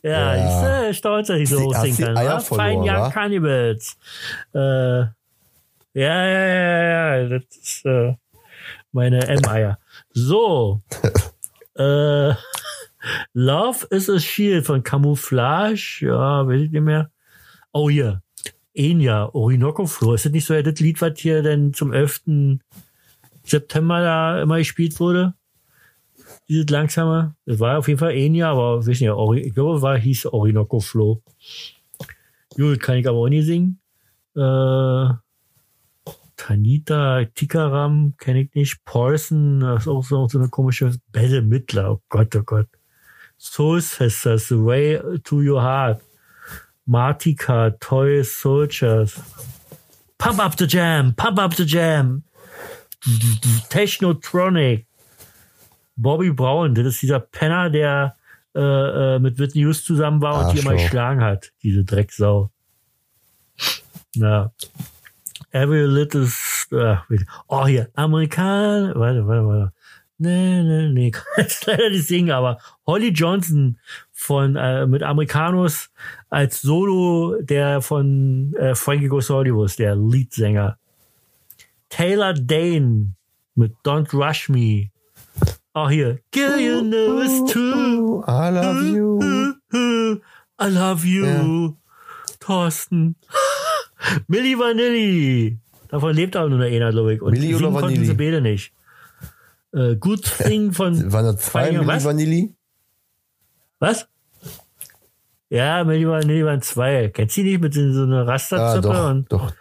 [0.03, 0.35] Ja, Ja.
[0.35, 2.41] ich äh, stolz, dass ich so hast singen kann.
[2.41, 3.11] Fine Young?
[3.11, 3.97] Cannibals.
[4.53, 8.15] Äh, ja, ja, ja, ja, das ist äh,
[8.91, 9.79] meine M-Eier.
[10.11, 10.81] So.
[11.75, 12.33] äh,
[13.33, 16.01] Love is a Shield von Camouflage.
[16.01, 17.11] Ja, weiß ich nicht mehr.
[17.73, 18.21] Oh, hier.
[18.73, 20.13] Enya, Orinoco Flow.
[20.13, 22.21] Ist das nicht so ja, das Lied, was hier denn zum 11.
[23.49, 25.33] September da immer gespielt wurde?
[26.49, 27.35] Dieses langsame.
[27.45, 30.79] Das war auf jeden Fall Enya, aber weiß nicht, Ori ich glaube, war, hieß Orinoco
[30.79, 31.21] Flow.
[32.55, 33.79] Gut, kann ich aber auch nicht singen.
[34.35, 35.09] Äh,
[36.37, 38.85] Tanita, Tikaram, kenne ich nicht.
[38.85, 41.91] Paulson, das ist auch so, so eine komische Bälle Mittler.
[41.91, 42.67] Oh Gott, oh Gott.
[43.37, 46.01] Soul Sisters, The Way to Your Heart.
[46.87, 49.19] Martika, Toy Soldiers.
[50.17, 52.23] Pump up the Jam, Pump up the Jam.
[53.69, 54.85] Technotronic.
[55.95, 58.15] Bobby Brown, das ist dieser Penner, der
[58.55, 60.85] äh, äh, mit Whitney Houston zusammen war und die immer Arschloch.
[60.85, 61.51] geschlagen hat.
[61.63, 62.51] Diese Drecksau.
[64.15, 64.51] Ja.
[65.51, 66.27] Every little.
[66.73, 67.05] Ach,
[67.47, 67.89] oh, hier.
[67.95, 68.93] Amerikan.
[68.95, 69.73] Warte, warte, warte.
[70.19, 71.11] Nee, nee, nee.
[71.11, 73.79] Kann jetzt leider nicht singen, aber Holly Johnson
[74.11, 75.91] von, äh, mit Americanos
[76.29, 80.77] als Solo, der von äh, Frankie Goes Hollywood, der Leadsänger.
[81.89, 83.13] Taylor Dane
[83.55, 84.89] mit Don't Rush Me.
[85.73, 86.19] Oh, hier.
[86.31, 88.23] Girl, you know it's true.
[88.27, 89.19] I love you.
[90.59, 91.77] I love you.
[92.39, 93.15] Thorsten.
[94.27, 95.57] Milli Vanilli.
[95.89, 97.21] Davon lebt auch nur einer, glaube ich.
[97.21, 98.05] Und Milli oder singen konnten Vanilli?
[98.05, 98.73] sie beide nicht.
[99.73, 101.11] Äh, Good Thing von.
[101.11, 102.03] Waren da zwei Milli was?
[102.05, 102.55] Vanilli?
[103.79, 104.07] Was?
[105.49, 107.09] Ja, Milli Vanilli waren zwei.
[107.09, 108.81] Kennst du die nicht mit so einer Ah, Rasterzippe?
[108.93, 109.53] doch, und doch.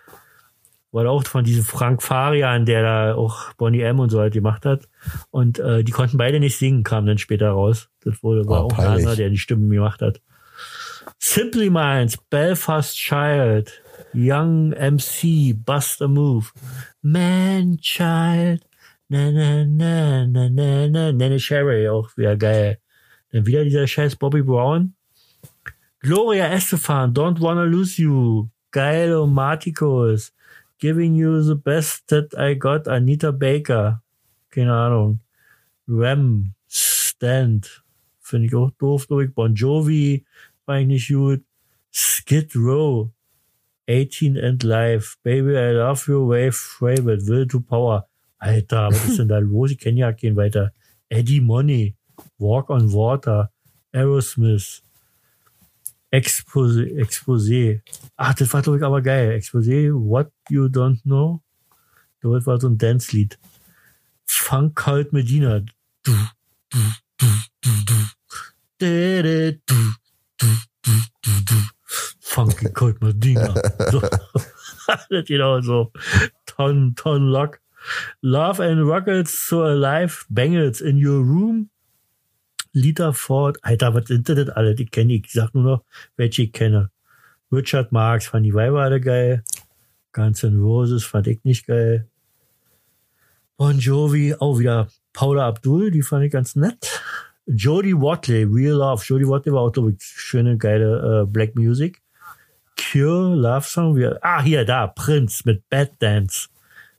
[0.92, 4.64] War auch von diesem Frank Farian, der da auch Bonnie M und so halt gemacht
[4.64, 4.88] hat.
[5.30, 7.88] Und äh, die konnten beide nicht singen, kam dann später raus.
[8.02, 10.20] Das wurde, war Oh, auch ein anderer, der die Stimmen gemacht hat.
[11.18, 13.72] Simply Minds, Belfast Child,
[14.14, 16.46] Young MC, Bust a Move,
[17.02, 18.62] Man Child,
[19.08, 22.78] na na na na na na, Nene Sherry, auch wieder geil.
[23.32, 24.94] Dann wieder dieser scheiß Bobby Brown.
[26.00, 30.32] Gloria Estefan, Don't Wanna Lose You, geil, Marticos,
[30.78, 34.02] Giving You the Best That I Got, Anita Baker,
[34.50, 35.20] keine Ahnung.
[35.88, 37.82] Ram, Stand,
[38.20, 39.32] finde ich auch doof, glaub ich.
[39.34, 40.24] Bon Jovi,
[40.66, 41.42] war ich nicht gut.
[41.92, 43.10] Skid Row,
[43.88, 48.06] 18 and Life, Baby I Love You, Wave Favorite, Will to Power.
[48.38, 49.70] Alter, was ist denn da los?
[49.70, 50.72] Ich kenne ja keinen weiter.
[51.08, 51.94] Eddie Money,
[52.38, 53.50] Walk on Water,
[53.92, 54.82] Aerosmith,
[56.10, 57.82] Exposé, Exposé.
[58.16, 59.30] Ach, das war ich aber geil.
[59.32, 61.42] Exposé, What You Don't Know.
[62.22, 63.38] Das war so ein Dance-Lied.
[64.26, 65.60] Funk Cult Medina.
[66.02, 66.12] Du,
[66.70, 66.78] du,
[67.18, 67.26] du,
[67.60, 67.94] du, du.
[68.80, 70.46] Dä, du, du,
[70.82, 70.92] du,
[71.22, 71.56] du, du.
[72.36, 73.54] Funky Cold Medina.
[73.90, 74.02] So.
[75.26, 75.90] genau so.
[76.44, 77.60] Ton, Ton Lock.
[78.22, 80.26] Love and Rockets so alive.
[80.28, 81.70] Bangles in your room.
[82.76, 83.56] Lita Ford.
[83.62, 84.74] Alter, was sind denn das alle?
[84.74, 85.24] Die kenne ich.
[85.26, 85.84] Ich sag nur noch,
[86.16, 86.90] welche ich kenne.
[87.50, 89.42] Richard Marx fand die Weiber alle geil.
[90.12, 92.06] Guns N' Roses fand ich nicht geil.
[93.56, 97.00] Bon Jovi, auch wieder Paula Abdul, die fand ich ganz nett.
[97.46, 99.02] Jodie Watley, Real Love.
[99.02, 102.02] Jodie Watley war auch, glaube ich, schöne, geile äh, Black Music.
[102.76, 103.96] Cure, Love Song.
[103.96, 106.48] Wir, ah, hier, da, Prince mit Bad Dance.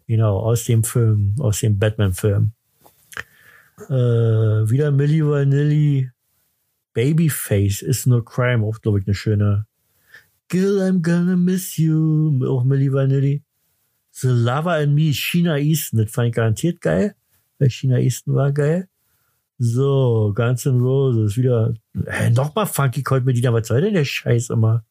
[0.07, 2.53] Genau, aus dem Film, aus dem Batman-Film.
[3.79, 6.11] Äh, wieder Milli Vanilli.
[6.93, 8.65] Babyface is no crime.
[8.65, 9.67] Auch, glaube ich, eine schöne.
[10.49, 12.43] Girl, I'm gonna miss you.
[12.45, 13.43] Auch Milli Vanilli.
[14.11, 15.99] The Lover and Me, China Easton.
[15.99, 17.15] Das fand ich garantiert geil.
[17.59, 18.87] Weil China Easton war geil.
[19.59, 21.73] So, Guns N' Roses, wieder,
[22.05, 24.85] äh, nochmal Funky Cold Medina, was soll denn der Scheiß immer?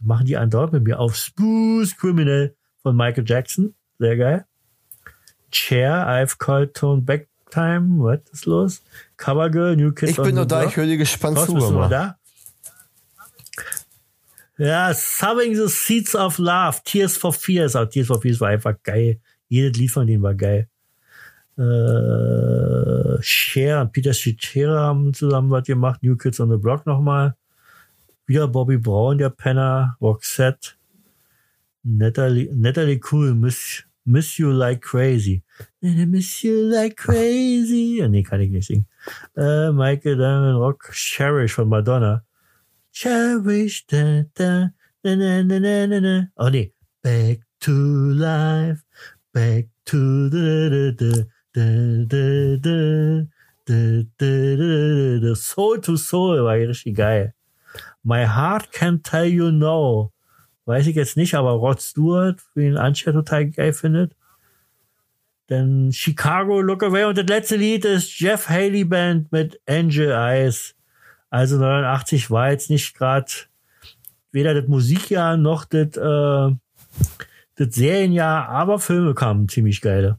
[0.00, 3.74] Machen die andauernd mit mir auf Spooze Criminal von Michael Jackson.
[3.98, 4.46] Sehr geil.
[5.50, 8.02] Chair, I've called Tone Back Time.
[8.02, 8.82] Was ist los?
[9.16, 10.70] Covergirl, New Kids Ich bin nur da, Block.
[10.70, 11.54] ich höre dir gespannt zu.
[11.54, 12.16] bist du da?
[14.56, 17.74] Ja, Subbing the Seeds of Love, Tears for Fears.
[17.76, 19.18] Auch Tears for Fears war einfach geil.
[19.48, 20.68] Jedes Lied von denen war geil.
[21.56, 26.02] Äh, Cher und Peter Cetera haben zusammen was gemacht.
[26.02, 27.36] New Kids on the Block nochmal.
[28.26, 29.96] Wieder Bobby Brown, der Penner.
[30.00, 30.70] Roxette.
[31.82, 35.42] Natalie, Natalie Cool, Miss, Miss You Like Crazy.
[35.82, 37.98] And I Miss You Like Crazy.
[37.98, 38.86] Ja, nee, kann ich nicht singen.
[39.36, 42.22] Äh, Michael Diamond Rock, Cherish von Madonna.
[42.92, 44.70] Cherish, da, da,
[45.02, 46.22] na, na, na, na, na, na.
[46.36, 46.72] Oh nee.
[47.02, 48.84] Back to life,
[49.32, 53.28] back to the, the, the, the, the, the,
[53.66, 57.32] the, the, the, Soul to Soul war richtig geil.
[58.02, 60.13] My Heart Can Tell You No.
[60.66, 64.12] Weiß ich jetzt nicht, aber Rod Stewart, den Antje total geil findet.
[65.48, 70.74] Dann Chicago Look Away und das letzte Lied ist Jeff Haley Band mit Angel Eyes.
[71.28, 73.30] Also 89 war jetzt nicht gerade,
[74.32, 76.56] weder das Musikjahr noch das, äh,
[77.56, 80.18] das Serienjahr, aber Filme kamen ziemlich geile.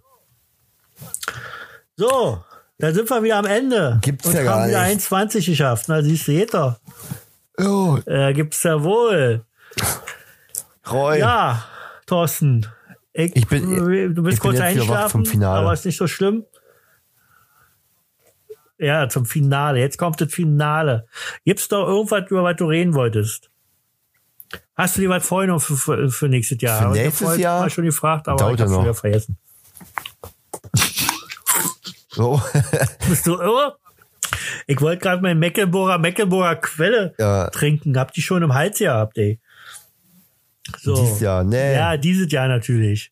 [1.97, 2.43] So,
[2.77, 3.99] da sind wir wieder am Ende.
[4.01, 5.01] Gibt's und ja gar haben wieder nicht.
[5.01, 5.85] 1,20 geschafft.
[5.87, 6.75] Na, siehst du, doch.
[7.57, 9.45] Oh, Äh, gibt's ja wohl.
[10.91, 11.19] Roy.
[11.19, 11.63] Ja,
[12.05, 12.65] Thorsten.
[13.13, 14.59] Ich, Ich bin- du bist kurz
[15.25, 15.59] Finale.
[15.59, 16.45] aber ist nicht so schlimm.
[18.77, 19.79] Ja, zum Finale.
[19.79, 21.07] Jetzt kommt das Finale.
[21.45, 23.49] Gibt's doch irgendwas, über was du reden wolltest?
[24.75, 26.81] Hast du dir was vorgenommen für, für, für nächstes Jahr?
[26.81, 27.61] Für nächstes vorhin Jahr?
[27.61, 28.83] Mal schon gefragt, aber ich ja hab's noch.
[28.83, 29.37] wieder vergessen.
[32.09, 32.41] So.
[33.09, 33.75] Bist du irre?
[34.67, 37.49] Ich wollte gerade mein Mecklenburger, Mecklenburger Quelle Ja.
[37.49, 37.97] trinken.
[37.99, 39.41] Hab die schon im Hals gehabt, ey.
[40.81, 40.95] So.
[40.95, 41.75] Dieses Jahr, nee.
[41.75, 43.11] Ja, dieses Jahr natürlich.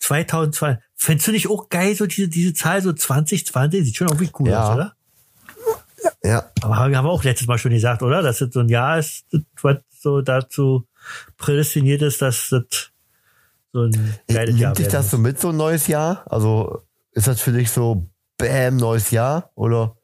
[0.00, 0.82] 2020.
[0.94, 3.84] Findest du nicht auch geil, so diese, diese Zahl, so 2020?
[3.84, 4.68] Sieht schon irgendwie cool Ja.
[4.68, 4.94] aus, oder?
[6.24, 6.50] ja.
[6.62, 8.22] Aber haben wir auch letztes Mal schon gesagt, oder?
[8.22, 9.24] Dass das so ein Jahr ist,
[9.62, 10.86] was so dazu
[11.36, 12.90] prädestiniert ist, dass das
[13.72, 16.24] so ein geiles Jahr Nimmt dich werden das so mit, so ein neues Jahr?
[16.26, 16.82] Also
[17.12, 18.08] ist das für dich so,
[18.38, 19.50] bam, neues Jahr?
[19.56, 19.96] Oder?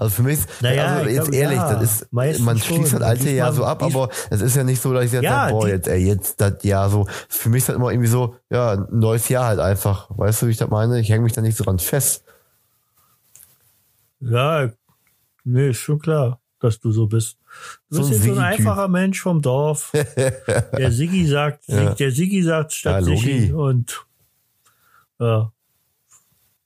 [0.00, 2.94] Also für mich, ist- Naja, also jetzt glaub, ehrlich, ja, das ist, meistens man schließt
[2.94, 5.30] das alte Jahr so ab, aber es ist ja nicht so, dass ich jetzt Ja,
[5.42, 7.06] sage, boah, jetzt, ey, jetzt das Jahr so.
[7.28, 10.06] Für mich ist das immer irgendwie so, ja, ein neues Jahr halt einfach.
[10.08, 10.98] Weißt du, wie ich das meine?
[11.00, 12.24] Ich hänge mich da nicht so dran fest.
[14.20, 14.70] Ja,
[15.44, 17.36] nee, ist schon klar, dass du so bist.
[17.90, 19.92] Du So bist ein jetzt so ein einfacher Mensch vom Dorf.
[20.76, 21.94] der Siggi sagt, Ja.
[21.94, 24.06] der Siggi sagt statt Ja, Siggi und
[25.18, 25.52] ja.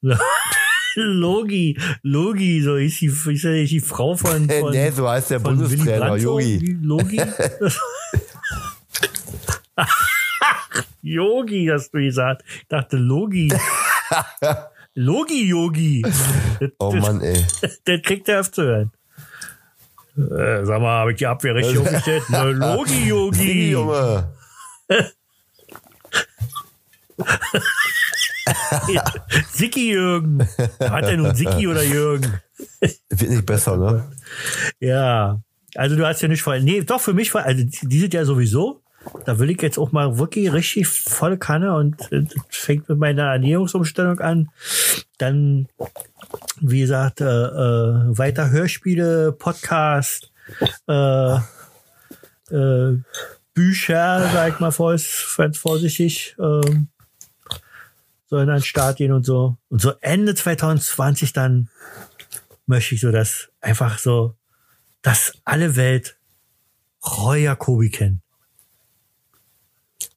[0.96, 5.38] Logi, Logi, so ist die, ist ja die Frau von, von, nee, so heißt der
[5.38, 6.78] Bundestrainer, Yogi.
[6.82, 7.20] Logi.
[11.02, 12.42] Yogi, hast du gesagt.
[12.46, 13.52] Ich dachte Logi.
[14.94, 16.04] Logi, Yogi.
[16.78, 17.44] Oh Mann, ey.
[17.84, 18.92] das kriegt er öfter zu hören.
[20.16, 22.22] Äh, sag mal, habe ich die Abwehr richtig aufgestellt?
[22.28, 23.70] Na, Logi, Siggi, Yogi.
[23.72, 24.32] Junge.
[29.52, 30.46] Sicki Jürgen.
[30.80, 32.40] Hat er nun Sicki oder Jürgen?
[32.80, 34.10] Wird nicht besser, ne?
[34.80, 35.40] Ja.
[35.74, 36.60] Also du hast ja nicht voll.
[36.60, 38.80] Nee, doch für mich also die sind ja sowieso.
[39.26, 41.96] Da will ich jetzt auch mal wirklich richtig volle Kanne und
[42.48, 44.48] fängt mit meiner Ernährungsumstellung an.
[45.18, 45.68] Dann,
[46.60, 50.32] wie gesagt, äh, äh, weiter Hörspiele, Podcast,
[50.88, 51.36] äh,
[52.50, 52.98] äh,
[53.54, 54.96] Bücher, sag ich mal vor,
[55.36, 56.88] ganz vorsichtig, ähm,
[58.26, 59.56] sollen an den Start gehen und so.
[59.68, 61.68] Und so Ende 2020 dann
[62.66, 64.34] möchte ich so, dass einfach so,
[65.02, 66.16] dass alle Welt
[67.18, 68.20] Roy Jacobi kennt.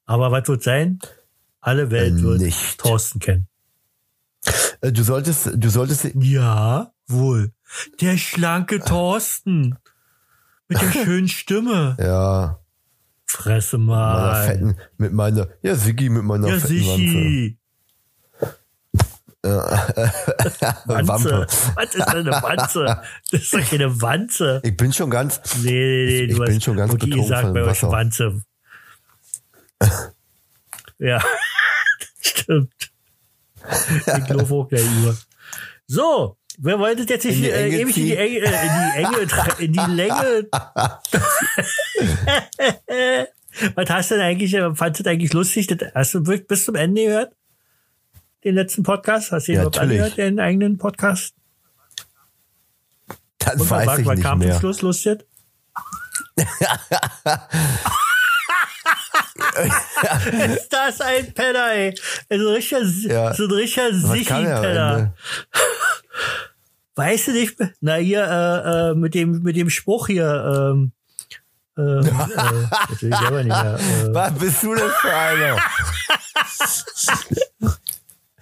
[0.06, 0.98] Aber was wird sein?
[1.60, 2.78] Alle Welt Äh, wird nicht.
[2.78, 3.46] Thorsten kennen.
[4.80, 7.52] Äh, Du solltest, du solltest, Ja, wohl.
[8.00, 9.76] Der schlanke Thorsten.
[10.68, 11.96] Mit der schönen Stimme.
[12.00, 12.58] ja,
[13.26, 14.46] Fresse meiner mal.
[14.46, 16.68] fetten, mit meiner, ja, Siggi mit meiner Ja, fetten.
[16.68, 16.88] Sichi.
[16.88, 17.57] Wanze.
[19.44, 21.46] Wampe.
[21.76, 23.00] Was ist denn eine Wanze?
[23.30, 24.60] Das ist doch keine Wanze.
[24.64, 25.72] Ich bin schon ganz, Nee, nee,
[26.06, 26.24] nee.
[26.24, 27.80] Ich Du bin schon ganz gesagt von bei euch.
[27.84, 28.42] Wanze.
[30.98, 31.22] ja,
[32.20, 32.72] stimmt.
[34.06, 35.16] Ich laufe auch gleich über.
[35.86, 38.16] So, wer wollte jetzt nicht In die äh, Enge ewig in die?
[38.16, 39.18] Enge, äh, in die Enge,
[39.58, 40.48] in die Länge.
[43.76, 45.68] Was hast du denn eigentlich, äh, fandest du das eigentlich lustig?
[45.68, 47.32] Das, hast du wirklich bis zum Ende gehört?
[48.44, 49.32] Den letzten Podcast?
[49.32, 49.90] Hast du den Ja, natürlich.
[50.00, 51.34] angehört, den eigenen Podcast?
[53.38, 54.58] das Und weiß war- ich nicht kam mehr.
[54.58, 55.24] Schluss lustig?
[60.54, 61.94] ist das ein Penner, ey.
[62.28, 63.34] Also ein richtiger, Ja.
[63.34, 65.14] so ein richtiger er Sichi-Penner.
[66.94, 67.56] Weißt du nicht?
[67.80, 70.92] Na hier, äh, äh, mit dem, mit dem Spruch hier, ähm,
[71.76, 73.78] äh, äh, nicht mehr.
[73.78, 75.56] Äh, Was bist du denn für einer?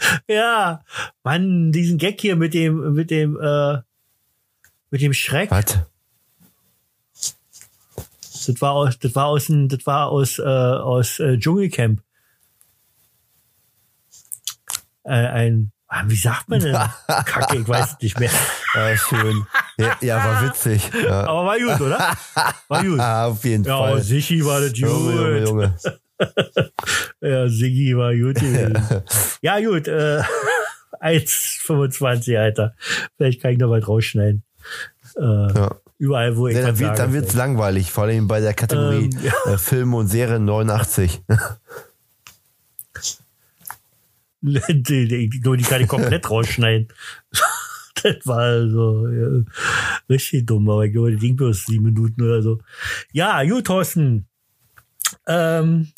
[0.28, 0.84] ja,
[1.22, 3.78] Mann, diesen Gag hier mit dem, mit dem, äh,
[4.90, 5.50] mit dem Schreck.
[5.50, 5.78] Was?
[8.46, 12.00] Das war aus, das war aus, das war aus, äh, aus äh, Dschungelcamp.
[15.02, 16.74] Äh, ein, ah, wie sagt man denn?
[17.06, 18.30] Kacke, ich weiß es nicht mehr.
[18.74, 19.46] Ja, schön.
[19.78, 20.90] Ja, ja, war witzig.
[20.94, 21.24] Ja.
[21.26, 22.16] Aber war gut, oder?
[22.68, 23.00] War gut.
[23.36, 24.02] Auf jeden Ja, Fall.
[24.02, 25.48] Sichi war das Junge, Junge, gut.
[25.48, 25.76] Junge.
[27.20, 28.40] Ja, Siggi war gut
[29.42, 29.88] ja, gut.
[29.88, 30.22] Äh,
[31.00, 32.74] 1,25, Alter.
[33.16, 34.42] Vielleicht kann ich noch was rausschneiden.
[35.16, 35.76] Äh, Ja.
[35.98, 39.20] Überall, wo ich Ja, dann, wird, dann wird's langweilig, vor allem bei der Kategorie Ähm,
[39.22, 39.32] ja.
[39.52, 41.22] äh, Filme und Serien 89.
[44.42, 46.88] die, die, die, die kann ich komplett rausschneiden.
[48.02, 49.42] Das war so ja,
[50.10, 52.60] richtig dumm, aber ich glaube, das ging bloß sieben Minuten oder so.
[53.12, 54.28] Ja, gut, Thorsten.
[55.26, 55.92] Ähm,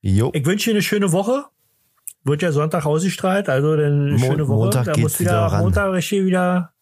[0.00, 1.44] ich wünsche dir eine schöne Woche.
[2.24, 4.58] Wird ja Sonntag ausgestrahlt, also eine Mo- schöne Woche.
[4.64, 5.60] Montag da muss wieder wieder ran.
[5.62, 6.72] Montag richtig wieder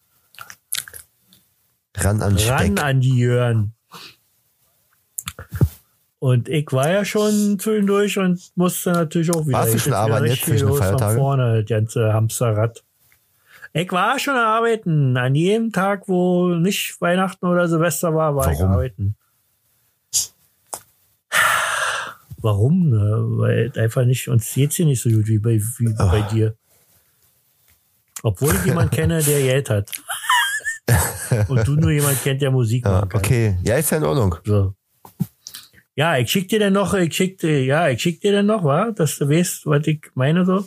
[1.96, 3.72] Ran an ran an die Jören.
[6.18, 9.58] Und ich war ja schon zwischendurch und musste natürlich auch wieder.
[9.58, 11.18] Warst du Ich schon arbeiten jetzt zwischen los von Feiertagen?
[11.18, 12.82] Vorne, das ganze Hamsterrad.
[13.72, 15.16] Ich war schon arbeiten.
[15.16, 18.72] An jedem Tag, wo nicht Weihnachten oder Silvester war, war ich Warum?
[18.72, 19.16] arbeiten.
[22.38, 22.90] Warum?
[22.90, 23.24] Ne?
[23.38, 26.56] Weil einfach nicht, uns geht's hier nicht so gut wie bei, wie bei dir.
[28.22, 29.90] Obwohl ich jemanden kenne, der Geld hat.
[31.48, 33.20] Und du nur jemand kennt, der Musik Ja, machen kann.
[33.20, 33.56] okay.
[33.64, 34.36] Ja, ist ja in Ordnung.
[34.44, 34.74] So.
[35.96, 38.64] Ja, ich schick dir dann noch, ich schick dir, ja, ich schick dir dann noch,
[38.64, 40.64] wa, dass du weißt, was ich meine so.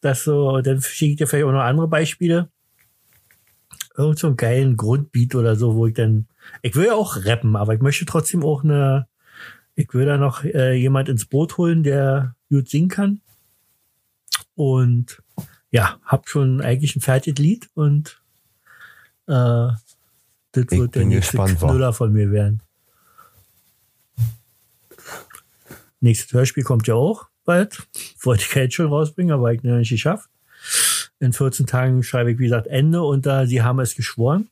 [0.00, 2.48] Dass so, dann schicke ich dir vielleicht auch noch andere Beispiele.
[3.96, 6.28] Irgend so einen geilen Grundbeat oder so, wo ich dann,
[6.62, 9.06] ich will ja auch rappen, aber ich möchte trotzdem auch eine,
[9.78, 13.20] ich will da noch äh, jemand ins Boot holen, der gut singen kann.
[14.56, 15.22] Und
[15.70, 18.20] ja, hab schon eigentlich ein fertiges Lied und
[19.28, 19.70] äh,
[20.50, 21.60] das Ich wird der nächste gespannt?
[21.60, 22.60] Knüller von mir werden.
[26.00, 27.86] Nächstes Hörspiel kommt ja auch bald.
[28.22, 30.28] Wollte ich jetzt schon rausbringen, aber ich noch nicht geschafft.
[31.20, 34.48] In 14 Tagen schreibe ich, wie gesagt, Ende und da sie haben es geschworen.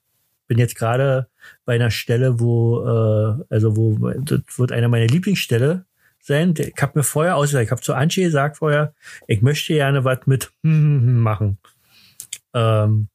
[0.46, 1.28] Bin jetzt gerade
[1.64, 5.84] bei einer Stelle, wo, äh, also wo, das wird einer meiner Lieblingsstelle
[6.20, 6.54] sein.
[6.56, 8.94] Ich habe mir vorher ausgesagt, ich habe zu Antje gesagt vorher,
[9.26, 11.58] ich möchte gerne was mit machen.
[12.54, 13.08] Ähm,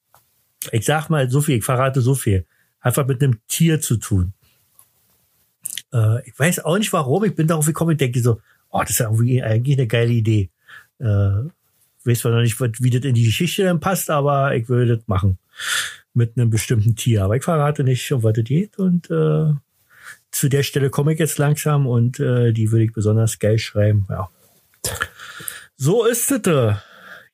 [0.71, 2.45] ich sag mal so viel, ich verrate so viel.
[2.79, 4.33] Hat was mit einem Tier zu tun.
[5.93, 8.39] Äh, ich weiß auch nicht warum, ich bin darauf gekommen, ich denke so,
[8.69, 10.49] oh, das ist irgendwie eigentlich eine geile Idee.
[10.99, 11.49] Äh,
[12.03, 15.07] weiß zwar noch nicht, wie das in die Geschichte dann passt, aber ich würde das
[15.07, 15.37] machen.
[16.13, 17.23] Mit einem bestimmten Tier.
[17.23, 18.77] Aber ich verrate nicht, um was das geht.
[18.77, 19.53] Und äh,
[20.31, 24.07] zu der Stelle komme ich jetzt langsam und äh, die würde ich besonders geil schreiben.
[24.09, 24.29] Ja.
[25.77, 26.47] So ist es.
[26.47, 26.73] äh.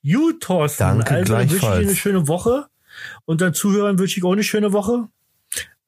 [0.09, 0.83] Gut, Thorsten.
[0.83, 2.67] Danke, also dann wünsche ich dir eine schöne Woche.
[3.25, 5.07] Und dann Zuhörern wünsche ich auch eine schöne Woche.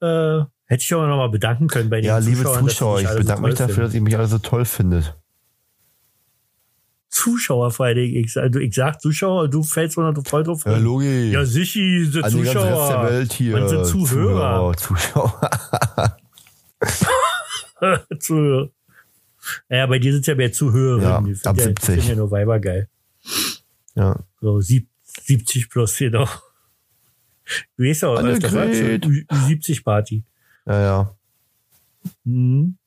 [0.01, 3.17] Äh, hätte ich aber noch mal bedanken können bei den Ja, liebe Zuschauer, ich alle
[3.17, 3.87] so bedanke mich dafür, finden.
[3.87, 5.15] dass ihr mich alle so toll findet.
[7.09, 8.15] Zuschauer vor allen Dingen.
[8.23, 10.63] Ich, sag- ich sag Zuschauer, du fällst auch noch voll drauf.
[10.65, 10.83] Ja, rein.
[10.83, 11.31] Logi.
[11.31, 12.79] Ja, sicher, sind ganzen Zuschauer.
[12.79, 13.57] Rest der Welt hier.
[13.57, 14.73] Man sind Zuhörer.
[14.77, 15.39] Zuschauer.
[18.19, 18.69] Zuhörer.
[19.69, 21.01] Ja, bei dir sind ja mehr Zuhörer.
[21.01, 21.85] Ja, die ab ja, die 70.
[21.85, 22.89] finden ja nur Weiber geil.
[23.95, 24.19] Ja.
[24.41, 24.89] So sieb,
[25.23, 26.41] 70 plus noch.
[27.77, 28.61] Du weißt ja was das war.
[28.63, 29.07] Annegret.
[29.47, 30.23] 70 Party.
[30.67, 31.15] ja, ja.
[32.23, 32.77] Mhm.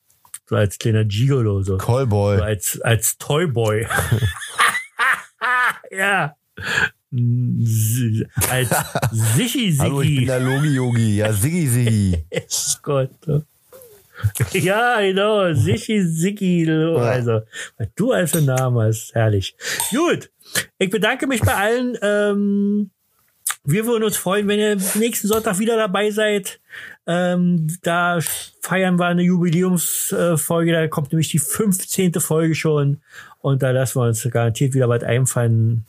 [0.52, 1.78] So als kleiner Gigolo, so.
[1.78, 2.36] Callboy.
[2.36, 3.86] So als, als Toyboy.
[5.90, 6.36] ja.
[8.50, 8.68] Als
[9.34, 11.16] Sichi Hallo, ich bin der Logi-Yogi.
[11.16, 12.26] Ja, Siggi Siggi.
[12.82, 13.26] Gott.
[13.26, 13.46] ne?
[14.52, 15.54] Ja, genau.
[15.54, 16.70] Sichi Siggi.
[16.70, 17.40] Also,
[17.78, 19.14] was du als Namen hast.
[19.14, 19.56] Herrlich.
[19.90, 20.30] Gut.
[20.76, 21.96] Ich bedanke mich bei allen.
[22.02, 22.90] Ähm,
[23.64, 26.60] wir würden uns freuen, wenn ihr nächsten Sonntag wieder dabei seid.
[27.06, 28.18] Ähm, da
[28.60, 30.72] feiern wir eine Jubiläumsfolge.
[30.72, 32.14] Da kommt nämlich die 15.
[32.14, 33.00] Folge schon.
[33.38, 35.84] Und da lassen wir uns garantiert wieder was einfallen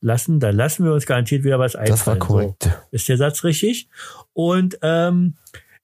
[0.00, 0.38] lassen.
[0.38, 1.98] Da lassen wir uns garantiert wieder was einfallen.
[1.98, 2.64] Das war korrekt.
[2.64, 3.88] So, ist der Satz richtig?
[4.32, 5.34] Und ähm,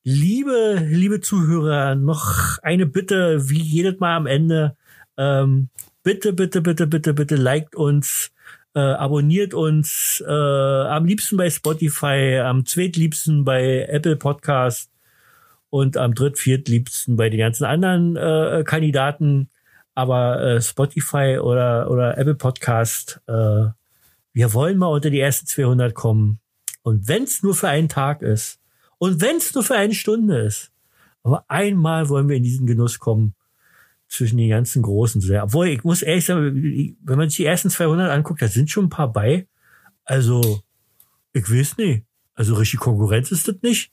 [0.04, 4.76] liebe, liebe Zuhörer, noch eine Bitte, wie jedes Mal am Ende.
[5.16, 5.70] Ähm,
[6.02, 8.30] bitte, bitte, bitte, bitte, bitte liked uns,
[8.74, 14.90] äh, abonniert uns, äh, am liebsten bei Spotify, am zweitliebsten bei Apple Podcast
[15.70, 19.50] und am dritt-, viertliebsten bei den ganzen anderen äh, Kandidaten.
[19.94, 23.66] Aber äh, Spotify oder, oder Apple Podcast, äh,
[24.32, 26.40] wir wollen mal unter die ersten 200 kommen.
[26.82, 28.58] Und wenn es nur für einen Tag ist
[28.98, 30.72] und wenn es nur für eine Stunde ist,
[31.22, 33.34] aber einmal wollen wir in diesen Genuss kommen,
[34.12, 35.40] zwischen den ganzen Großen zu sein.
[35.40, 38.86] Obwohl, ich muss ehrlich sagen, wenn man sich die ersten 200 anguckt, da sind schon
[38.86, 39.46] ein paar bei.
[40.04, 40.60] Also,
[41.32, 42.04] ich weiß nicht.
[42.34, 43.90] Also, richtig Konkurrenz ist das nicht.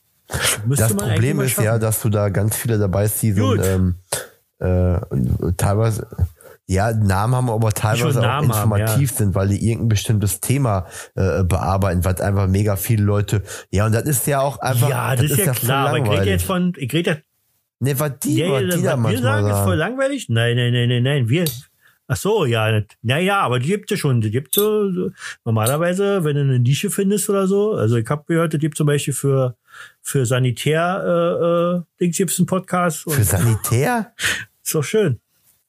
[0.66, 3.96] Müsste Das Problem ist ja, dass du da ganz viele dabei hast, die so ähm,
[4.58, 5.00] äh,
[5.56, 6.06] teilweise
[6.66, 10.86] ja, Namen haben, aber teilweise auch Namen haben, informativ sind, weil die irgendein bestimmtes Thema
[11.16, 13.42] äh, bearbeiten, was einfach mega viele Leute.
[13.70, 14.88] Ja, und das ist ja auch einfach.
[14.88, 15.88] ja, das, ist ja voll klar.
[15.88, 17.22] Aber ich rede jetzt von, ich rede
[17.80, 19.78] Nee, was die, Ja, was die da was wir manchmal sagen, ist voll sagen.
[19.78, 20.28] langweilig?
[20.28, 21.28] Nein, nein, nein, nein, nein.
[21.28, 21.46] Wir.
[22.06, 22.82] Ach so, ja.
[23.02, 24.20] Naja, aber die gibt es schon.
[24.20, 24.90] Die gibt so.
[25.44, 27.72] Normalerweise, wenn du eine Nische findest oder so.
[27.72, 29.56] Also ich habe gehört, es gibt zum Beispiel für,
[30.02, 33.04] für Sanitär, äh, äh, Dings gibt's einen Podcast.
[33.10, 34.12] Für Sanitär?
[34.62, 35.20] ist doch schön.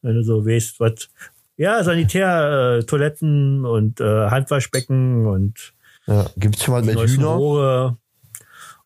[0.02, 1.10] Wenn du so weißt, was.
[1.58, 5.74] Ja, Sanitär, äh, Toiletten und äh, Handwaschbecken und
[6.08, 6.26] Ja.
[6.36, 7.28] Gibt's schon mal mit Hühner?
[7.28, 7.98] Rohre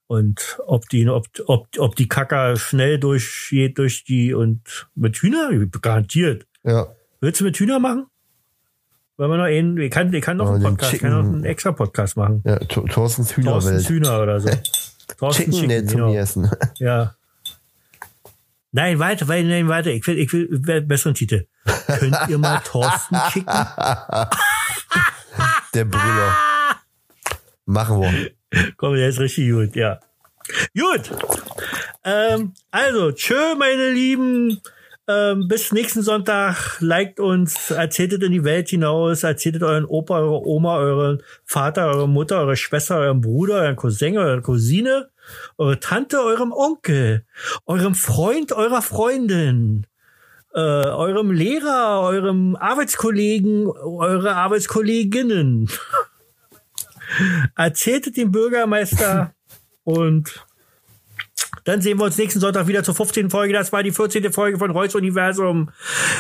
[0.08, 5.50] und ob die, ob, ob, ob die Kacker schnell durchgeht durch die und mit Hühner?
[5.82, 6.46] Garantiert.
[6.64, 6.88] Ja.
[7.22, 8.06] Willst du mit Hühner machen?
[9.18, 11.36] Weil man noch einen, ich kann, ich kann noch Ja, einen Podcast, kann noch Chicken-
[11.36, 12.42] einen extra Podcast machen.
[12.46, 12.58] ja.
[12.60, 13.90] Thorstens Thorstens Hühnerwelt.
[13.90, 14.50] Hühner oder so.
[15.20, 16.14] Thorsten Chicken, nee, zum genau.
[16.14, 16.52] Essen.
[16.80, 17.16] Ja.
[18.72, 19.92] Nein, weiter, weiter, nein, weiter.
[19.92, 21.46] Ich will, ich will be- besseren Titel.
[21.88, 23.46] Könnt ihr mal Thorsten schicken?
[25.74, 26.36] Der Brüller.
[27.66, 28.32] Machen wir.
[28.78, 30.00] Komm, der ist richtig gut, ja.
[30.78, 31.12] Gut.
[32.04, 34.62] Ähm, also, tschö, meine Lieben.
[35.08, 36.78] Ähm, bis nächsten Sonntag.
[36.80, 41.88] Liked uns, erzählt es in die Welt hinaus, erzählt euren Opa, eure Oma, euren Vater,
[41.88, 45.10] eure Mutter, eure Schwester, eurem Bruder, euren Cousin, eurer Cousine,
[45.60, 47.24] eure Tante, eurem Onkel,
[47.68, 49.86] eurem Freund, eurer Freundin,
[50.56, 55.70] äh, eurem Lehrer, eurem Arbeitskollegen, eure Arbeitskolleginnen.
[57.56, 59.34] Erzählt es dem Bürgermeister
[59.84, 60.46] und
[61.64, 63.30] dann sehen wir uns nächsten Sonntag wieder zur 15.
[63.30, 63.54] Folge.
[63.54, 64.32] Das war die 14.
[64.32, 65.72] Folge von Reus Universum.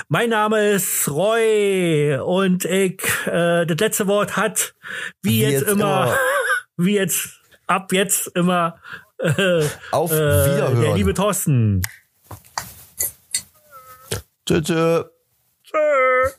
[0.08, 4.74] Mein Name ist Roy und ich, äh, das letzte Wort hat,
[5.22, 6.18] wie, Wie jetzt, jetzt immer, immer.
[6.78, 8.80] wie jetzt, ab jetzt immer,
[9.20, 10.82] äh, Auf äh, Wiederhören.
[10.82, 11.82] der liebe Thorsten.
[14.48, 15.04] Tschö, tschö.
[15.64, 16.30] Tschö.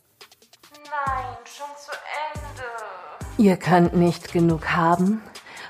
[3.39, 5.21] Ihr könnt nicht genug haben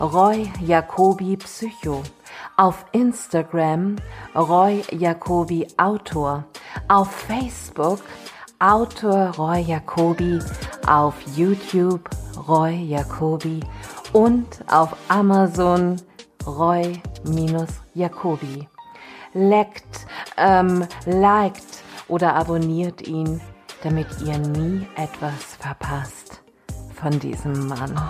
[0.00, 2.02] Roy Jacobi Psycho,
[2.56, 3.96] auf Instagram
[4.34, 6.44] Roy Jacobi Autor,
[6.88, 8.00] auf Facebook
[8.58, 10.38] Autor Roy Jacobi,
[10.86, 12.08] auf YouTube
[12.48, 13.60] Roy Jacobi
[14.12, 15.96] und auf Amazon
[16.46, 17.08] Roy-Jacobi.
[19.32, 20.06] Leckt,
[20.36, 23.40] ähm, liked oder abonniert ihn,
[23.82, 26.42] damit ihr nie etwas verpasst
[26.94, 28.00] von diesem Mann.